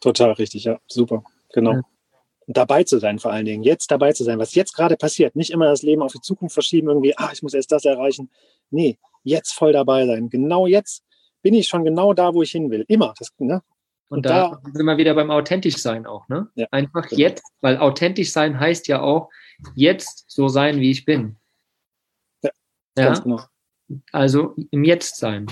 [0.00, 1.22] Total richtig, ja, super,
[1.52, 1.72] genau.
[1.72, 1.82] Ja.
[2.46, 5.36] Und dabei zu sein vor allen Dingen, jetzt dabei zu sein, was jetzt gerade passiert.
[5.36, 8.30] Nicht immer das Leben auf die Zukunft verschieben, irgendwie, ah, ich muss erst das erreichen.
[8.70, 10.30] Nee, jetzt voll dabei sein.
[10.30, 11.05] Genau jetzt
[11.46, 12.84] bin ich schon genau da, wo ich hin will.
[12.88, 13.14] Immer.
[13.16, 13.62] Das, ne?
[14.08, 16.50] Und, Und da, da sind wir wieder beim authentisch sein auch, ne?
[16.56, 17.20] Ja, Einfach genau.
[17.20, 19.30] jetzt, weil authentisch sein heißt ja auch,
[19.76, 21.36] jetzt so sein, wie ich bin.
[22.42, 22.50] Ja,
[22.98, 23.12] ja?
[23.12, 23.40] Genau.
[24.10, 25.46] Also im Jetzt sein.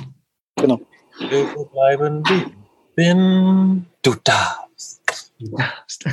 [0.57, 0.81] Genau.
[1.21, 2.53] Wir bleiben wie
[2.97, 5.33] bin, du darfst.
[5.39, 6.05] Du darfst.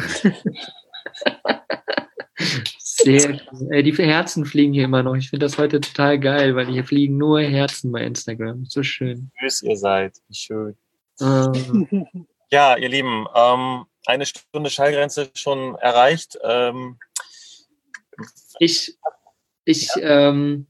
[3.04, 3.84] Sehr cool.
[3.84, 5.16] Die Herzen fliegen hier immer noch.
[5.16, 8.66] Ich finde das heute total geil, weil hier fliegen nur Herzen bei Instagram.
[8.66, 9.32] So schön.
[9.40, 10.14] Grüß ihr seid.
[10.28, 10.76] Wie schön.
[11.20, 12.06] Ähm.
[12.54, 16.38] Ja, ihr Lieben, ähm, eine Stunde Schallgrenze schon erreicht.
[16.44, 16.98] Ähm,
[18.60, 18.98] ich,
[19.64, 20.30] ich, ja.
[20.30, 20.68] ähm,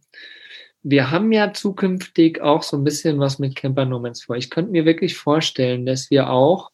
[0.84, 4.36] wir haben ja zukünftig auch so ein bisschen was mit Camper Nomads vor.
[4.36, 6.71] Ich könnte mir wirklich vorstellen, dass wir auch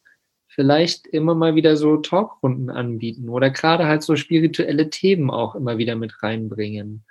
[0.58, 5.78] vielleicht immer mal wieder so Talkrunden anbieten oder gerade halt so spirituelle Themen auch immer
[5.78, 7.04] wieder mit reinbringen.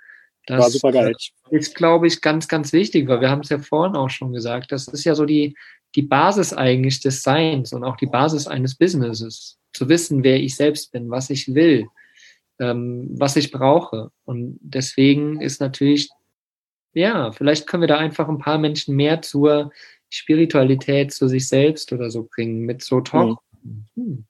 [0.44, 1.14] Das War super geil.
[1.48, 4.70] ist, glaube ich, ganz, ganz wichtig, weil wir haben es ja vorhin auch schon gesagt.
[4.70, 5.56] Das ist ja so die,
[5.94, 9.58] die Basis eigentlich des Seins und auch die Basis eines Businesses.
[9.72, 11.86] Zu wissen, wer ich selbst bin, was ich will,
[12.60, 14.10] ähm, was ich brauche.
[14.26, 16.10] Und deswegen ist natürlich,
[16.92, 19.72] ja, vielleicht können wir da einfach ein paar Menschen mehr zur
[20.10, 23.40] Spiritualität zu sich selbst oder so bringen, mit so Talk.
[23.62, 23.86] Mhm.
[23.94, 24.24] Hm.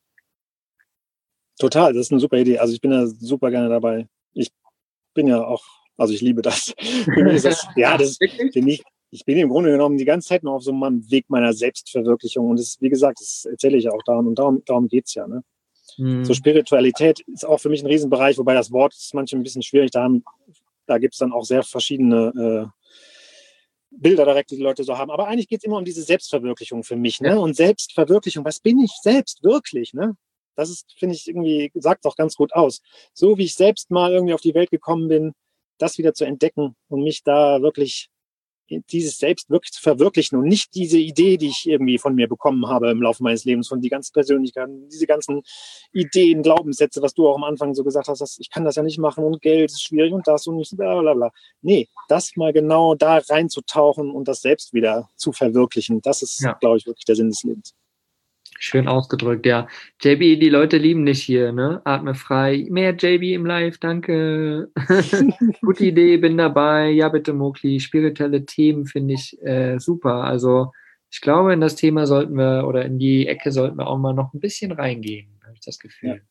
[1.59, 2.59] Total, das ist eine super Idee.
[2.59, 4.09] Also ich bin da super gerne dabei.
[4.33, 4.51] Ich
[5.14, 5.64] bin ja auch,
[5.97, 6.74] also ich liebe das.
[7.05, 8.18] Für mich ist das ja, das
[8.53, 11.29] für mich, ich bin im Grunde genommen die ganze Zeit noch auf so einem Weg
[11.29, 12.51] meiner Selbstverwirklichung.
[12.51, 14.26] Und das, wie gesagt, das erzähle ich auch daran.
[14.26, 15.26] Und darum, darum geht's ja.
[15.26, 15.43] Ne?
[15.97, 16.24] Mhm.
[16.24, 19.62] So Spiritualität ist auch für mich ein Riesenbereich, wobei das Wort ist manchmal ein bisschen
[19.62, 19.91] schwierig.
[19.91, 20.22] Da, haben,
[20.87, 22.78] da gibt's dann auch sehr verschiedene äh,
[23.91, 25.11] Bilder direkt, die, die Leute so haben.
[25.11, 27.20] Aber eigentlich geht es immer um diese Selbstverwirklichung für mich.
[27.20, 27.39] Ne?
[27.41, 29.95] Und Selbstverwirklichung, was bin ich selbst wirklich?
[29.95, 30.16] Ne?
[30.57, 32.80] Das ist, finde ich, irgendwie, sagt auch ganz gut aus.
[33.14, 35.32] So wie ich selbst mal irgendwie auf die Welt gekommen bin,
[35.78, 38.11] das wieder zu entdecken und mich da wirklich
[38.69, 42.66] dieses Selbst wirklich zu verwirklichen und nicht diese Idee, die ich irgendwie von mir bekommen
[42.69, 45.43] habe im Laufe meines Lebens, von die ganzen Persönlichkeiten, diese ganzen
[45.93, 48.83] Ideen, Glaubenssätze, was du auch am Anfang so gesagt hast, dass ich kann das ja
[48.83, 51.31] nicht machen und Geld ist schwierig und das und nicht, bla bla bla.
[51.62, 56.53] Nee, das mal genau da reinzutauchen und das selbst wieder zu verwirklichen, das ist, ja.
[56.55, 57.75] glaube ich, wirklich der Sinn des Lebens.
[58.61, 59.69] Schön ausgedrückt, ja.
[60.01, 61.81] JB, die Leute lieben dich hier, ne?
[61.85, 62.67] Atme frei.
[62.69, 64.69] Mehr JB im Live, danke.
[65.61, 66.89] Gute Idee, bin dabei.
[66.89, 67.79] Ja, bitte, Mokli.
[67.79, 70.25] Spirituelle Themen finde ich äh, super.
[70.25, 70.73] Also,
[71.09, 74.13] ich glaube, in das Thema sollten wir oder in die Ecke sollten wir auch mal
[74.13, 76.23] noch ein bisschen reingehen, habe ich das Gefühl.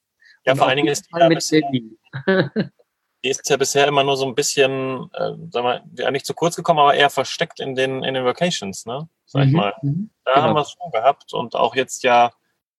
[0.46, 2.72] Ja, ja vor allen Dingen ist die mit JB.
[3.24, 6.34] die ist ja bisher immer nur so ein bisschen, äh, sag mal, ja nicht zu
[6.34, 9.10] kurz gekommen, aber eher versteckt in den, in den Vacations, ne?
[9.26, 9.58] Sag ich mhm.
[9.58, 9.74] mal.
[9.82, 10.10] Mhm.
[10.24, 10.46] Da genau.
[10.46, 12.32] haben wir es schon gehabt und auch jetzt ja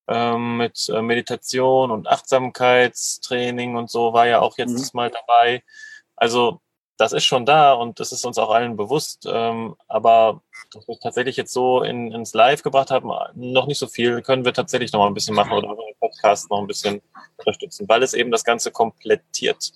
[0.07, 4.99] ähm, mit äh, Meditation und Achtsamkeitstraining und so war ja auch jetzt mhm.
[4.99, 5.62] mal dabei.
[6.16, 6.61] Also
[6.99, 9.26] das ist schon da und das ist uns auch allen bewusst.
[9.30, 13.86] Ähm, aber dass wir tatsächlich jetzt so in, ins Live gebracht haben, noch nicht so
[13.86, 17.01] viel, können wir tatsächlich noch mal ein bisschen machen oder den Podcast noch ein bisschen
[17.36, 19.72] unterstützen, weil es eben das Ganze komplettiert.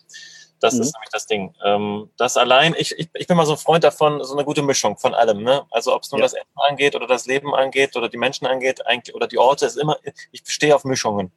[0.63, 0.83] Das mhm.
[0.83, 1.55] ist nämlich das Ding.
[1.65, 4.63] Ähm, das allein, ich, ich, ich bin mal so ein Freund davon, so eine gute
[4.63, 5.43] Mischung von allem.
[5.43, 5.67] Ne?
[5.73, 6.25] Also ob es nur ja.
[6.25, 9.67] das Essen angeht oder das Leben angeht oder die Menschen angeht eigentlich, oder die Orte,
[9.67, 9.99] ist immer,
[10.31, 11.33] ich stehe auf Mischungen.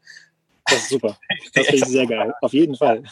[0.65, 1.17] Das ist super.
[1.53, 2.33] Das finde ich sehr geil.
[2.41, 3.03] Auf jeden Fall.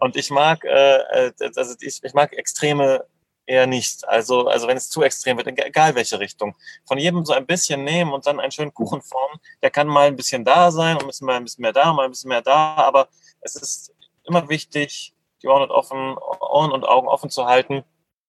[0.00, 3.06] Und ich mag, äh, äh, also ich, ich mag Extreme
[3.46, 4.06] eher nicht.
[4.06, 6.54] Also, also wenn es zu extrem wird, egal welche Richtung.
[6.84, 9.40] Von jedem so ein bisschen nehmen und dann einen schönen Kuchen formen.
[9.62, 11.92] Der kann mal ein bisschen da sein und ein bisschen, mal ein bisschen mehr da,
[11.92, 12.74] mal ein bisschen mehr da.
[12.76, 13.08] Aber
[13.40, 13.94] es ist
[14.24, 15.13] immer wichtig,
[15.44, 17.84] die Ohren und, offen, Ohren und Augen offen zu halten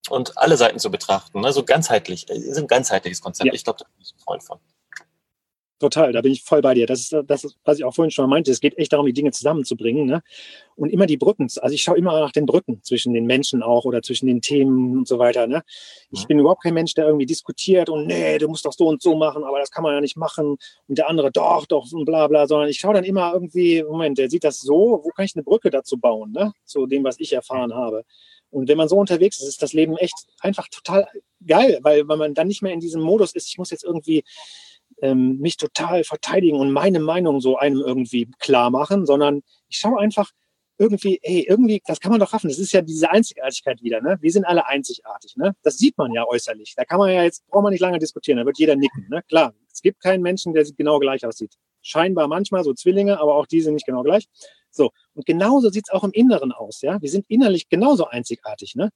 [0.09, 1.41] und alle Seiten zu betrachten.
[1.41, 1.51] Ne?
[1.51, 3.47] So ganzheitlich, das ist ein ganzheitliches Konzept.
[3.47, 3.53] Ja.
[3.53, 4.59] Ich glaube, da bin ich ein Freund von.
[5.77, 6.87] Total, da bin ich voll bei dir.
[6.87, 8.49] Das ist das, ist, was ich auch vorhin schon mal meinte.
[8.49, 10.05] Es geht echt darum, die Dinge zusammenzubringen.
[10.05, 10.23] Ne?
[10.75, 11.49] Und immer die Brücken.
[11.59, 14.99] Also ich schaue immer nach den Brücken zwischen den Menschen auch oder zwischen den Themen
[14.99, 15.47] und so weiter.
[15.47, 15.63] Ne?
[16.11, 16.27] Ich mhm.
[16.27, 19.15] bin überhaupt kein Mensch, der irgendwie diskutiert und nee, du musst doch so und so
[19.15, 20.55] machen, aber das kann man ja nicht machen.
[20.87, 24.17] Und der andere doch, doch und bla bla, sondern ich schaue dann immer irgendwie, Moment,
[24.17, 26.53] der sieht das so, wo kann ich eine Brücke dazu bauen, ne?
[26.63, 28.05] zu dem, was ich erfahren habe.
[28.49, 31.05] Und wenn man so unterwegs ist, ist das Leben echt einfach total
[31.45, 34.23] geil, weil, weil man dann nicht mehr in diesem Modus ist, ich muss jetzt irgendwie
[35.01, 39.99] ähm, mich total verteidigen und meine Meinung so einem irgendwie klar machen, sondern ich schaue
[39.99, 40.31] einfach
[40.77, 42.49] irgendwie, ey, irgendwie, das kann man doch raffen.
[42.49, 44.17] Das ist ja diese Einzigartigkeit wieder, ne?
[44.19, 45.55] Wir sind alle einzigartig, ne?
[45.63, 46.73] Das sieht man ja äußerlich.
[46.75, 49.23] Da kann man ja jetzt, braucht man nicht lange diskutieren, da wird jeder nicken, ne?
[49.29, 51.53] Klar, es gibt keinen Menschen, der genau gleich aussieht.
[51.81, 54.27] Scheinbar manchmal so Zwillinge, aber auch die sind nicht genau gleich.
[54.69, 57.01] So, und genauso sieht's auch im Inneren aus, ja?
[57.01, 58.89] Wir sind innerlich genauso einzigartig, ne?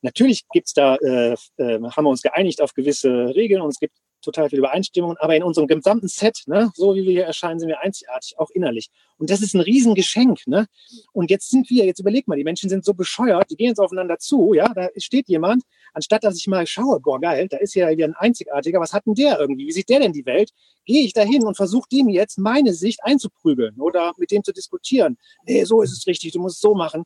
[0.00, 3.96] Natürlich gibt's da, äh, äh, haben wir uns geeinigt auf gewisse Regeln und es gibt
[4.22, 7.68] total viel Übereinstimmung, aber in unserem gesamten Set, ne, so wie wir hier erscheinen, sind
[7.68, 8.90] wir einzigartig, auch innerlich.
[9.18, 10.66] Und das ist ein Riesengeschenk, ne?
[11.12, 13.78] Und jetzt sind wir, jetzt überleg mal, die Menschen sind so bescheuert, die gehen jetzt
[13.78, 15.62] aufeinander zu, ja, da steht jemand,
[15.92, 19.06] anstatt dass ich mal schaue, boah, geil, da ist ja wieder ein Einzigartiger, was hat
[19.06, 19.66] denn der irgendwie?
[19.66, 20.50] Wie sieht der denn die Welt?
[20.84, 24.52] Gehe ich da hin und versuche dem jetzt meine Sicht einzuprügeln oder mit dem zu
[24.52, 25.18] diskutieren.
[25.46, 27.04] Nee, so ist es richtig, du musst es so machen.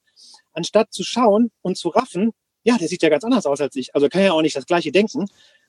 [0.53, 2.33] Anstatt zu schauen und zu raffen,
[2.67, 3.95] ja, der sieht ja ganz anders aus als ich.
[3.95, 5.27] Also kann ja auch nicht das Gleiche denken.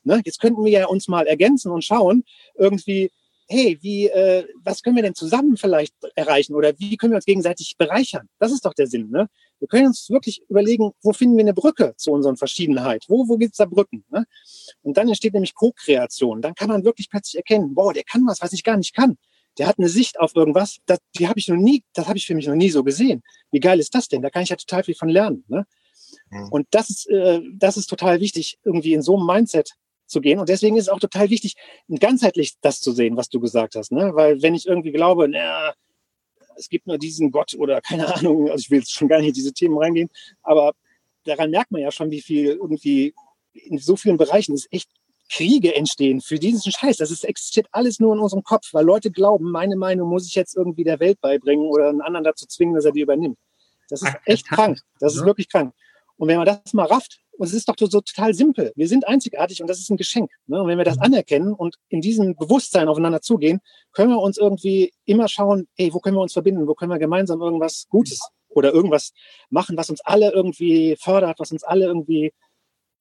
[0.08, 0.22] Ne?
[0.26, 2.24] Jetzt könnten wir ja uns mal ergänzen und schauen,
[2.55, 3.12] irgendwie,
[3.49, 7.26] hey, wie, äh, was können wir denn zusammen vielleicht erreichen oder wie können wir uns
[7.26, 8.28] gegenseitig bereichern?
[8.39, 9.10] Das ist doch der Sinn.
[9.10, 9.30] Ne?
[9.60, 13.05] Wir können uns wirklich überlegen, wo finden wir eine Brücke zu unseren Verschiedenheit?
[13.08, 14.03] Wo, wo gibt's da Brücken?
[14.10, 14.26] Ne?
[14.82, 16.41] Und dann entsteht nämlich Co-Kreation.
[16.41, 19.18] Dann kann man wirklich plötzlich erkennen, boah, der kann was, was ich gar nicht kann.
[19.58, 22.28] Der hat eine Sicht auf irgendwas, das, die habe ich noch nie, das habe ich
[22.28, 23.24] für mich noch nie so gesehen.
[23.51, 24.22] Wie geil ist das denn?
[24.22, 25.45] Da kann ich ja total viel von lernen.
[25.47, 25.66] Ne?
[26.30, 26.49] Mhm.
[26.51, 29.74] Und das ist, äh, das ist total wichtig, irgendwie in so einem Mindset
[30.08, 30.39] zu gehen.
[30.39, 31.55] Und deswegen ist es auch total wichtig,
[31.99, 33.91] ganzheitlich das zu sehen, was du gesagt hast.
[33.91, 34.12] Ne?
[34.16, 35.74] Weil wenn ich irgendwie glaube, na,
[36.55, 39.30] es gibt nur diesen Gott oder keine Ahnung, also ich will jetzt schon gar nicht
[39.30, 40.10] in diese Themen reingehen,
[40.41, 40.74] aber
[41.26, 43.14] daran merkt man ja schon, wie viel irgendwie
[43.53, 44.89] in so vielen Bereichen ist echt
[45.30, 46.97] Kriege entstehen für diesen Scheiß.
[46.97, 50.36] Das ist, existiert alles nur in unserem Kopf, weil Leute glauben, meine Meinung muss ich
[50.36, 53.38] jetzt irgendwie der Welt beibringen oder einen anderen dazu zwingen, dass er die übernimmt.
[53.89, 54.80] Das ist echt krank.
[54.99, 55.74] Das ist wirklich krank.
[56.18, 58.72] Und wenn man das mal rafft, und es ist doch so total simpel.
[58.76, 60.32] Wir sind einzigartig und das ist ein Geschenk.
[60.47, 60.61] Ne?
[60.61, 61.03] Und wenn wir das mhm.
[61.03, 63.59] anerkennen und in diesem Bewusstsein aufeinander zugehen,
[63.91, 66.68] können wir uns irgendwie immer schauen, hey, wo können wir uns verbinden?
[66.68, 69.13] Wo können wir gemeinsam irgendwas Gutes oder irgendwas
[69.49, 72.34] machen, was uns alle irgendwie fördert, was uns alle irgendwie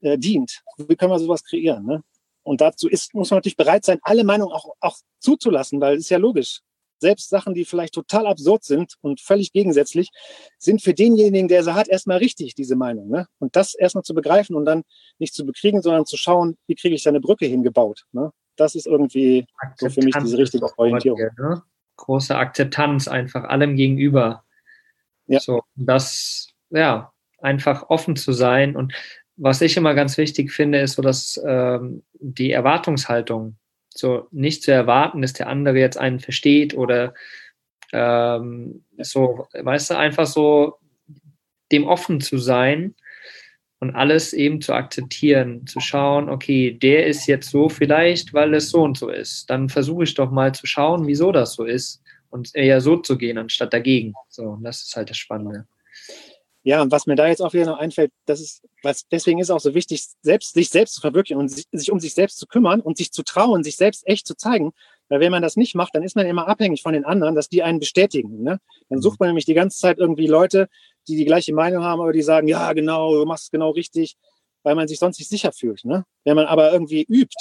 [0.01, 0.63] äh, dient?
[0.77, 1.87] Wie können wir sowas kreieren?
[1.87, 2.03] Ne?
[2.43, 6.03] Und dazu ist, muss man natürlich bereit sein, alle Meinungen auch, auch zuzulassen, weil es
[6.03, 6.61] ist ja logisch
[6.99, 10.11] selbst Sachen, die vielleicht total absurd sind und völlig gegensätzlich,
[10.59, 13.09] sind für denjenigen, der sie hat, erstmal richtig, diese Meinung.
[13.09, 13.27] Ne?
[13.39, 14.83] Und das erstmal zu begreifen und dann
[15.19, 18.05] nicht zu bekriegen, sondern zu schauen, wie kriege ich da eine Brücke hingebaut.
[18.13, 18.33] Ne?
[18.57, 21.19] Das ist irgendwie so für mich diese richtige Orientierung.
[21.19, 21.63] Hier, ne?
[21.97, 24.45] Große Akzeptanz einfach allem gegenüber.
[25.27, 25.41] Ja.
[25.41, 28.77] So, das, ja, einfach offen zu sein.
[28.77, 28.93] Und
[29.37, 33.57] was ich immer ganz wichtig finde, ist so, dass ähm, die Erwartungshaltung
[33.99, 37.15] so nicht zu erwarten, dass der andere jetzt einen versteht oder
[37.93, 40.79] ähm, so, weißt du, einfach so
[41.73, 42.95] dem offen zu sein
[43.79, 48.71] und alles eben zu akzeptieren, zu schauen, okay, der ist jetzt so vielleicht, weil es
[48.71, 49.51] so und so ist.
[49.51, 53.19] Dann versuche ich doch mal zu schauen, wieso das so ist und eher so zu
[53.19, 54.15] gehen, anstatt dagegen.
[54.29, 55.67] So, und das ist halt das Spannende.
[56.67, 59.51] Ja, und was mir da jetzt auch wieder noch einfällt, das ist, was deswegen ist
[59.53, 62.47] auch so wichtig, selbst, sich selbst zu verwirklichen und sich, sich um sich selbst zu
[62.49, 64.73] kümmern und sich zu trauen, sich selbst echt zu zeigen.
[65.09, 67.49] Weil wenn man das nicht macht, dann ist man immer abhängig von den anderen, dass
[67.49, 68.43] die einen bestätigen.
[68.43, 68.59] Ne?
[68.89, 70.69] Dann sucht man nämlich die ganze Zeit irgendwie Leute,
[71.07, 74.17] die die gleiche Meinung haben, aber die sagen, ja, genau, du machst es genau richtig,
[74.65, 75.85] weil man sich sonst nicht sicher fühlt.
[75.85, 76.05] Ne?
[76.25, 77.37] Wenn man aber irgendwie übt,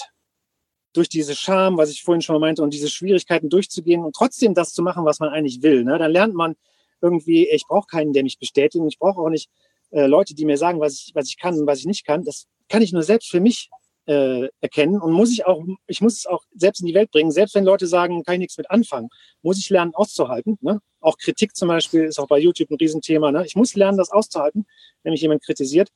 [0.93, 4.53] durch diese Scham, was ich vorhin schon mal meinte, und diese Schwierigkeiten durchzugehen und trotzdem
[4.53, 5.97] das zu machen, was man eigentlich will, ne?
[5.97, 6.55] dann lernt man,
[7.01, 8.83] irgendwie, ich brauche keinen, der mich bestätigt.
[8.87, 9.49] Ich brauche auch nicht
[9.91, 12.23] äh, Leute, die mir sagen, was ich, was ich kann und was ich nicht kann.
[12.23, 13.69] Das kann ich nur selbst für mich
[14.07, 17.31] äh, erkennen und muss ich auch, ich muss es auch selbst in die Welt bringen.
[17.31, 19.09] Selbst wenn Leute sagen, kann ich nichts mit anfangen,
[19.41, 20.57] muss ich lernen auszuhalten.
[20.61, 20.79] Ne?
[20.99, 23.31] Auch Kritik zum Beispiel ist auch bei YouTube ein Riesenthema.
[23.31, 23.45] Ne?
[23.45, 24.65] Ich muss lernen, das auszuhalten,
[25.03, 25.89] wenn mich jemand kritisiert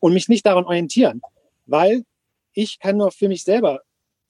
[0.00, 1.20] und mich nicht daran orientieren,
[1.66, 2.04] weil
[2.52, 3.82] ich kann nur für mich selber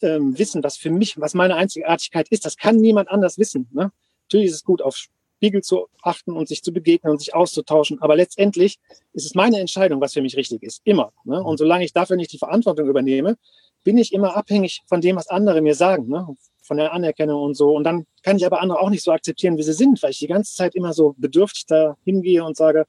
[0.02, 2.44] ähm, wissen, was für mich, was meine Einzigartigkeit ist.
[2.44, 3.68] Das kann niemand anders wissen.
[3.72, 3.92] Ne?
[4.24, 5.06] Natürlich ist es gut, auf
[5.46, 8.02] Spiegel zu achten und sich zu begegnen und sich auszutauschen.
[8.02, 8.80] Aber letztendlich
[9.12, 10.80] ist es meine Entscheidung, was für mich richtig ist.
[10.82, 11.12] Immer.
[11.24, 11.40] Ne?
[11.40, 13.36] Und solange ich dafür nicht die Verantwortung übernehme,
[13.84, 16.26] bin ich immer abhängig von dem, was andere mir sagen, ne?
[16.62, 17.76] von der Anerkennung und so.
[17.76, 20.18] Und dann kann ich aber andere auch nicht so akzeptieren, wie sie sind, weil ich
[20.18, 22.86] die ganze Zeit immer so bedürftig da hingehe und sage,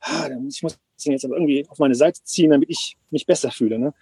[0.00, 3.50] ah, ich muss ihn jetzt aber irgendwie auf meine Seite ziehen, damit ich mich besser
[3.50, 3.78] fühle.
[3.78, 3.92] Ne?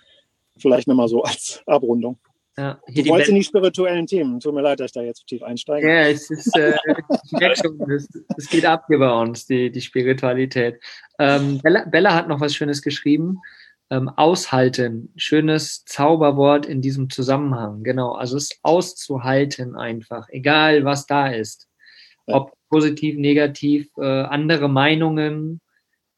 [0.57, 2.17] Vielleicht nochmal so als Abrundung.
[2.59, 4.41] Ja, du wolltest in die spirituellen Themen.
[4.41, 5.89] Tut mir leid, dass ich da jetzt tief einsteige.
[5.89, 6.75] Ja, es ist, äh,
[7.89, 10.81] es, es, geht ab hier bei uns, die, die Spiritualität.
[11.21, 13.39] Ähm, Bella, Bella hat noch was Schönes geschrieben.
[13.91, 17.85] Ähm, aushalten, schönes Zauberwort in diesem Zusammenhang.
[17.85, 21.69] Genau, also es auszuhalten einfach, egal was da ist.
[22.27, 25.61] Ob positiv, negativ, äh, andere Meinungen,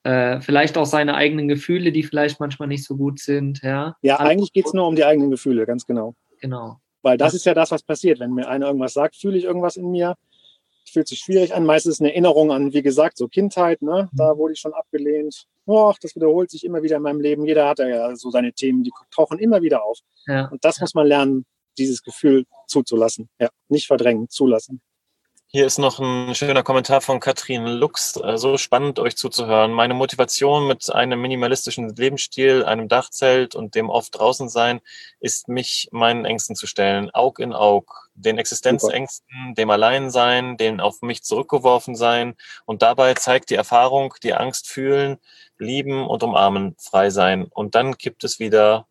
[0.05, 3.61] äh, vielleicht auch seine eigenen Gefühle, die vielleicht manchmal nicht so gut sind.
[3.63, 6.79] Ja, ja eigentlich geht es nur um die eigenen Gefühle, ganz genau genau.
[7.03, 8.21] Weil das ist ja das, was passiert.
[8.21, 10.17] Wenn mir einer irgendwas sagt, fühle ich irgendwas in mir.
[10.91, 11.65] Fühlt sich schwierig an.
[11.65, 13.81] Meistens eine Erinnerung an, wie gesagt, so Kindheit.
[13.81, 14.11] Ne?
[14.13, 14.39] Da mhm.
[14.39, 15.47] wurde ich schon abgelehnt.
[15.67, 17.47] Och, das wiederholt sich immer wieder in meinem Leben.
[17.47, 19.99] Jeder hat ja so seine Themen, die tauchen immer wieder auf.
[20.27, 20.49] Ja.
[20.49, 21.47] Und das muss man lernen,
[21.79, 23.29] dieses Gefühl zuzulassen.
[23.39, 24.81] Ja, nicht verdrängen, zulassen.
[25.53, 28.13] Hier ist noch ein schöner Kommentar von Katrin Lux.
[28.13, 29.73] So also spannend, euch zuzuhören.
[29.73, 34.81] Meine Motivation mit einem minimalistischen Lebensstil, einem Dachzelt und dem oft draußen sein,
[35.19, 37.11] ist mich meinen Ängsten zu stellen.
[37.13, 38.09] Aug in Aug.
[38.15, 42.37] Den Existenzängsten, dem Alleinsein, dem auf mich zurückgeworfen sein.
[42.65, 45.19] Und dabei zeigt die Erfahrung, die Angst fühlen,
[45.59, 47.49] lieben und umarmen, frei sein.
[47.51, 48.87] Und dann kippt es wieder,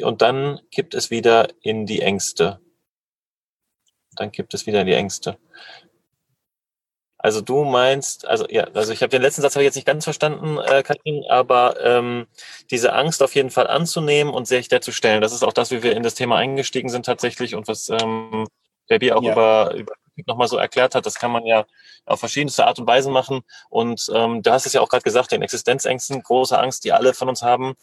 [0.00, 2.58] und dann kippt es wieder in die Ängste
[4.20, 5.38] dann gibt es wieder die Ängste.
[7.20, 9.86] Also du meinst, also ja, also ich habe den letzten Satz habe ich jetzt nicht
[9.86, 12.28] ganz verstanden, äh, Katrin, aber ähm,
[12.70, 15.72] diese Angst auf jeden Fall anzunehmen und sich der zu stellen, das ist auch das,
[15.72, 18.46] wie wir in das Thema eingestiegen sind tatsächlich und was ähm,
[18.86, 19.32] Baby auch ja.
[19.32, 19.92] über, über
[20.26, 21.64] nochmal so erklärt hat, das kann man ja
[22.04, 23.42] auf verschiedenste Art und Weise machen.
[23.70, 27.14] Und ähm, du hast es ja auch gerade gesagt, den Existenzängsten, große Angst, die alle
[27.14, 27.74] von uns haben,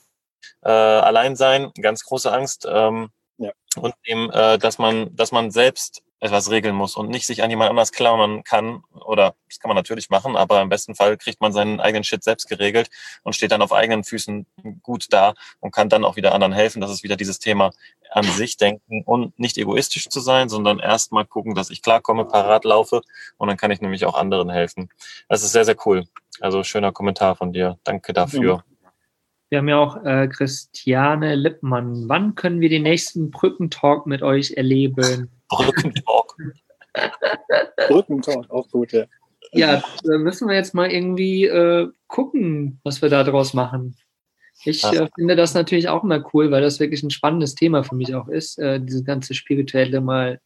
[0.62, 2.68] äh, allein sein, ganz große Angst.
[2.70, 3.52] Ähm, ja.
[3.78, 7.50] Und eben, äh, dass man, dass man selbst etwas regeln muss und nicht sich an
[7.50, 8.84] jemand anders klammern kann.
[9.06, 12.24] Oder das kann man natürlich machen, aber im besten Fall kriegt man seinen eigenen Shit
[12.24, 12.90] selbst geregelt
[13.24, 14.46] und steht dann auf eigenen Füßen
[14.82, 16.82] gut da und kann dann auch wieder anderen helfen.
[16.82, 17.72] Das ist wieder dieses Thema
[18.12, 22.64] an sich denken und nicht egoistisch zu sein, sondern erstmal gucken, dass ich klarkomme, parat
[22.64, 23.02] laufe
[23.38, 24.90] und dann kann ich nämlich auch anderen helfen.
[25.28, 26.06] Das ist sehr, sehr cool.
[26.40, 27.78] Also schöner Kommentar von dir.
[27.84, 28.64] Danke dafür.
[29.50, 32.10] Wir haben ja auch äh, Christiane Lippmann.
[32.10, 35.30] Wann können wir den nächsten Brückentalk mit euch erleben?
[35.50, 36.36] Brückentalk.
[37.88, 39.06] Brückentalk, auch gut, ja.
[39.52, 43.96] Ja, da müssen wir jetzt mal irgendwie äh, gucken, was wir da draus machen.
[44.64, 47.96] Ich äh, finde das natürlich auch immer cool, weil das wirklich ein spannendes Thema für
[47.96, 50.42] mich auch ist, äh, diese ganze spirituelle mal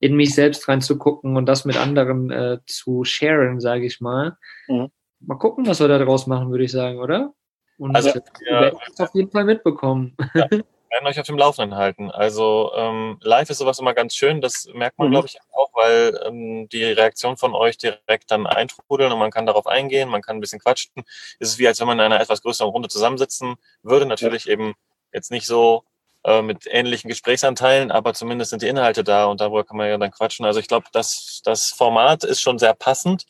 [0.00, 4.36] in mich selbst reinzugucken und das mit anderen äh, zu sharen, sage ich mal.
[4.68, 4.88] Mhm.
[5.20, 7.32] Mal gucken, was wir da draus machen, würde ich sagen, oder?
[7.78, 8.10] Und also,
[8.48, 10.16] ja, werden es auf jeden Fall mitbekommen.
[10.34, 10.48] Ja,
[10.94, 12.10] werden euch auf dem Laufenden halten.
[12.10, 15.12] Also ähm, live ist sowas immer ganz schön, das merkt man, mhm.
[15.12, 19.44] glaube ich, auch, weil ähm, die Reaktion von euch direkt dann eintrudeln und man kann
[19.44, 21.04] darauf eingehen, man kann ein bisschen quatschen.
[21.40, 24.06] Es ist wie, als wenn man in einer etwas größeren Runde zusammensitzen würde.
[24.06, 24.52] Natürlich ja.
[24.52, 24.74] eben
[25.12, 25.82] jetzt nicht so
[26.22, 29.98] äh, mit ähnlichen Gesprächsanteilen, aber zumindest sind die Inhalte da und darüber kann man ja
[29.98, 30.46] dann quatschen.
[30.46, 33.26] Also ich glaube, das, das Format ist schon sehr passend.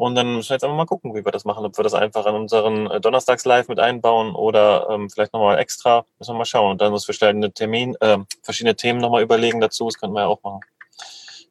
[0.00, 1.62] Und dann müssen wir jetzt einfach mal gucken, wie wir das machen.
[1.66, 6.06] Ob wir das einfach an unseren äh, Donnerstags-Live mit einbauen oder ähm, vielleicht nochmal extra.
[6.18, 6.70] Müssen wir mal schauen.
[6.70, 9.84] Und dann uns verschiedene Termin, äh, verschiedene Themen nochmal überlegen dazu.
[9.84, 10.60] Das könnten wir ja auch machen.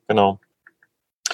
[0.08, 0.40] Genau.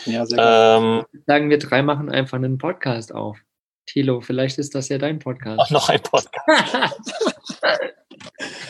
[0.04, 1.22] Ja, sehr ähm, gut.
[1.26, 3.38] Sagen wir drei machen einfach einen Podcast auf.
[3.86, 5.58] Tilo, vielleicht ist das ja dein Podcast.
[5.58, 6.36] Auch noch ein Podcast.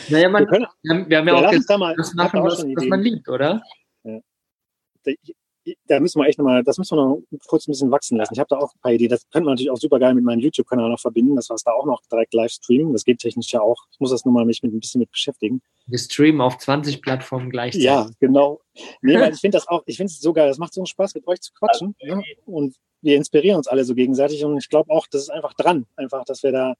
[0.08, 2.62] naja, man, wir, können, wir, haben, wir haben ja, ja auch gesagt, das machen, was,
[2.62, 3.60] was man liebt, oder?
[4.04, 4.20] Ja
[5.86, 8.34] da müssen wir echt nochmal, das müssen wir noch kurz ein bisschen wachsen lassen.
[8.34, 9.10] Ich habe da auch ein paar Ideen.
[9.10, 11.64] Das könnte man natürlich auch super geil mit meinem YouTube-Kanal noch verbinden, dass wir es
[11.64, 12.92] da auch noch direkt live streamen.
[12.92, 13.76] Das geht technisch ja auch.
[13.90, 15.62] Ich muss das nochmal mich mit ein bisschen mit beschäftigen.
[15.86, 17.84] Wir streamen auf 20 Plattformen gleichzeitig.
[17.84, 18.60] Ja, genau.
[19.02, 20.48] Nee, weil ich finde das auch, ich finde es so geil.
[20.48, 21.94] Das macht so einen Spaß, mit euch zu quatschen.
[22.00, 22.22] Also, ne?
[22.44, 24.44] Und wir inspirieren uns alle so gegenseitig.
[24.44, 25.86] Und ich glaube auch, das ist einfach dran.
[25.96, 26.74] Einfach, dass wir da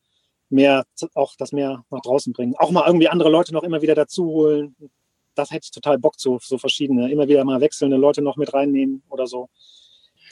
[0.48, 0.84] mehr,
[1.14, 2.54] auch das mehr nach draußen bringen.
[2.56, 4.76] Auch mal irgendwie andere Leute noch immer wieder dazu holen
[5.36, 8.52] das hätte ich total Bock zu, so verschiedene, immer wieder mal wechselnde Leute noch mit
[8.52, 9.48] reinnehmen oder so.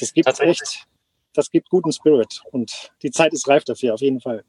[0.01, 0.87] Das gibt echt,
[1.35, 4.45] das gibt guten Spirit und die Zeit ist reif dafür, auf jeden Fall.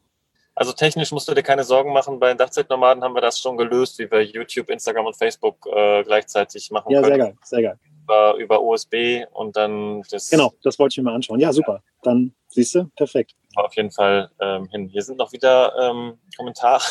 [0.55, 2.17] Also technisch musst du dir keine Sorgen machen.
[2.17, 6.01] Bei den Dachzeitnomaden haben wir das schon gelöst, wie wir YouTube, Instagram und Facebook äh,
[6.03, 7.19] gleichzeitig machen ja, können.
[7.19, 7.79] Ja, sehr geil, sehr geil.
[8.03, 10.29] Über, über USB und dann das.
[10.29, 11.41] Genau, das wollte ich mir mal anschauen.
[11.41, 11.83] Ja, super.
[12.03, 13.35] Dann siehst du, perfekt.
[13.55, 14.87] Auf jeden Fall ähm, hin.
[14.87, 16.83] Hier sind noch wieder ähm, Kommentare.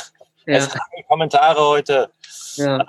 [0.47, 0.69] Ja.
[1.09, 2.11] Kommentare heute.
[2.57, 2.85] Ja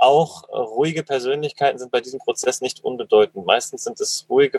[0.00, 3.44] auch ruhige Persönlichkeiten sind bei diesem Prozess nicht unbedeutend.
[3.44, 4.58] Meistens sind es ruhige,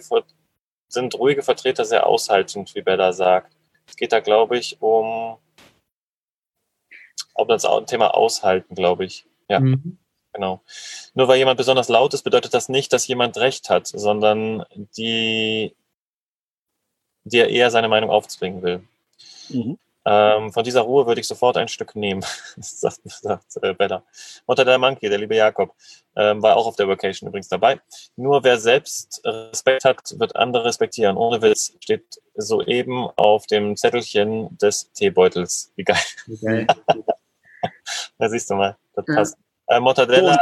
[0.88, 3.55] sind ruhige Vertreter sehr aushaltend, wie Bella sagt.
[3.88, 5.38] Es geht da, glaube ich, um,
[7.34, 9.26] um das Thema Aushalten, glaube ich.
[9.49, 9.97] Ja, mhm.
[10.31, 10.61] genau.
[11.13, 14.63] Nur weil jemand besonders laut ist, bedeutet das nicht, dass jemand Recht hat, sondern
[14.95, 15.76] die,
[17.23, 18.84] der eher seine Meinung aufzwingen will.
[19.49, 19.80] Mhm.
[20.03, 22.23] Ähm, von dieser Ruhe würde ich sofort ein Stück nehmen,
[22.57, 24.03] sagt, sagt äh, Bella.
[24.48, 25.76] Mutter der Monkey, der liebe Jakob,
[26.15, 27.80] ähm, war auch auf der Vacation übrigens dabei.
[28.15, 31.18] Nur wer selbst Respekt hat, wird andere respektieren.
[31.18, 35.72] Ohne Witz steht soeben auf dem Zettelchen des Teebeutels.
[35.76, 35.98] Wie geil.
[36.28, 36.68] Okay.
[38.18, 39.38] da siehst du mal, das passt.
[39.68, 40.38] Äh, Mortadella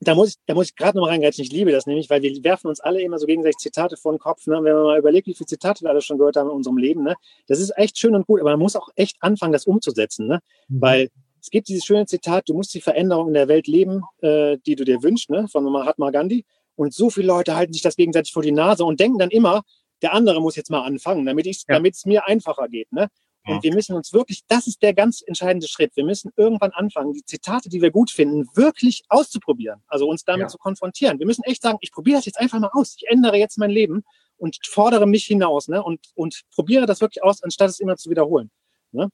[0.00, 1.42] da muss ich, da muss ich gerade noch mal reingreifen.
[1.42, 4.18] Ich liebe das nämlich, weil wir werfen uns alle immer so gegenseitig Zitate vor den
[4.18, 4.46] Kopf.
[4.46, 4.54] Ne?
[4.62, 7.02] Wenn man mal überlegt, wie viele Zitate wir alle schon gehört haben in unserem Leben,
[7.02, 7.16] ne?
[7.48, 10.28] das ist echt schön und gut, aber man muss auch echt anfangen, das umzusetzen.
[10.28, 10.40] Ne?
[10.68, 10.80] Mhm.
[10.80, 11.10] Weil
[11.40, 14.76] es gibt dieses schöne Zitat, du musst die Veränderung in der Welt leben, äh, die
[14.76, 16.44] du dir wünschst, ne, von Mahatma Gandhi.
[16.76, 19.62] Und so viele Leute halten sich das gegenseitig vor die Nase und denken dann immer,
[20.02, 21.74] der andere muss jetzt mal anfangen, damit ich, ja.
[21.74, 22.92] damit es mir einfacher geht.
[22.92, 23.08] Ne?
[23.46, 23.62] Und ja.
[23.62, 25.96] wir müssen uns wirklich, das ist der ganz entscheidende Schritt.
[25.96, 29.82] Wir müssen irgendwann anfangen, die Zitate, die wir gut finden, wirklich auszuprobieren.
[29.86, 30.48] Also uns damit ja.
[30.48, 31.18] zu konfrontieren.
[31.18, 32.96] Wir müssen echt sagen, ich probiere das jetzt einfach mal aus.
[32.98, 34.04] Ich ändere jetzt mein Leben
[34.36, 35.82] und fordere mich hinaus ne?
[35.82, 38.50] und, und probiere das wirklich aus, anstatt es immer zu wiederholen.
[38.92, 39.08] Ne?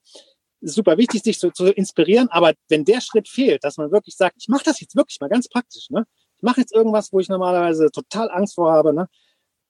[0.61, 3.91] Es ist super wichtig, sich zu, zu inspirieren, aber wenn der Schritt fehlt, dass man
[3.91, 6.07] wirklich sagt, ich mache das jetzt wirklich mal ganz praktisch, ne?
[6.37, 9.09] ich mache jetzt irgendwas, wo ich normalerweise total Angst vor habe, ne?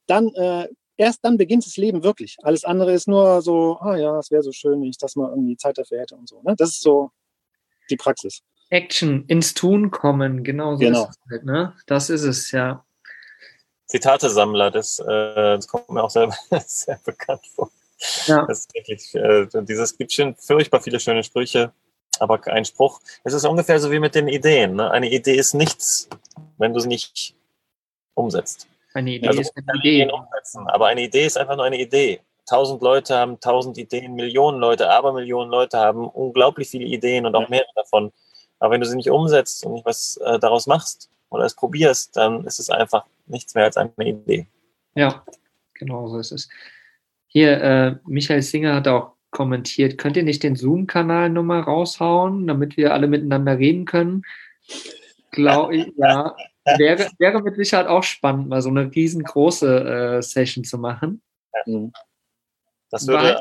[0.06, 2.36] dann äh, erst dann beginnt das Leben wirklich.
[2.42, 5.30] Alles andere ist nur so, ah ja, es wäre so schön, wenn ich das mal
[5.30, 6.40] irgendwie Zeit dafür hätte und so.
[6.42, 6.54] Ne?
[6.56, 7.10] Das ist so
[7.90, 8.42] die Praxis.
[8.70, 11.04] Action, ins Tun kommen, genau so genau.
[11.04, 11.74] ist es halt, ne?
[11.86, 12.84] Das ist es, ja.
[13.86, 16.34] Zitate-Sammler, das, äh, das kommt mir auch selber
[16.66, 17.70] sehr bekannt vor.
[18.26, 18.44] Ja.
[18.46, 21.72] Das ist wirklich, äh, dieses gibt schon furchtbar viele schöne Sprüche,
[22.18, 23.00] aber ein Spruch.
[23.22, 24.76] Es ist ungefähr so wie mit den Ideen.
[24.76, 24.90] Ne?
[24.90, 26.08] Eine Idee ist nichts,
[26.58, 27.34] wenn du sie nicht
[28.14, 28.66] umsetzt.
[28.94, 30.10] Eine Idee also, ist eine Idee.
[30.10, 32.20] Umsetzen, aber eine Idee ist einfach nur eine Idee.
[32.46, 37.34] Tausend Leute haben tausend Ideen, Millionen Leute, aber Millionen Leute haben unglaublich viele Ideen und
[37.34, 38.12] auch mehrere davon.
[38.60, 42.16] Aber wenn du sie nicht umsetzt und nicht was äh, daraus machst oder es probierst,
[42.16, 44.46] dann ist es einfach nichts mehr als eine Idee.
[44.94, 45.24] Ja,
[45.74, 46.48] genau so ist es.
[47.26, 52.76] Hier, äh, Michael Singer hat auch kommentiert, könnt ihr nicht den Zoom-Kanal nochmal raushauen, damit
[52.76, 54.22] wir alle miteinander reden können?
[55.32, 56.36] Glaube ich, ja.
[56.64, 61.22] Wäre, wäre mit Sicherheit auch spannend, mal so eine riesengroße äh, Session zu machen.
[61.66, 61.90] Ja.
[62.90, 63.38] Das würde.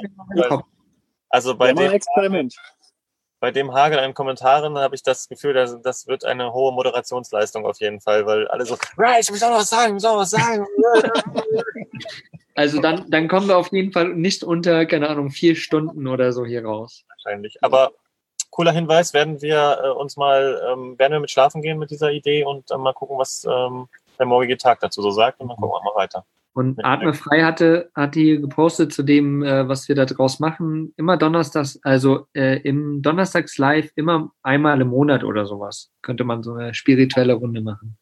[1.30, 2.56] Also bei dem, Experiment.
[3.40, 7.66] bei dem Hagel an Kommentaren habe ich das Gefühl, dass, das wird eine hohe Moderationsleistung
[7.66, 10.06] auf jeden Fall, weil alle so, right, ich muss auch noch was sagen, ich muss
[10.06, 10.66] auch was sagen.
[12.56, 16.34] also dann, dann kommen wir auf jeden Fall nicht unter, keine Ahnung, vier Stunden oder
[16.34, 17.04] so hier raus.
[17.10, 17.58] Wahrscheinlich.
[17.64, 17.94] Aber
[18.54, 22.12] cooler Hinweis, werden wir äh, uns mal, ähm, werden wir mit schlafen gehen mit dieser
[22.12, 23.88] Idee und äh, mal gucken, was ähm,
[24.20, 26.24] der morgige Tag dazu so sagt und dann gucken wir mal weiter.
[26.54, 30.94] Und Atme frei hatte, hat die gepostet zu dem, äh, was wir da draus machen,
[30.98, 35.92] immer donnerstags, also äh, im Donnerstags live immer einmal im Monat oder sowas.
[36.04, 37.98] Könnte man so eine spirituelle Runde machen.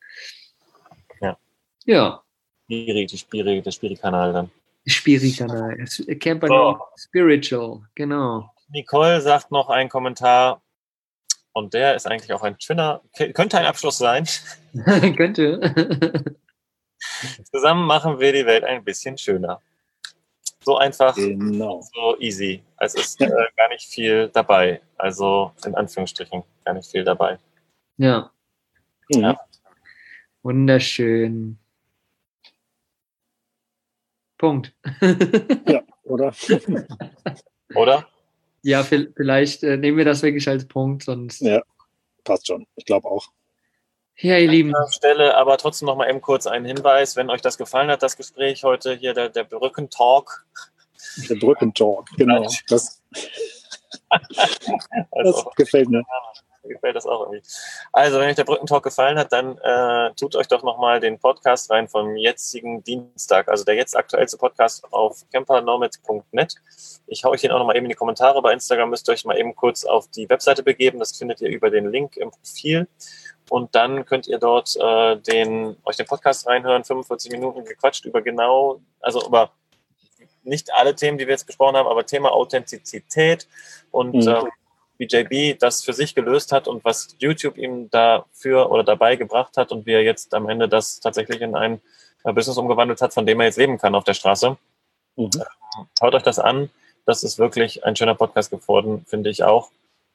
[1.22, 1.38] Ja.
[1.86, 2.22] Ja.
[2.66, 4.52] Spiri, die Spiri, der Spiri-Kanal dann.
[4.86, 5.86] Spiri-Kanal.
[6.20, 6.80] Camper so.
[6.98, 8.50] Spiritual, genau.
[8.72, 10.62] Nicole sagt noch einen Kommentar
[11.54, 13.02] und der ist eigentlich auch ein schöner,
[13.34, 14.26] könnte ein Abschluss sein.
[15.18, 16.24] könnte.
[17.52, 19.62] Zusammen machen wir die Welt ein bisschen schöner.
[20.64, 21.82] So einfach, genau.
[21.94, 22.64] so easy.
[22.78, 24.82] Es ist äh, gar nicht viel dabei.
[24.98, 27.40] Also in Anführungsstrichen gar nicht viel dabei.
[27.98, 28.32] Ja.
[29.10, 29.40] ja.
[30.44, 31.58] Wunderschön.
[34.38, 34.74] Punkt.
[35.68, 36.34] ja, oder?
[37.76, 38.08] oder?
[38.64, 41.42] Ja, vielleicht äh, nehmen wir das wirklich als Punkt, sonst.
[41.42, 41.62] Ja,
[42.24, 42.68] passt schon.
[42.76, 43.28] Ich glaube auch.
[44.18, 44.76] Ja, ihr Lieben.
[44.76, 48.04] An Stelle aber trotzdem noch mal eben kurz einen Hinweis, wenn euch das gefallen hat,
[48.04, 50.46] das Gespräch heute hier, der, der Brückentalk.
[51.28, 52.48] Der Brückentalk, genau.
[52.70, 53.02] Das,
[55.12, 56.04] das gefällt mir
[56.70, 57.42] gefällt das auch irgendwie.
[57.92, 61.70] Also, wenn euch der Brückentalk gefallen hat, dann äh, tut euch doch nochmal den Podcast
[61.72, 66.56] rein vom jetzigen Dienstag, also der jetzt aktuellste Podcast auf campernomads.net.
[67.08, 68.42] Ich hau euch den auch nochmal eben in die Kommentare.
[68.42, 71.00] Bei Instagram müsst ihr euch mal eben kurz auf die Webseite begeben.
[71.00, 72.88] Das findet ihr über den Link im Profil.
[73.50, 78.22] Und dann könnt ihr dort äh, den, euch den Podcast reinhören, 45 Minuten gequatscht über
[78.22, 79.52] genau, also über
[80.44, 83.48] nicht alle Themen, die wir jetzt besprochen haben, aber Thema Authentizität
[83.92, 84.28] und mhm.
[84.28, 84.44] äh,
[85.02, 89.58] wie JB das für sich gelöst hat und was YouTube ihm dafür oder dabei gebracht
[89.58, 91.82] hat und wie er jetzt am Ende das tatsächlich in ein
[92.24, 94.58] äh, Business umgewandelt hat, von dem er jetzt leben kann auf der Straße.
[95.16, 95.30] Mhm.
[95.34, 96.70] Ähm, hört euch das an.
[97.08, 99.72] Das ist wirklich ein schöner Podcast geworden, finde ich auch.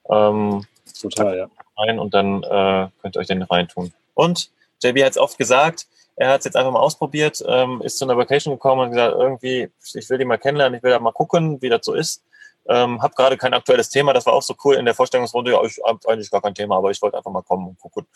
[0.09, 0.65] Ähm,
[1.03, 1.49] Total, ja.
[1.77, 3.93] Rein und dann äh, könnt ihr euch den reintun.
[4.15, 4.51] Und
[4.85, 8.05] JB hat es oft gesagt, er hat es jetzt einfach mal ausprobiert, ähm, ist zu
[8.05, 11.11] einer Vacation gekommen und gesagt, irgendwie, ich will die mal kennenlernen, ich will da mal
[11.11, 12.23] gucken, wie das so ist.
[12.69, 14.13] Ähm, habe gerade kein aktuelles Thema.
[14.13, 15.53] Das war auch so cool in der Vorstellungsrunde.
[15.53, 18.07] Ja, ich habe eigentlich gar kein Thema, aber ich wollte einfach mal kommen und gucken.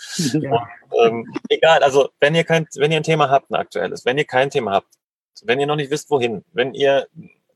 [0.41, 0.69] Ja.
[1.03, 4.25] Ähm, egal, also wenn ihr kein, wenn ihr ein Thema habt, ein aktuelles, wenn ihr
[4.25, 4.89] kein Thema habt,
[5.43, 7.07] wenn ihr noch nicht wisst, wohin, wenn ihr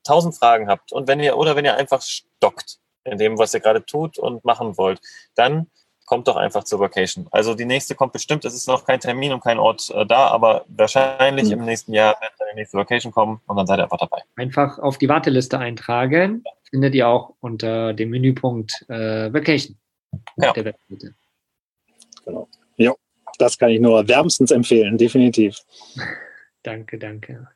[0.05, 3.61] tausend Fragen habt und wenn ihr oder wenn ihr einfach stockt in dem, was ihr
[3.61, 5.01] gerade tut und machen wollt,
[5.35, 5.67] dann
[6.05, 7.27] kommt doch einfach zur Vacation.
[7.31, 10.29] Also die nächste kommt bestimmt, es ist noch kein Termin und kein Ort äh, da,
[10.29, 11.53] aber wahrscheinlich mhm.
[11.53, 14.19] im nächsten Jahr wird dann die nächste Vacation kommen und dann seid ihr einfach dabei.
[14.37, 16.53] Einfach auf die Warteliste eintragen, ja.
[16.71, 19.77] findet ihr auch unter dem Menüpunkt äh, Vacation
[20.37, 20.53] ja.
[20.53, 21.15] der Webseite.
[22.25, 22.49] Genau.
[22.77, 22.93] Ja,
[23.39, 25.59] das kann ich nur wärmstens empfehlen, definitiv.
[26.63, 27.49] danke, danke.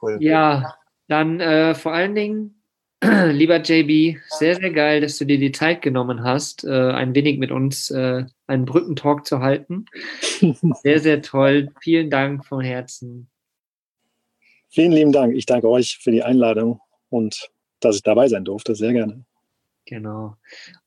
[0.00, 0.18] Cool.
[0.20, 0.74] Ja,
[1.08, 2.61] dann äh, vor allen Dingen
[3.32, 7.38] lieber JB, sehr, sehr geil, dass du dir die Zeit genommen hast, äh, ein wenig
[7.38, 9.86] mit uns äh, einen Brückentalk zu halten.
[10.82, 11.70] Sehr, sehr toll.
[11.80, 13.28] Vielen Dank von Herzen.
[14.68, 15.34] Vielen lieben Dank.
[15.36, 16.80] Ich danke euch für die Einladung
[17.10, 17.50] und
[17.80, 18.74] dass ich dabei sein durfte.
[18.74, 19.24] Sehr gerne.
[19.86, 20.36] Genau.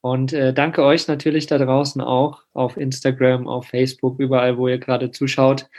[0.02, 4.80] Und äh, danke euch natürlich da draußen auch auf Instagram, auf Facebook, überall, wo ihr
[4.80, 5.70] gerade zuschaut.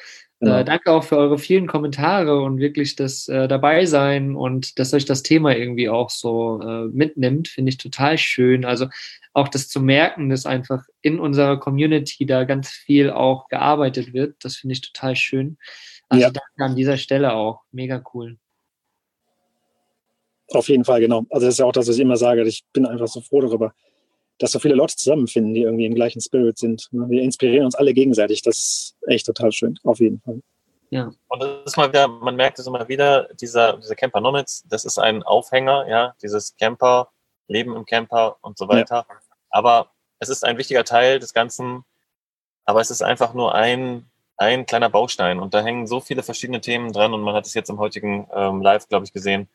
[0.40, 0.58] Genau.
[0.58, 5.06] Äh, danke auch für eure vielen Kommentare und wirklich das äh, Dabeisein und dass euch
[5.06, 8.66] das Thema irgendwie auch so äh, mitnimmt, finde ich total schön.
[8.66, 8.88] Also
[9.32, 14.36] auch das zu merken, dass einfach in unserer Community da ganz viel auch gearbeitet wird,
[14.40, 15.56] das finde ich total schön.
[16.08, 16.30] Also ja.
[16.30, 17.62] danke an dieser Stelle auch.
[17.72, 18.36] Mega cool.
[20.50, 21.24] Auf jeden Fall, genau.
[21.30, 22.42] Also das ist ja auch das, was ich immer sage.
[22.44, 23.74] Ich bin einfach so froh darüber,
[24.38, 26.88] dass so viele Leute zusammenfinden, die irgendwie im gleichen Spirit sind.
[26.92, 27.06] Ne?
[27.08, 28.42] Wir inspirieren uns alle gegenseitig.
[28.42, 30.40] Das ist echt total schön, auf jeden Fall.
[30.90, 31.12] Ja.
[31.28, 34.84] Und das ist mal wieder, man merkt es immer wieder, dieser, dieser Camper Nomads, das
[34.84, 37.08] ist ein Aufhänger, ja, dieses Camper,
[37.48, 39.06] Leben im Camper und so weiter.
[39.08, 39.16] Ja.
[39.50, 41.84] Aber es ist ein wichtiger Teil des Ganzen,
[42.64, 44.06] aber es ist einfach nur ein,
[44.36, 47.54] ein kleiner Baustein und da hängen so viele verschiedene Themen dran und man hat es
[47.54, 49.48] jetzt im heutigen ähm, Live, glaube ich, gesehen.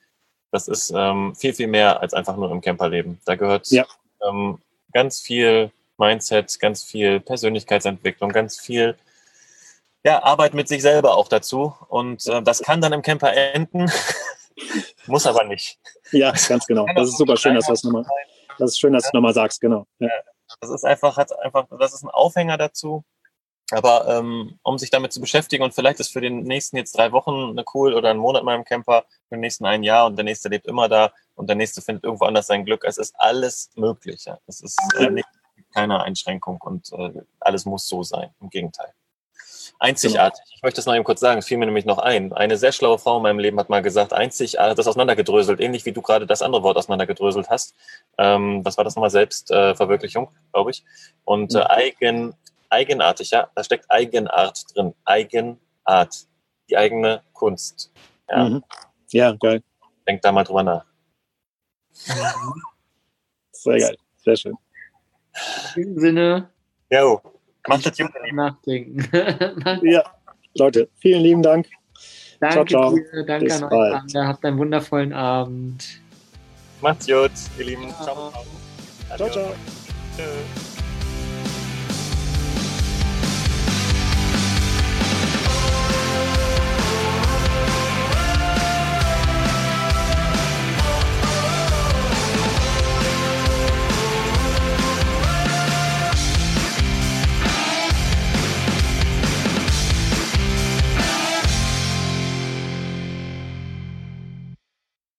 [0.52, 3.20] Das ist ähm, viel, viel mehr als einfach nur im Camper leben.
[3.26, 3.86] Da gehört ja.
[4.28, 4.60] ähm,
[4.92, 8.98] ganz viel Mindset, ganz viel Persönlichkeitsentwicklung, ganz viel
[10.04, 11.76] ja, Arbeit mit sich selber auch dazu.
[11.88, 13.92] Und äh, das kann dann im Camper enden,
[15.06, 15.80] muss aber nicht.
[16.12, 16.86] Ja, ganz genau.
[16.96, 18.06] Das ist super schön, dass du das nochmal,
[18.58, 19.86] das ist schön, dass du nochmal sagst, genau.
[20.00, 20.10] Ja.
[20.60, 23.06] Das ist einfach, hat einfach, das ist ein Aufhänger dazu.
[23.72, 27.12] Aber ähm, um sich damit zu beschäftigen und vielleicht ist für den nächsten jetzt drei
[27.12, 30.16] Wochen eine cool oder einen Monat mal im Camper, für den nächsten ein Jahr und
[30.18, 32.84] der nächste lebt immer da und der nächste findet irgendwo anders sein Glück.
[32.86, 34.26] Es ist alles möglich.
[34.26, 34.40] Ja.
[34.48, 35.28] Es ist äh, nicht,
[35.74, 38.30] keine Einschränkung und äh, alles muss so sein.
[38.42, 38.94] Im Gegenteil.
[39.80, 40.44] Einzigartig.
[40.56, 41.40] Ich möchte das noch eben kurz sagen.
[41.40, 42.34] Es fiel mir nämlich noch ein.
[42.34, 45.92] Eine sehr schlaue Frau in meinem Leben hat mal gesagt, einzigartig, das auseinandergedröselt, ähnlich wie
[45.92, 47.76] du gerade das andere Wort auseinandergedröselt hast.
[48.18, 49.10] Ähm, was war das nochmal?
[49.10, 50.84] Selbstverwirklichung, äh, glaube ich.
[51.24, 51.64] Und äh, mhm.
[51.68, 52.34] eigen,
[52.72, 54.94] eigenartig, ja, da steckt Eigenart drin.
[55.06, 56.28] Eigenart,
[56.70, 57.92] die eigene Kunst.
[58.30, 58.64] Ja, mhm.
[59.12, 59.62] ja geil.
[60.08, 60.86] Denk da mal drüber nach.
[63.52, 64.58] Sehr geil, sehr schön.
[65.76, 66.50] In diesem Sinne.
[66.90, 67.22] Jo,
[67.68, 68.10] macht das gut.
[68.34, 69.08] Nachdenken.
[69.84, 70.04] ja,
[70.56, 71.68] Leute, vielen lieben Dank.
[72.40, 72.96] Danke ciao, ciao.
[72.96, 73.70] dir, danke Bis an euch.
[73.70, 74.16] Bald.
[74.16, 76.02] Habt einen wundervollen Abend.
[76.82, 77.94] Macht's gut, ihr Lieben.
[78.04, 79.18] Ciao, ciao.
[79.18, 79.30] ciao.
[79.30, 79.54] ciao.
[80.16, 80.71] ciao.